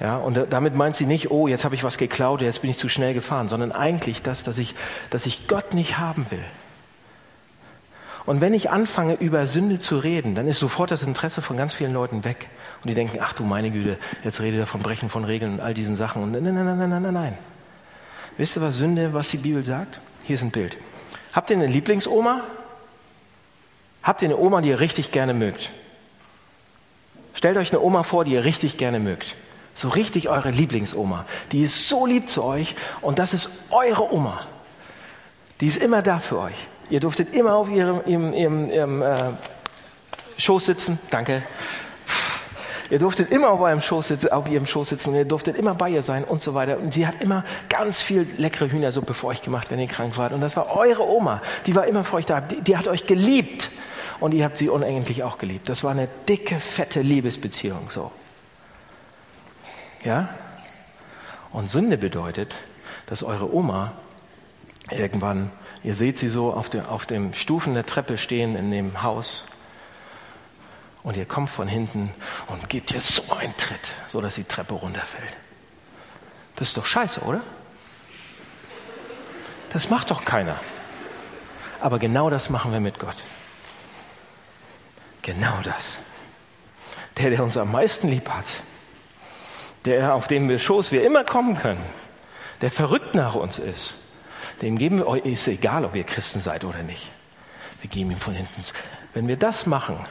Ja, 0.00 0.18
und 0.18 0.38
damit 0.50 0.74
meint 0.74 0.96
sie 0.96 1.06
nicht, 1.06 1.30
oh, 1.30 1.48
jetzt 1.48 1.64
habe 1.64 1.74
ich 1.76 1.82
was 1.82 1.96
geklaut, 1.96 2.42
jetzt 2.42 2.60
bin 2.60 2.68
ich 2.68 2.76
zu 2.76 2.90
schnell 2.90 3.14
gefahren, 3.14 3.48
sondern 3.48 3.72
eigentlich 3.72 4.20
das, 4.20 4.42
dass 4.42 4.58
ich, 4.58 4.74
dass 5.08 5.24
ich 5.24 5.48
Gott 5.48 5.72
nicht 5.72 5.96
haben 5.96 6.30
will. 6.30 6.44
Und 8.26 8.42
wenn 8.42 8.52
ich 8.52 8.68
anfange, 8.68 9.14
über 9.14 9.46
Sünde 9.46 9.80
zu 9.80 9.96
reden, 9.96 10.34
dann 10.34 10.46
ist 10.46 10.58
sofort 10.58 10.90
das 10.90 11.02
Interesse 11.02 11.40
von 11.40 11.56
ganz 11.56 11.72
vielen 11.72 11.94
Leuten 11.94 12.22
weg. 12.22 12.48
Und 12.82 12.90
die 12.90 12.94
denken, 12.94 13.16
ach 13.22 13.32
du 13.32 13.44
meine 13.44 13.70
Güte, 13.70 13.96
jetzt 14.24 14.42
redet 14.42 14.60
er 14.60 14.66
von 14.66 14.82
Brechen 14.82 15.08
von 15.08 15.24
Regeln 15.24 15.54
und 15.54 15.60
all 15.60 15.72
diesen 15.72 15.96
Sachen. 15.96 16.22
Und 16.22 16.32
nein, 16.32 16.42
nein, 16.44 16.66
nein, 16.66 16.90
nein, 16.90 17.02
nein, 17.02 17.14
nein. 17.14 17.38
Wisst 18.38 18.56
ihr, 18.56 18.62
was 18.62 18.76
Sünde, 18.76 19.12
was 19.12 19.28
die 19.28 19.36
Bibel 19.36 19.64
sagt? 19.64 20.00
Hier 20.24 20.34
ist 20.34 20.42
ein 20.42 20.52
Bild. 20.52 20.76
Habt 21.32 21.50
ihr 21.50 21.56
eine 21.56 21.66
Lieblingsoma? 21.66 22.44
Habt 24.02 24.22
ihr 24.22 24.28
eine 24.28 24.38
Oma, 24.38 24.60
die 24.62 24.68
ihr 24.70 24.80
richtig 24.80 25.10
gerne 25.10 25.34
mögt? 25.34 25.70
Stellt 27.34 27.56
euch 27.56 27.72
eine 27.72 27.80
Oma 27.80 28.04
vor, 28.04 28.24
die 28.24 28.32
ihr 28.32 28.44
richtig 28.44 28.78
gerne 28.78 29.00
mögt. 29.00 29.36
So 29.74 29.88
richtig 29.88 30.28
eure 30.28 30.50
Lieblingsoma. 30.50 31.24
Die 31.52 31.62
ist 31.62 31.88
so 31.88 32.06
lieb 32.06 32.28
zu 32.28 32.44
euch 32.44 32.76
und 33.00 33.18
das 33.18 33.34
ist 33.34 33.50
eure 33.70 34.12
Oma. 34.12 34.46
Die 35.60 35.66
ist 35.66 35.76
immer 35.76 36.02
da 36.02 36.20
für 36.20 36.38
euch. 36.38 36.68
Ihr 36.90 37.00
durftet 37.00 37.34
immer 37.34 37.54
auf 37.54 37.68
ihrem, 37.68 38.02
ihrem, 38.06 38.32
ihrem, 38.32 38.70
ihrem 38.70 39.02
äh, 39.02 39.32
Schoß 40.36 40.66
sitzen. 40.66 40.98
Danke. 41.10 41.42
Ihr 42.90 42.98
durftet 42.98 43.30
immer 43.30 43.50
auf, 43.50 43.60
eurem 43.60 43.82
Schoß 43.82 44.08
sitzen, 44.08 44.32
auf 44.32 44.48
ihrem 44.48 44.64
Schoß 44.64 44.88
sitzen, 44.88 45.14
ihr 45.14 45.26
durftet 45.26 45.56
immer 45.56 45.74
bei 45.74 45.90
ihr 45.90 46.02
sein 46.02 46.24
und 46.24 46.42
so 46.42 46.54
weiter. 46.54 46.78
Und 46.78 46.94
sie 46.94 47.06
hat 47.06 47.20
immer 47.20 47.44
ganz 47.68 48.00
viel 48.00 48.26
leckere 48.38 48.70
Hühnersuppe 48.70 49.12
für 49.12 49.26
euch 49.26 49.42
gemacht, 49.42 49.70
wenn 49.70 49.78
ihr 49.78 49.88
krank 49.88 50.16
wart. 50.16 50.32
Und 50.32 50.40
das 50.40 50.56
war 50.56 50.74
eure 50.74 51.06
Oma. 51.06 51.42
Die 51.66 51.74
war 51.74 51.86
immer 51.86 52.02
für 52.02 52.16
euch 52.16 52.26
da. 52.26 52.40
Die, 52.40 52.62
die 52.62 52.76
hat 52.76 52.88
euch 52.88 53.06
geliebt. 53.06 53.70
Und 54.20 54.32
ihr 54.32 54.44
habt 54.44 54.56
sie 54.56 54.68
unendlich 54.68 55.22
auch 55.22 55.38
geliebt. 55.38 55.68
Das 55.68 55.84
war 55.84 55.90
eine 55.90 56.08
dicke, 56.28 56.58
fette 56.58 57.02
Liebesbeziehung, 57.02 57.90
so. 57.90 58.10
Ja? 60.02 60.30
Und 61.52 61.70
Sünde 61.70 61.98
bedeutet, 61.98 62.54
dass 63.06 63.22
eure 63.22 63.52
Oma 63.52 63.92
irgendwann, 64.90 65.50
ihr 65.84 65.94
seht 65.94 66.18
sie 66.18 66.28
so 66.28 66.52
auf, 66.52 66.68
dem, 66.68 66.84
auf 66.86 67.06
dem 67.06 67.34
Stufen 67.34 67.74
der 67.74 67.86
Treppe 67.86 68.16
stehen 68.16 68.56
in 68.56 68.70
dem 68.70 69.02
Haus 69.02 69.44
und 71.08 71.16
ihr 71.16 71.24
kommt 71.24 71.48
von 71.48 71.66
hinten 71.66 72.12
und 72.48 72.68
gebt 72.68 72.92
ihr 72.92 73.00
so 73.00 73.22
einen 73.32 73.56
Tritt, 73.56 73.94
so 74.12 74.20
dass 74.20 74.34
die 74.34 74.44
Treppe 74.44 74.74
runterfällt. 74.74 75.38
Das 76.56 76.68
ist 76.68 76.76
doch 76.76 76.84
scheiße, 76.84 77.22
oder? 77.22 77.40
Das 79.72 79.88
macht 79.88 80.10
doch 80.10 80.26
keiner. 80.26 80.60
Aber 81.80 81.98
genau 81.98 82.28
das 82.28 82.50
machen 82.50 82.72
wir 82.72 82.80
mit 82.80 82.98
Gott. 82.98 83.16
Genau 85.22 85.54
das. 85.64 85.96
Der, 87.16 87.30
der 87.30 87.42
uns 87.42 87.56
am 87.56 87.72
meisten 87.72 88.08
lieb 88.08 88.28
hat, 88.28 88.44
der, 89.86 90.14
auf 90.14 90.28
dem 90.28 90.50
wir 90.50 90.58
Schoß 90.58 90.92
wir 90.92 91.06
immer 91.06 91.24
kommen 91.24 91.56
können, 91.56 91.86
der 92.60 92.70
verrückt 92.70 93.14
nach 93.14 93.34
uns 93.34 93.58
ist, 93.58 93.94
dem 94.60 94.76
geben 94.76 94.98
wir 94.98 95.06
euch, 95.06 95.24
ist 95.24 95.48
egal, 95.48 95.86
ob 95.86 95.96
ihr 95.96 96.04
Christen 96.04 96.40
seid 96.40 96.64
oder 96.64 96.82
nicht. 96.82 97.08
Wir 97.80 97.88
geben 97.88 98.10
ihm 98.10 98.18
von 98.18 98.34
hinten. 98.34 98.62
Wenn 99.14 99.26
wir 99.26 99.38
das 99.38 99.64
machen, 99.64 100.04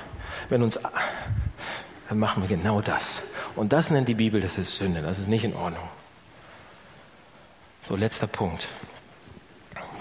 wenn 0.50 0.64
uns, 0.64 0.80
dann 2.10 2.20
machen 2.20 2.44
wir 2.44 2.50
genau 2.50 2.82
das. 2.82 3.22
Und 3.56 3.74
das 3.74 3.90
nennt 3.90 4.08
die 4.08 4.16
Bibel, 4.16 4.42
das 4.42 4.58
ist 4.58 4.78
Sünde, 4.78 5.02
das 5.02 5.20
ist 5.20 5.28
nicht 5.28 5.44
in 5.44 5.56
Ordnung. 5.56 5.88
So, 7.84 7.96
letzter 7.96 8.28
Punkt. 8.28 8.68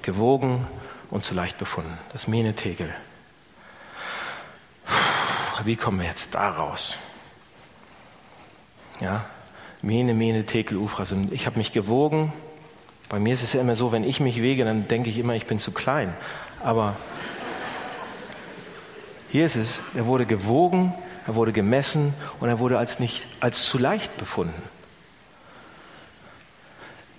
Gewogen 0.03 0.67
und 1.11 1.25
zu 1.25 1.35
leicht 1.35 1.59
befunden. 1.59 1.97
Das 2.13 2.29
Menetegel. 2.29 2.95
Wie 5.65 5.77
kommen 5.77 5.99
wir 6.01 6.07
jetzt 6.07 6.35
da 6.35 6.49
raus? 6.51 6.99
Ja, 9.01 9.25
Mene, 9.83 10.15
Mene, 10.15 10.47
Tekel, 10.47 10.77
Ufras. 10.79 11.13
Und 11.13 11.33
ich 11.33 11.47
habe 11.47 11.59
mich 11.59 11.73
gewogen. 11.73 12.33
Bei 13.09 13.19
mir 13.19 13.35
ist 13.35 13.43
es 13.43 13.53
ja 13.53 13.61
immer 13.61 13.75
so, 13.75 13.93
wenn 13.93 14.05
ich 14.05 14.21
mich 14.21 14.43
wege, 14.43 14.65
dann 14.65 14.89
denke 14.89 15.11
ich 15.11 15.19
immer, 15.19 15.35
ich 15.35 15.47
bin 15.47 15.59
zu 15.59 15.71
klein. 15.71 16.15
Aber 16.63 16.97
es, 19.41 19.81
er 19.95 20.07
wurde 20.07 20.27
gewogen, 20.27 20.95
er 21.27 21.35
wurde 21.35 21.53
gemessen 21.53 22.15
und 22.41 22.49
er 22.49 22.59
wurde 22.59 22.79
als 22.79 23.01
nicht 23.01 23.27
als 23.41 23.65
zu 23.65 23.79
leicht 23.79 24.17
befunden. 24.17 24.63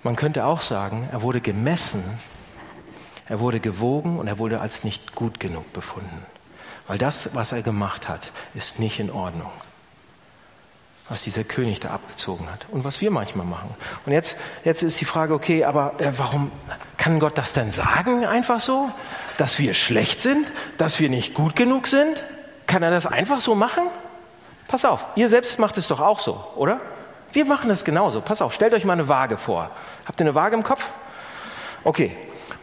Man 0.03 0.15
könnte 0.15 0.45
auch 0.45 0.61
sagen, 0.61 1.09
er 1.11 1.21
wurde 1.21 1.41
gemessen, 1.41 2.03
er 3.27 3.39
wurde 3.39 3.59
gewogen 3.59 4.19
und 4.19 4.27
er 4.27 4.39
wurde 4.39 4.61
als 4.61 4.83
nicht 4.83 5.15
gut 5.15 5.39
genug 5.39 5.73
befunden. 5.73 6.25
Weil 6.87 6.97
das, 6.97 7.29
was 7.33 7.51
er 7.51 7.61
gemacht 7.61 8.07
hat, 8.07 8.31
ist 8.53 8.79
nicht 8.79 8.99
in 8.99 9.11
Ordnung. 9.11 9.51
Was 11.09 11.23
dieser 11.23 11.43
König 11.43 11.81
da 11.81 11.89
abgezogen 11.89 12.49
hat. 12.49 12.65
Und 12.69 12.83
was 12.85 13.01
wir 13.01 13.11
manchmal 13.11 13.45
machen. 13.45 13.69
Und 14.05 14.13
jetzt, 14.13 14.37
jetzt 14.63 14.83
ist 14.83 14.99
die 14.99 15.05
Frage, 15.05 15.33
okay, 15.33 15.65
aber 15.65 15.99
äh, 15.99 16.11
warum 16.17 16.51
kann 17.07 17.21
Gott 17.21 17.37
das 17.37 17.53
denn 17.53 17.71
sagen, 17.71 18.25
einfach 18.25 18.59
so? 18.59 18.91
Dass 19.37 19.59
wir 19.59 19.73
schlecht 19.73 20.21
sind? 20.21 20.45
Dass 20.77 20.99
wir 20.99 21.07
nicht 21.07 21.33
gut 21.33 21.55
genug 21.55 21.87
sind? 21.87 22.21
Kann 22.65 22.83
er 22.83 22.91
das 22.91 23.05
einfach 23.05 23.39
so 23.39 23.55
machen? 23.55 23.83
Pass 24.67 24.83
auf, 24.83 25.05
ihr 25.15 25.29
selbst 25.29 25.57
macht 25.57 25.77
es 25.77 25.87
doch 25.87 26.01
auch 26.01 26.19
so, 26.19 26.45
oder? 26.57 26.81
Wir 27.31 27.45
machen 27.45 27.69
das 27.69 27.85
genauso. 27.85 28.19
Pass 28.19 28.41
auf, 28.41 28.53
stellt 28.53 28.73
euch 28.73 28.83
mal 28.83 28.91
eine 28.91 29.07
Waage 29.07 29.37
vor. 29.37 29.71
Habt 30.05 30.19
ihr 30.19 30.25
eine 30.25 30.35
Waage 30.35 30.57
im 30.57 30.63
Kopf? 30.63 30.89
Okay. 31.85 32.13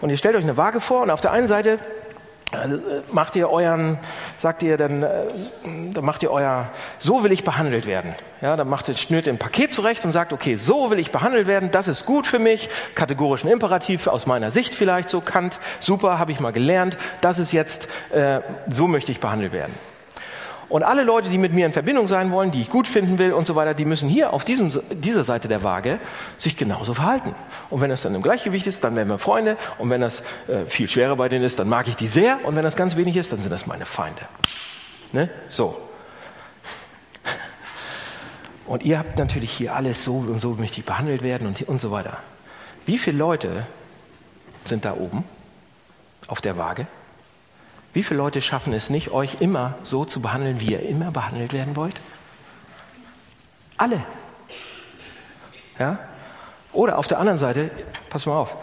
Und 0.02 0.10
ihr 0.10 0.18
stellt 0.18 0.36
euch 0.36 0.42
eine 0.42 0.58
Waage 0.58 0.80
vor 0.80 1.00
und 1.00 1.10
auf 1.10 1.22
der 1.22 1.32
einen 1.32 1.48
Seite 1.48 1.78
äh, 2.72 3.02
macht 3.12 3.36
ihr 3.36 3.50
euren, 3.50 3.98
sagt 4.36 4.62
ihr 4.62 4.76
dann, 4.76 5.02
äh, 5.02 5.26
dann 5.92 6.04
macht 6.04 6.22
ihr 6.22 6.30
euer, 6.30 6.70
so 6.98 7.24
will 7.24 7.32
ich 7.32 7.44
behandelt 7.44 7.86
werden. 7.86 8.14
Ja, 8.40 8.56
dann 8.56 8.68
macht 8.68 8.88
ihr, 8.88 8.96
schnürt 8.96 9.26
ihr 9.26 9.32
ein 9.32 9.38
Paket 9.38 9.72
zurecht 9.72 10.04
und 10.04 10.12
sagt, 10.12 10.32
okay, 10.32 10.56
so 10.56 10.90
will 10.90 10.98
ich 10.98 11.10
behandelt 11.10 11.46
werden, 11.46 11.70
das 11.70 11.88
ist 11.88 12.06
gut 12.06 12.26
für 12.26 12.38
mich, 12.38 12.68
kategorischen 12.94 13.50
Imperativ 13.50 14.06
aus 14.06 14.26
meiner 14.26 14.50
Sicht 14.50 14.74
vielleicht 14.74 15.10
so, 15.10 15.20
Kant, 15.20 15.58
super, 15.80 16.18
habe 16.18 16.32
ich 16.32 16.40
mal 16.40 16.52
gelernt, 16.52 16.98
das 17.20 17.38
ist 17.38 17.52
jetzt, 17.52 17.88
äh, 18.10 18.40
so 18.68 18.88
möchte 18.88 19.12
ich 19.12 19.20
behandelt 19.20 19.52
werden. 19.52 19.74
Und 20.68 20.82
alle 20.82 21.02
Leute, 21.02 21.28
die 21.28 21.38
mit 21.38 21.52
mir 21.52 21.66
in 21.66 21.72
Verbindung 21.72 22.08
sein 22.08 22.30
wollen, 22.30 22.50
die 22.50 22.60
ich 22.60 22.70
gut 22.70 22.88
finden 22.88 23.18
will 23.18 23.32
und 23.32 23.46
so 23.46 23.54
weiter, 23.54 23.74
die 23.74 23.84
müssen 23.84 24.08
hier 24.08 24.32
auf 24.32 24.44
diesem, 24.44 24.72
dieser 24.90 25.24
Seite 25.24 25.48
der 25.48 25.62
Waage 25.62 25.98
sich 26.38 26.56
genauso 26.56 26.94
verhalten. 26.94 27.34
Und 27.70 27.80
wenn 27.80 27.90
das 27.90 28.02
dann 28.02 28.14
im 28.14 28.22
Gleichgewicht 28.22 28.66
ist, 28.66 28.82
dann 28.82 28.96
werden 28.96 29.08
wir 29.08 29.18
Freunde. 29.18 29.56
Und 29.78 29.90
wenn 29.90 30.00
das 30.00 30.22
äh, 30.48 30.64
viel 30.66 30.88
schwerer 30.88 31.16
bei 31.16 31.28
denen 31.28 31.44
ist, 31.44 31.58
dann 31.58 31.68
mag 31.68 31.88
ich 31.88 31.96
die 31.96 32.08
sehr. 32.08 32.44
Und 32.44 32.56
wenn 32.56 32.62
das 32.62 32.76
ganz 32.76 32.96
wenig 32.96 33.16
ist, 33.16 33.32
dann 33.32 33.40
sind 33.40 33.50
das 33.50 33.66
meine 33.66 33.86
Feinde. 33.86 34.22
Ne? 35.12 35.30
So. 35.48 35.76
Und 38.66 38.82
ihr 38.82 38.98
habt 38.98 39.18
natürlich 39.18 39.50
hier 39.50 39.74
alles 39.74 40.04
so 40.04 40.16
und 40.16 40.40
so 40.40 40.52
möchte 40.52 40.80
ich 40.80 40.86
behandelt 40.86 41.22
werden 41.22 41.46
und, 41.46 41.60
und 41.68 41.80
so 41.80 41.90
weiter. 41.90 42.18
Wie 42.86 42.98
viele 42.98 43.18
Leute 43.18 43.66
sind 44.66 44.84
da 44.84 44.94
oben 44.94 45.24
auf 46.28 46.40
der 46.40 46.56
Waage? 46.56 46.86
Wie 47.94 48.02
viele 48.02 48.18
Leute 48.18 48.42
schaffen 48.42 48.72
es 48.72 48.90
nicht, 48.90 49.12
euch 49.12 49.40
immer 49.40 49.78
so 49.84 50.04
zu 50.04 50.20
behandeln, 50.20 50.60
wie 50.60 50.72
ihr 50.72 50.80
immer 50.80 51.12
behandelt 51.12 51.52
werden 51.52 51.76
wollt? 51.76 52.00
Alle. 53.76 54.04
Ja? 55.78 56.00
Oder 56.72 56.98
auf 56.98 57.06
der 57.06 57.20
anderen 57.20 57.38
Seite, 57.38 57.70
pass 58.10 58.26
mal 58.26 58.36
auf, 58.36 58.56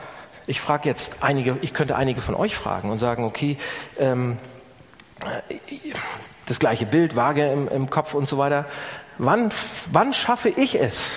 ich 0.48 0.60
frage 0.60 0.90
jetzt 0.90 1.16
einige, 1.22 1.58
ich 1.62 1.74
könnte 1.74 1.96
einige 1.96 2.22
von 2.22 2.36
euch 2.36 2.56
fragen 2.56 2.90
und 2.90 3.00
sagen, 3.00 3.24
okay, 3.24 3.58
ähm, 3.98 4.38
das 6.46 6.60
gleiche 6.60 6.86
Bild, 6.86 7.16
Waage 7.16 7.50
im, 7.50 7.70
im 7.70 7.90
Kopf 7.90 8.14
und 8.14 8.28
so 8.28 8.38
weiter. 8.38 8.66
Wann, 9.18 9.52
wann 9.92 10.14
schaffe 10.14 10.50
ich 10.50 10.78
es, 10.78 11.12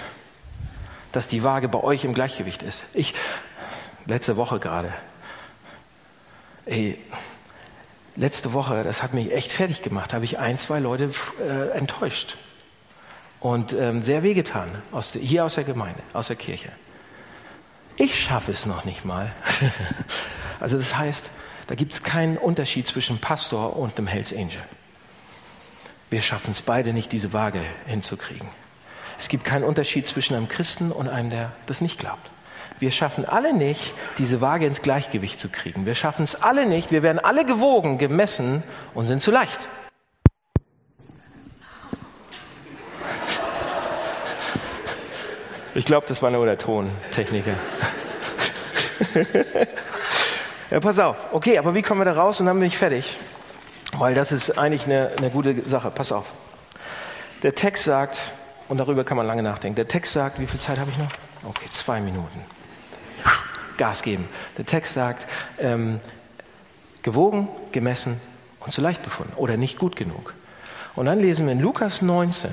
dass 1.11 1.27
die 1.27 1.43
Waage 1.43 1.69
bei 1.69 1.83
euch 1.83 2.05
im 2.05 2.15
Gleichgewicht 2.15 2.63
ist? 2.63 2.85
Ich, 2.95 3.15
letzte 4.07 4.37
Woche 4.37 4.61
gerade, 4.61 4.93
ey, 6.67 7.01
letzte 8.17 8.53
Woche, 8.53 8.83
das 8.83 9.03
hat 9.03 9.15
mich 9.15 9.33
echt 9.33 9.53
fertig 9.53 9.83
gemacht, 9.83 10.13
habe 10.13 10.25
ich 10.25 10.39
ein, 10.39 10.59
zwei 10.59 10.79
Leute 10.79 11.11
äh, 11.41 11.71
enttäuscht 11.71 12.37
und 13.41 13.73
ähm, 13.73 14.03
sehr 14.03 14.23
wehgetan, 14.23 14.83
aus 14.93 15.13
der, 15.13 15.23
hier 15.23 15.45
aus 15.45 15.57
der 15.57 15.65
Gemeinde, 15.65 16.03
aus 16.13 16.29
der 16.29 16.37
Kirche. 16.37 16.71
Ich 17.97 18.19
schaffe 18.19 18.53
es 18.53 18.67
noch 18.67 18.85
nicht 18.85 19.05
mal. 19.05 19.33
also 20.61 20.77
das 20.77 20.97
heißt, 20.97 21.31
da 21.67 21.75
gibt 21.75 21.93
es 21.93 22.03
keinen 22.03 22.37
Unterschied 22.37 22.87
zwischen 22.87 23.19
Pastor 23.19 23.77
und 23.77 23.97
einem 23.97 24.07
Hells 24.07 24.33
Angel. 24.33 24.63
Wir 26.11 26.23
schaffen 26.23 26.53
es 26.53 26.63
beide 26.63 26.93
nicht, 26.93 27.13
diese 27.13 27.33
Waage 27.33 27.61
hinzukriegen. 27.87 28.49
Es 29.19 29.29
gibt 29.29 29.45
keinen 29.45 29.65
Unterschied 29.65 30.07
zwischen 30.07 30.35
einem 30.35 30.49
Christen 30.49 30.91
und 30.91 31.09
einem, 31.09 31.31
der 31.31 31.53
das 31.67 31.81
nicht 31.81 31.99
glaubt. 31.99 32.31
Wir 32.81 32.91
schaffen 32.91 33.25
alle 33.25 33.53
nicht, 33.53 33.95
diese 34.19 34.41
Waage 34.41 34.67
ins 34.67 34.83
Gleichgewicht 34.83 35.41
zu 35.41 35.49
kriegen. 35.49 35.87
Wir 35.87 35.95
schaffen 35.95 36.25
es 36.25 36.43
alle 36.43 36.67
nicht. 36.67 36.91
Wir 36.91 37.03
werden 37.03 37.19
alle 37.19 37.45
gewogen, 37.45 37.99
gemessen 37.99 38.63
und 38.95 39.07
sind 39.07 39.23
zu 39.23 39.31
leicht. 39.31 39.69
Ich 45.77 45.85
glaube, 45.85 46.07
das 46.07 46.23
war 46.23 46.31
nur 46.31 46.47
der 46.47 46.59
Tontechniker. 46.59 47.55
ja, 50.71 50.81
pass 50.81 50.99
auf. 51.01 51.33
Okay, 51.33 51.59
aber 51.59 51.75
wie 51.75 51.83
kommen 51.83 52.01
wir 52.01 52.05
da 52.05 52.13
raus 52.13 52.39
und 52.39 52.47
dann 52.47 52.59
bin 52.59 52.67
ich 52.67 52.79
fertig? 52.79 53.19
Weil 53.93 54.15
das 54.15 54.31
ist 54.31 54.57
eigentlich 54.59 54.87
eine, 54.87 55.11
eine 55.19 55.31
gute 55.31 55.63
Sache. 55.63 55.91
Pass 55.91 56.13
auf. 56.13 56.33
Der 57.43 57.55
Text 57.55 57.85
sagt, 57.85 58.33
und 58.69 58.79
darüber 58.79 59.05
kann 59.05 59.17
man 59.17 59.27
lange 59.27 59.43
nachdenken, 59.43 59.77
der 59.77 59.89
Text 59.89 60.13
sagt, 60.13 60.39
wie 60.39 60.47
viel 60.47 60.61
Zeit 60.61 60.79
habe 60.79 60.91
ich 60.91 60.99
noch? 60.99 61.11
Okay, 61.45 61.67
zwei 61.73 62.01
Minuten. 62.01 62.41
Gas 63.77 64.03
geben. 64.03 64.29
Der 64.59 64.67
Text 64.67 64.95
sagt, 64.95 65.27
ähm, 65.59 66.01
gewogen, 67.03 67.49
gemessen 67.73 68.21
und 68.61 68.73
zu 68.73 68.81
leicht 68.81 69.03
befunden 69.03 69.35
oder 69.37 69.57
nicht 69.57 69.79
gut 69.79 69.97
genug. 69.97 70.35
Und 70.97 71.07
dann 71.07 71.21
lesen 71.21 71.47
wir 71.47 71.53
in 71.53 71.61
Lukas 71.61 72.03
19, 72.03 72.51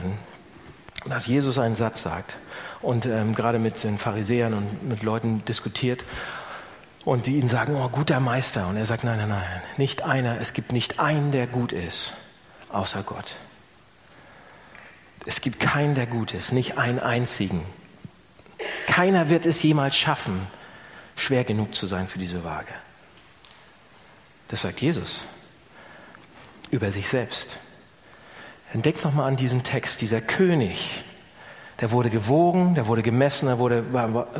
dass 1.05 1.27
Jesus 1.27 1.57
einen 1.57 1.75
Satz 1.75 2.01
sagt 2.01 2.35
und 2.81 3.05
ähm, 3.05 3.35
gerade 3.35 3.59
mit 3.59 3.83
den 3.83 3.97
Pharisäern 3.97 4.53
und 4.53 4.87
mit 4.87 5.03
Leuten 5.03 5.43
diskutiert 5.45 6.03
und 7.05 7.25
die 7.25 7.37
ihnen 7.37 7.49
sagen, 7.49 7.75
oh, 7.75 7.89
guter 7.89 8.19
Meister. 8.19 8.67
Und 8.67 8.77
er 8.77 8.85
sagt, 8.85 9.03
nein, 9.03 9.17
nein, 9.17 9.29
nein, 9.29 9.61
nicht 9.77 10.03
einer, 10.03 10.39
es 10.39 10.53
gibt 10.53 10.71
nicht 10.71 10.99
einen, 10.99 11.31
der 11.31 11.47
gut 11.47 11.71
ist, 11.71 12.13
außer 12.71 13.03
Gott. 13.03 13.33
Es 15.25 15.41
gibt 15.41 15.59
keinen, 15.59 15.95
der 15.95 16.07
gut 16.07 16.33
ist, 16.33 16.51
nicht 16.51 16.77
einen 16.77 16.99
einzigen. 16.99 17.63
Keiner 18.87 19.29
wird 19.29 19.45
es 19.45 19.61
jemals 19.61 19.95
schaffen, 19.95 20.47
schwer 21.21 21.43
genug 21.43 21.75
zu 21.75 21.85
sein 21.85 22.07
für 22.07 22.19
diese 22.19 22.43
Waage. 22.43 22.73
Das 24.47 24.61
sagt 24.61 24.81
Jesus 24.81 25.21
über 26.71 26.91
sich 26.91 27.09
selbst. 27.09 27.57
Denkt 28.73 29.03
nochmal 29.03 29.27
an 29.27 29.35
diesen 29.35 29.63
Text, 29.63 29.99
dieser 29.99 30.21
König, 30.21 31.03
der 31.81 31.91
wurde 31.91 32.09
gewogen, 32.09 32.73
der 32.75 32.87
wurde 32.87 33.03
gemessen, 33.03 33.47
der 33.47 33.59
wurde, 33.59 33.83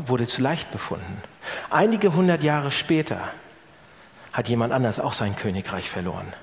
wurde 0.08 0.28
zu 0.28 0.42
leicht 0.42 0.72
befunden. 0.72 1.22
Einige 1.70 2.14
hundert 2.14 2.42
Jahre 2.42 2.72
später 2.72 3.30
hat 4.32 4.48
jemand 4.48 4.72
anders 4.72 5.00
auch 5.02 5.14
sein 5.14 5.36
Königreich 5.36 5.90
verloren. 5.90 6.34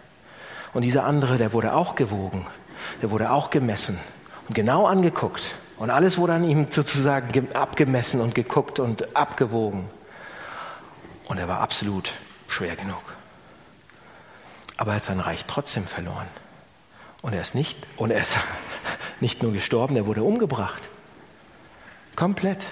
Und 0.74 0.82
dieser 0.82 1.04
andere, 1.04 1.38
der 1.38 1.54
wurde 1.54 1.72
auch 1.72 1.94
gewogen, 1.94 2.46
der 3.00 3.10
wurde 3.10 3.30
auch 3.30 3.48
gemessen 3.48 3.98
und 4.48 4.54
genau 4.54 4.86
angeguckt. 4.86 5.54
Und 5.78 5.90
alles 5.90 6.18
wurde 6.18 6.34
an 6.34 6.44
ihm 6.44 6.66
sozusagen 6.70 7.54
abgemessen 7.54 8.20
und 8.20 8.34
geguckt 8.34 8.78
und 8.78 9.16
abgewogen. 9.16 9.88
Und 11.28 11.38
er 11.38 11.46
war 11.46 11.60
absolut 11.60 12.12
schwer 12.48 12.74
genug. 12.74 13.14
Aber 14.76 14.92
er 14.92 14.96
hat 14.96 15.04
sein 15.04 15.20
Reich 15.20 15.44
trotzdem 15.46 15.86
verloren. 15.86 16.26
Und 17.20 17.34
er 17.34 17.40
ist 17.40 17.54
nicht, 17.54 17.78
und 17.96 18.10
er 18.10 18.22
ist 18.22 18.36
nicht 19.20 19.42
nur 19.42 19.52
gestorben, 19.52 19.96
er 19.96 20.06
wurde 20.06 20.22
umgebracht. 20.22 20.82
Komplett. 22.16 22.64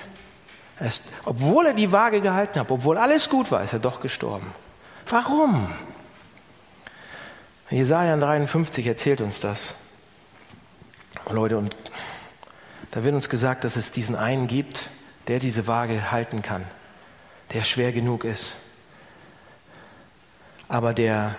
Er 0.78 0.88
ist, 0.88 1.04
obwohl 1.24 1.66
er 1.66 1.74
die 1.74 1.92
Waage 1.92 2.20
gehalten 2.20 2.58
hat, 2.58 2.70
obwohl 2.70 2.98
alles 2.98 3.28
gut 3.28 3.50
war, 3.50 3.62
ist 3.62 3.72
er 3.72 3.78
doch 3.78 4.00
gestorben. 4.00 4.52
Warum? 5.08 5.72
Jesaja 7.70 8.16
53 8.16 8.86
erzählt 8.86 9.20
uns 9.20 9.40
das. 9.40 9.74
Leute, 11.30 11.58
und 11.58 11.74
da 12.92 13.02
wird 13.02 13.14
uns 13.14 13.28
gesagt, 13.28 13.64
dass 13.64 13.76
es 13.76 13.90
diesen 13.90 14.14
einen 14.14 14.46
gibt, 14.46 14.88
der 15.28 15.40
diese 15.40 15.66
Waage 15.66 16.12
halten 16.12 16.42
kann, 16.42 16.64
der 17.52 17.62
schwer 17.62 17.92
genug 17.92 18.24
ist, 18.24 18.56
aber 20.68 20.94
der 20.94 21.36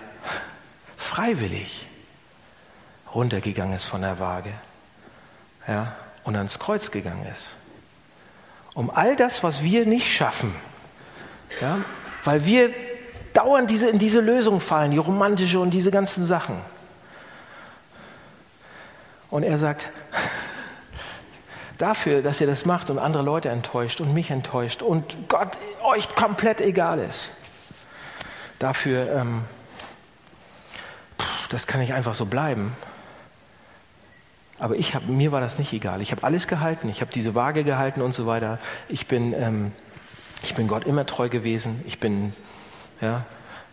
freiwillig 0.96 1.86
runtergegangen 3.14 3.74
ist 3.74 3.84
von 3.84 4.02
der 4.02 4.18
Waage 4.18 4.52
ja, 5.66 5.96
und 6.24 6.36
ans 6.36 6.58
Kreuz 6.58 6.90
gegangen 6.90 7.26
ist. 7.26 7.52
Um 8.74 8.90
all 8.90 9.16
das, 9.16 9.42
was 9.42 9.62
wir 9.62 9.86
nicht 9.86 10.12
schaffen, 10.12 10.54
ja, 11.60 11.78
weil 12.24 12.44
wir 12.44 12.72
dauernd 13.32 13.70
diese, 13.70 13.88
in 13.88 13.98
diese 13.98 14.20
Lösung 14.20 14.60
fallen, 14.60 14.90
die 14.90 14.98
romantische 14.98 15.60
und 15.60 15.70
diese 15.70 15.90
ganzen 15.90 16.26
Sachen. 16.26 16.60
Und 19.30 19.42
er 19.42 19.58
sagt, 19.58 19.90
dafür, 21.78 22.22
dass 22.22 22.40
ihr 22.40 22.46
das 22.46 22.66
macht 22.66 22.90
und 22.90 22.98
andere 22.98 23.22
Leute 23.22 23.48
enttäuscht 23.48 24.00
und 24.00 24.12
mich 24.12 24.30
enttäuscht 24.30 24.82
und 24.82 25.28
Gott 25.28 25.58
euch 25.84 26.14
komplett 26.14 26.60
egal 26.60 26.98
ist, 26.98 27.30
dafür, 28.58 29.10
ähm, 29.12 29.44
das 31.48 31.66
kann 31.66 31.80
nicht 31.80 31.94
einfach 31.94 32.14
so 32.14 32.26
bleiben. 32.26 32.76
Aber 34.58 34.74
ich 34.74 34.96
hab, 34.96 35.06
mir 35.06 35.30
war 35.30 35.40
das 35.40 35.56
nicht 35.58 35.72
egal. 35.72 36.02
Ich 36.02 36.10
habe 36.10 36.24
alles 36.24 36.48
gehalten. 36.48 36.88
Ich 36.88 37.00
habe 37.00 37.12
diese 37.12 37.36
Waage 37.36 37.62
gehalten 37.62 38.02
und 38.02 38.12
so 38.12 38.26
weiter. 38.26 38.58
Ich 38.88 39.06
bin, 39.06 39.32
ähm, 39.32 39.72
ich 40.42 40.56
bin 40.56 40.66
Gott 40.66 40.84
immer 40.84 41.06
treu 41.06 41.28
gewesen. 41.28 41.80
Ich 41.86 42.00
bin 42.00 42.32
ja, 43.00 43.24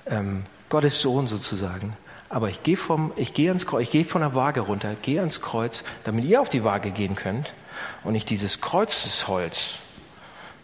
ähm, 0.06 0.46
Gottes 0.70 1.02
Sohn 1.02 1.28
sozusagen. 1.28 1.98
Aber 2.30 2.50
ich 2.50 2.62
gehe 2.62 2.78
vom, 2.78 3.14
ich 3.16 3.38
ich 3.38 3.92
gehe 3.92 4.04
von 4.06 4.22
der 4.22 4.36
Waage 4.36 4.62
runter, 4.62 4.94
gehe 5.02 5.20
ans 5.20 5.42
Kreuz, 5.42 5.84
damit 6.04 6.26
ihr 6.26 6.40
auf 6.40 6.50
die 6.50 6.64
Waage 6.64 6.92
gehen 6.92 7.16
könnt 7.16 7.56
und 8.04 8.14
nicht 8.14 8.30
dieses 8.30 8.62
Kreuzesholz. 8.62 9.80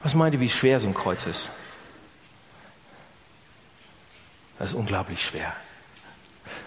Was 0.03 0.13
meint 0.13 0.33
ihr, 0.33 0.39
wie 0.39 0.49
schwer 0.49 0.79
so 0.79 0.87
ein 0.87 0.93
Kreuz 0.93 1.25
ist? 1.25 1.49
Das 4.57 4.71
ist 4.71 4.75
unglaublich 4.75 5.23
schwer. 5.23 5.53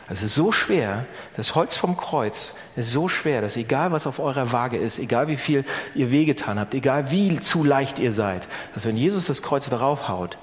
Es 0.08 0.22
ist 0.22 0.34
so 0.34 0.52
schwer, 0.52 1.06
das 1.36 1.54
Holz 1.54 1.76
vom 1.76 1.96
Kreuz 1.96 2.52
ist 2.76 2.90
so 2.90 3.08
schwer, 3.08 3.40
dass 3.40 3.56
egal 3.56 3.90
was 3.90 4.06
auf 4.06 4.18
eurer 4.18 4.52
Waage 4.52 4.76
ist, 4.76 4.98
egal 4.98 5.28
wie 5.28 5.36
viel 5.36 5.64
ihr 5.94 6.10
wehgetan 6.10 6.58
habt, 6.58 6.74
egal 6.74 7.10
wie 7.10 7.40
zu 7.40 7.64
leicht 7.64 7.98
ihr 7.98 8.12
seid, 8.12 8.46
dass 8.74 8.84
wenn 8.84 8.96
Jesus 8.96 9.26
das 9.26 9.42
Kreuz 9.42 9.70
darauf 9.70 10.08
haut, 10.08 10.36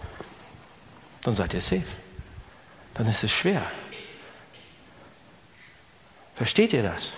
dann 1.23 1.35
seid 1.35 1.53
ihr 1.53 1.61
safe. 1.61 1.83
Dann 2.95 3.07
ist 3.07 3.23
es 3.23 3.31
schwer. 3.31 3.61
Versteht 6.35 6.73
ihr 6.73 6.81
das? 6.81 7.09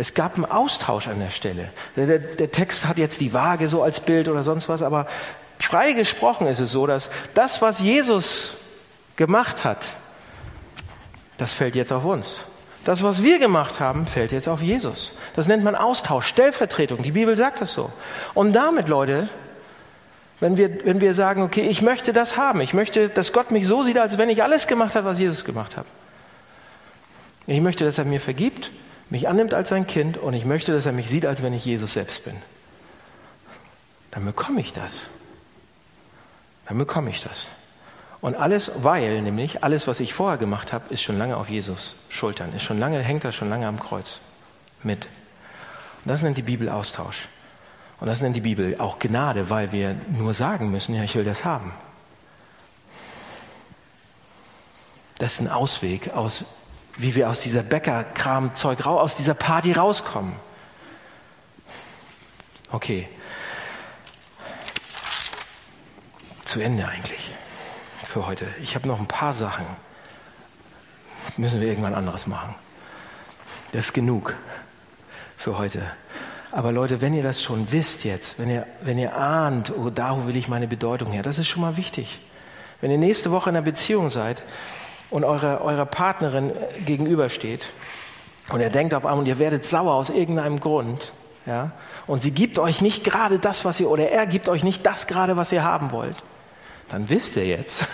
Es 0.00 0.14
gab 0.14 0.36
einen 0.36 0.46
Austausch 0.46 1.08
an 1.08 1.20
der 1.20 1.28
Stelle. 1.28 1.68
Der, 1.94 2.06
der, 2.06 2.18
der, 2.20 2.50
Text 2.50 2.86
hat 2.86 2.96
jetzt 2.96 3.20
die 3.20 3.34
Waage 3.34 3.68
so 3.68 3.82
als 3.82 4.00
Bild 4.00 4.28
oder 4.28 4.42
sonst 4.42 4.66
was, 4.66 4.80
aber 4.80 5.06
frei 5.58 5.92
gesprochen 5.92 6.46
ist 6.46 6.58
es 6.58 6.72
so, 6.72 6.86
dass 6.86 7.10
das, 7.34 7.60
was 7.60 7.80
Jesus 7.80 8.54
gemacht 9.16 9.62
hat, 9.62 9.92
das 11.36 11.52
fällt 11.52 11.74
jetzt 11.74 11.92
auf 11.92 12.06
uns. 12.06 12.40
Das, 12.86 13.02
was 13.02 13.22
wir 13.22 13.38
gemacht 13.38 13.78
haben, 13.78 14.06
fällt 14.06 14.32
jetzt 14.32 14.48
auf 14.48 14.62
Jesus. 14.62 15.12
Das 15.36 15.48
nennt 15.48 15.64
man 15.64 15.74
Austausch, 15.74 16.26
Stellvertretung. 16.26 17.02
Die 17.02 17.12
Bibel 17.12 17.36
sagt 17.36 17.60
das 17.60 17.74
so. 17.74 17.92
Und 18.32 18.54
damit, 18.54 18.88
Leute, 18.88 19.28
wenn 20.40 20.56
wir, 20.56 20.86
wenn 20.86 21.02
wir 21.02 21.12
sagen, 21.12 21.42
okay, 21.42 21.68
ich 21.68 21.82
möchte 21.82 22.14
das 22.14 22.38
haben, 22.38 22.62
ich 22.62 22.72
möchte, 22.72 23.10
dass 23.10 23.34
Gott 23.34 23.50
mich 23.50 23.66
so 23.66 23.82
sieht, 23.82 23.98
als 23.98 24.16
wenn 24.16 24.30
ich 24.30 24.42
alles 24.42 24.66
gemacht 24.66 24.94
habe, 24.94 25.04
was 25.06 25.18
Jesus 25.18 25.44
gemacht 25.44 25.76
hat. 25.76 25.84
Ich 27.46 27.60
möchte, 27.60 27.84
dass 27.84 27.98
er 27.98 28.06
mir 28.06 28.22
vergibt, 28.22 28.70
mich 29.10 29.28
annimmt 29.28 29.54
als 29.54 29.68
sein 29.68 29.86
Kind 29.86 30.16
und 30.16 30.34
ich 30.34 30.44
möchte, 30.44 30.72
dass 30.72 30.86
er 30.86 30.92
mich 30.92 31.08
sieht, 31.10 31.26
als 31.26 31.42
wenn 31.42 31.52
ich 31.52 31.64
Jesus 31.64 31.92
selbst 31.92 32.24
bin. 32.24 32.36
Dann 34.12 34.24
bekomme 34.24 34.60
ich 34.60 34.72
das. 34.72 35.02
Dann 36.66 36.78
bekomme 36.78 37.10
ich 37.10 37.20
das. 37.20 37.46
Und 38.20 38.36
alles, 38.36 38.70
weil 38.76 39.22
nämlich 39.22 39.64
alles, 39.64 39.86
was 39.88 40.00
ich 40.00 40.14
vorher 40.14 40.38
gemacht 40.38 40.72
habe, 40.72 40.92
ist 40.92 41.02
schon 41.02 41.18
lange 41.18 41.36
auf 41.36 41.48
Jesus 41.48 41.94
Schultern, 42.08 42.52
ist 42.52 42.62
schon 42.62 42.78
lange, 42.78 43.00
hängt 43.00 43.24
er 43.24 43.32
schon 43.32 43.48
lange 43.48 43.66
am 43.66 43.80
Kreuz 43.80 44.20
mit. 44.82 45.06
Und 46.04 46.10
das 46.10 46.22
nennt 46.22 46.36
die 46.36 46.42
Bibel 46.42 46.68
Austausch. 46.68 47.28
Und 47.98 48.06
das 48.06 48.20
nennt 48.20 48.36
die 48.36 48.40
Bibel 48.40 48.76
auch 48.78 48.98
Gnade, 48.98 49.50
weil 49.50 49.72
wir 49.72 49.94
nur 50.08 50.34
sagen 50.34 50.70
müssen, 50.70 50.94
ja, 50.94 51.02
ich 51.02 51.14
will 51.14 51.24
das 51.24 51.44
haben. 51.44 51.72
Das 55.18 55.34
ist 55.34 55.40
ein 55.40 55.48
Ausweg 55.48 56.14
aus, 56.14 56.44
wie 56.96 57.14
wir 57.14 57.30
aus 57.30 57.40
dieser 57.40 57.62
Bäckerkram-Zeug, 57.62 58.86
aus 58.86 59.14
dieser 59.14 59.34
Party 59.34 59.72
rauskommen. 59.72 60.32
Okay. 62.72 63.08
Zu 66.44 66.60
Ende 66.60 66.86
eigentlich 66.86 67.32
für 68.04 68.26
heute. 68.26 68.46
Ich 68.62 68.74
habe 68.74 68.88
noch 68.88 68.98
ein 68.98 69.06
paar 69.06 69.32
Sachen. 69.32 69.64
Müssen 71.36 71.60
wir 71.60 71.68
irgendwann 71.68 71.94
anderes 71.94 72.26
machen. 72.26 72.54
Das 73.72 73.86
ist 73.86 73.92
genug 73.92 74.34
für 75.36 75.58
heute. 75.58 75.82
Aber 76.52 76.72
Leute, 76.72 77.00
wenn 77.00 77.14
ihr 77.14 77.22
das 77.22 77.42
schon 77.42 77.70
wisst 77.70 78.04
jetzt, 78.04 78.38
wenn 78.38 78.50
ihr, 78.50 78.66
wenn 78.82 78.98
ihr 78.98 79.16
ahnt, 79.16 79.72
oh, 79.76 79.90
da 79.90 80.26
will 80.26 80.36
ich 80.36 80.48
meine 80.48 80.66
Bedeutung 80.66 81.12
her, 81.12 81.22
das 81.22 81.38
ist 81.38 81.46
schon 81.46 81.62
mal 81.62 81.76
wichtig. 81.76 82.20
Wenn 82.80 82.90
ihr 82.90 82.98
nächste 82.98 83.30
Woche 83.30 83.50
in 83.50 83.56
einer 83.56 83.64
Beziehung 83.64 84.10
seid 84.10 84.42
und 85.10 85.24
eure, 85.24 85.60
eurer 85.60 85.86
Partnerin 85.86 86.52
gegenübersteht 86.86 87.66
und 88.50 88.60
ihr 88.60 88.70
denkt 88.70 88.94
auf 88.94 89.04
einmal 89.04 89.20
und 89.20 89.26
ihr 89.26 89.38
werdet 89.38 89.64
sauer 89.64 89.94
aus 89.94 90.10
irgendeinem 90.10 90.60
Grund, 90.60 91.12
ja, 91.46 91.72
und 92.06 92.20
sie 92.20 92.32
gibt 92.32 92.58
euch 92.58 92.80
nicht 92.80 93.04
gerade 93.04 93.38
das, 93.38 93.64
was 93.64 93.80
ihr, 93.80 93.88
oder 93.88 94.10
er 94.10 94.26
gibt 94.26 94.48
euch 94.48 94.62
nicht 94.62 94.84
das 94.86 95.06
gerade, 95.06 95.36
was 95.36 95.52
ihr 95.52 95.62
haben 95.62 95.92
wollt, 95.92 96.22
dann 96.88 97.08
wisst 97.08 97.36
ihr 97.36 97.46
jetzt, 97.46 97.86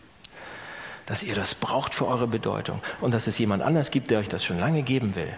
dass 1.06 1.22
ihr 1.22 1.34
das 1.34 1.54
braucht 1.54 1.94
für 1.94 2.06
eure 2.06 2.26
Bedeutung 2.26 2.80
und 3.00 3.12
dass 3.12 3.26
es 3.26 3.38
jemand 3.38 3.62
anders 3.62 3.90
gibt, 3.90 4.10
der 4.10 4.20
euch 4.20 4.28
das 4.28 4.44
schon 4.44 4.60
lange 4.60 4.82
geben 4.82 5.14
will. 5.16 5.32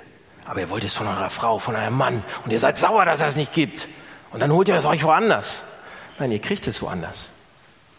Aber 0.44 0.60
ihr 0.60 0.70
wollt 0.70 0.84
es 0.84 0.94
von 0.94 1.06
eurer 1.06 1.30
Frau, 1.30 1.58
von 1.58 1.76
eurem 1.76 1.96
Mann 1.96 2.24
und 2.44 2.50
ihr 2.50 2.58
seid 2.58 2.78
sauer, 2.78 3.04
dass 3.04 3.20
er 3.20 3.28
es 3.28 3.36
nicht 3.36 3.52
gibt. 3.52 3.88
Und 4.32 4.40
dann 4.40 4.52
holt 4.52 4.68
ihr 4.68 4.74
es 4.74 4.84
euch 4.84 5.04
woanders. 5.04 5.62
Nein, 6.18 6.32
ihr 6.32 6.40
kriegt 6.40 6.66
es 6.66 6.82
woanders. 6.82 7.28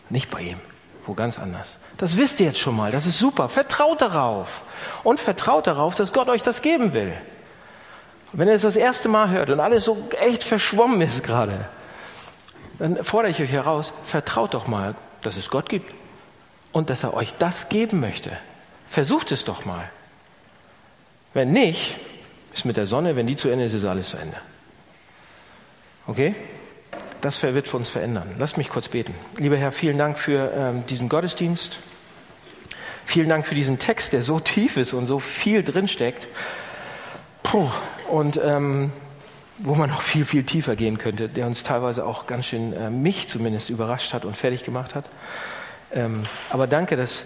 Nicht 0.10 0.30
bei 0.30 0.42
ihm, 0.42 0.60
wo 1.06 1.14
ganz 1.14 1.40
anders. 1.40 1.78
Das 1.98 2.18
wisst 2.18 2.40
ihr 2.40 2.48
jetzt 2.48 2.60
schon 2.60 2.76
mal, 2.76 2.92
das 2.92 3.06
ist 3.06 3.20
super. 3.20 3.50
Vertraut 3.50 4.02
darauf. 4.02 4.64
Und 5.04 5.20
vertraut 5.20 5.68
darauf, 5.68 5.96
dass 5.96 6.14
Gott 6.14 6.30
euch 6.30 6.42
das 6.42 6.62
geben 6.62 6.94
will. 6.94 7.14
wenn 8.32 8.48
ihr 8.48 8.56
es 8.56 8.64
das 8.64 8.76
erste 8.76 9.10
Mal 9.10 9.30
hört 9.30 9.50
und 9.52 9.60
alles 9.60 9.86
so 9.86 10.10
echt 10.20 10.44
verschwommen 10.44 11.02
ist 11.02 11.24
gerade, 11.24 11.66
dann 12.80 13.04
fordere 13.04 13.32
ich 13.32 13.40
euch 13.40 13.52
heraus, 13.52 13.94
vertraut 14.04 14.56
doch 14.56 14.66
mal, 14.68 14.96
dass 15.22 15.38
es 15.38 15.50
Gott 15.50 15.70
gibt 15.70 15.94
und 16.72 16.90
dass 16.90 17.04
er 17.04 17.14
euch 17.14 17.34
das 17.38 17.70
geben 17.70 18.00
möchte. 18.00 18.32
Versucht 18.90 19.32
es 19.32 19.44
doch 19.44 19.66
mal. 19.66 19.90
Wenn 21.34 21.52
nicht, 21.52 21.96
ist 22.54 22.66
mit 22.66 22.78
der 22.78 22.86
Sonne, 22.86 23.16
wenn 23.16 23.28
die 23.28 23.36
zu 23.36 23.50
Ende 23.50 23.66
ist, 23.66 23.74
ist 23.74 23.86
alles 23.86 24.10
zu 24.10 24.18
Ende. 24.18 24.38
Okay? 26.08 26.36
Das 27.24 27.42
wird 27.42 27.70
für 27.70 27.78
uns 27.78 27.88
verändern. 27.88 28.36
Lasst 28.38 28.58
mich 28.58 28.68
kurz 28.68 28.90
beten. 28.90 29.16
Lieber 29.38 29.56
Herr, 29.56 29.72
vielen 29.72 29.98
Dank 29.98 30.20
für 30.20 30.52
ähm, 30.54 30.86
diesen 30.88 31.08
Gottesdienst. 31.08 31.80
Vielen 33.06 33.30
Dank 33.30 33.48
für 33.48 33.56
diesen 33.56 33.80
Text, 33.80 34.12
der 34.12 34.24
so 34.24 34.42
tief 34.42 34.76
ist 34.76 34.92
und 34.92 35.08
so 35.08 35.20
viel 35.20 35.64
drinsteckt. 35.64 36.28
Puh. 37.42 37.70
Und 38.10 38.42
ähm, 38.44 38.92
wo 39.60 39.74
man 39.74 39.90
noch 39.90 40.02
viel, 40.02 40.26
viel 40.26 40.44
tiefer 40.44 40.76
gehen 40.76 40.98
könnte, 40.98 41.30
der 41.30 41.48
uns 41.48 41.64
teilweise 41.64 42.06
auch 42.06 42.28
ganz 42.28 42.48
schön, 42.48 42.74
äh, 42.74 42.90
mich 42.90 43.30
zumindest, 43.30 43.70
überrascht 43.70 44.12
hat 44.12 44.26
und 44.26 44.36
fertig 44.36 44.66
gemacht 44.66 44.94
hat. 44.94 45.06
Ähm, 45.94 46.24
aber 46.50 46.68
danke, 46.68 46.98
dass, 46.98 47.24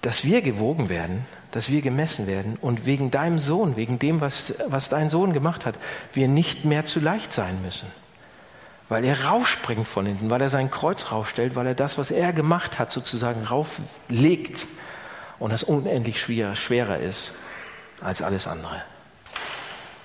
dass 0.00 0.22
wir 0.22 0.42
gewogen 0.42 0.88
werden, 0.88 1.26
dass 1.50 1.72
wir 1.72 1.82
gemessen 1.82 2.28
werden 2.28 2.56
und 2.60 2.86
wegen 2.86 3.10
deinem 3.10 3.40
Sohn, 3.40 3.74
wegen 3.74 3.98
dem, 3.98 4.20
was, 4.20 4.54
was 4.68 4.88
dein 4.88 5.10
Sohn 5.10 5.32
gemacht 5.32 5.66
hat, 5.66 5.74
wir 6.14 6.28
nicht 6.28 6.64
mehr 6.64 6.84
zu 6.84 7.00
leicht 7.00 7.32
sein 7.32 7.60
müssen. 7.62 7.88
Weil 8.88 9.04
er 9.04 9.24
rausspringt 9.24 9.88
von 9.88 10.06
hinten, 10.06 10.30
weil 10.30 10.40
er 10.40 10.50
sein 10.50 10.70
Kreuz 10.70 11.10
raufstellt, 11.10 11.56
weil 11.56 11.66
er 11.66 11.74
das, 11.74 11.98
was 11.98 12.10
er 12.10 12.32
gemacht 12.32 12.78
hat, 12.78 12.90
sozusagen 12.90 13.42
rauflegt 13.42 14.66
und 15.38 15.52
das 15.52 15.64
unendlich 15.64 16.20
schwer, 16.20 16.54
schwerer 16.54 16.98
ist 16.98 17.32
als 18.00 18.22
alles 18.22 18.46
andere. 18.46 18.82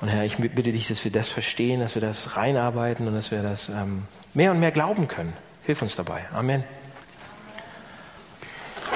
Und 0.01 0.07
Herr, 0.07 0.23
ich 0.23 0.37
bitte 0.37 0.71
dich, 0.71 0.87
dass 0.87 1.03
wir 1.03 1.11
das 1.11 1.29
verstehen, 1.29 1.79
dass 1.79 1.93
wir 1.93 2.01
das 2.01 2.35
reinarbeiten 2.35 3.07
und 3.07 3.13
dass 3.13 3.29
wir 3.29 3.43
das 3.43 3.69
ähm, 3.69 4.07
mehr 4.33 4.51
und 4.51 4.59
mehr 4.59 4.71
glauben 4.71 5.07
können. 5.07 5.33
Hilf 5.63 5.83
uns 5.83 5.95
dabei. 5.95 6.25
Amen. 6.33 6.63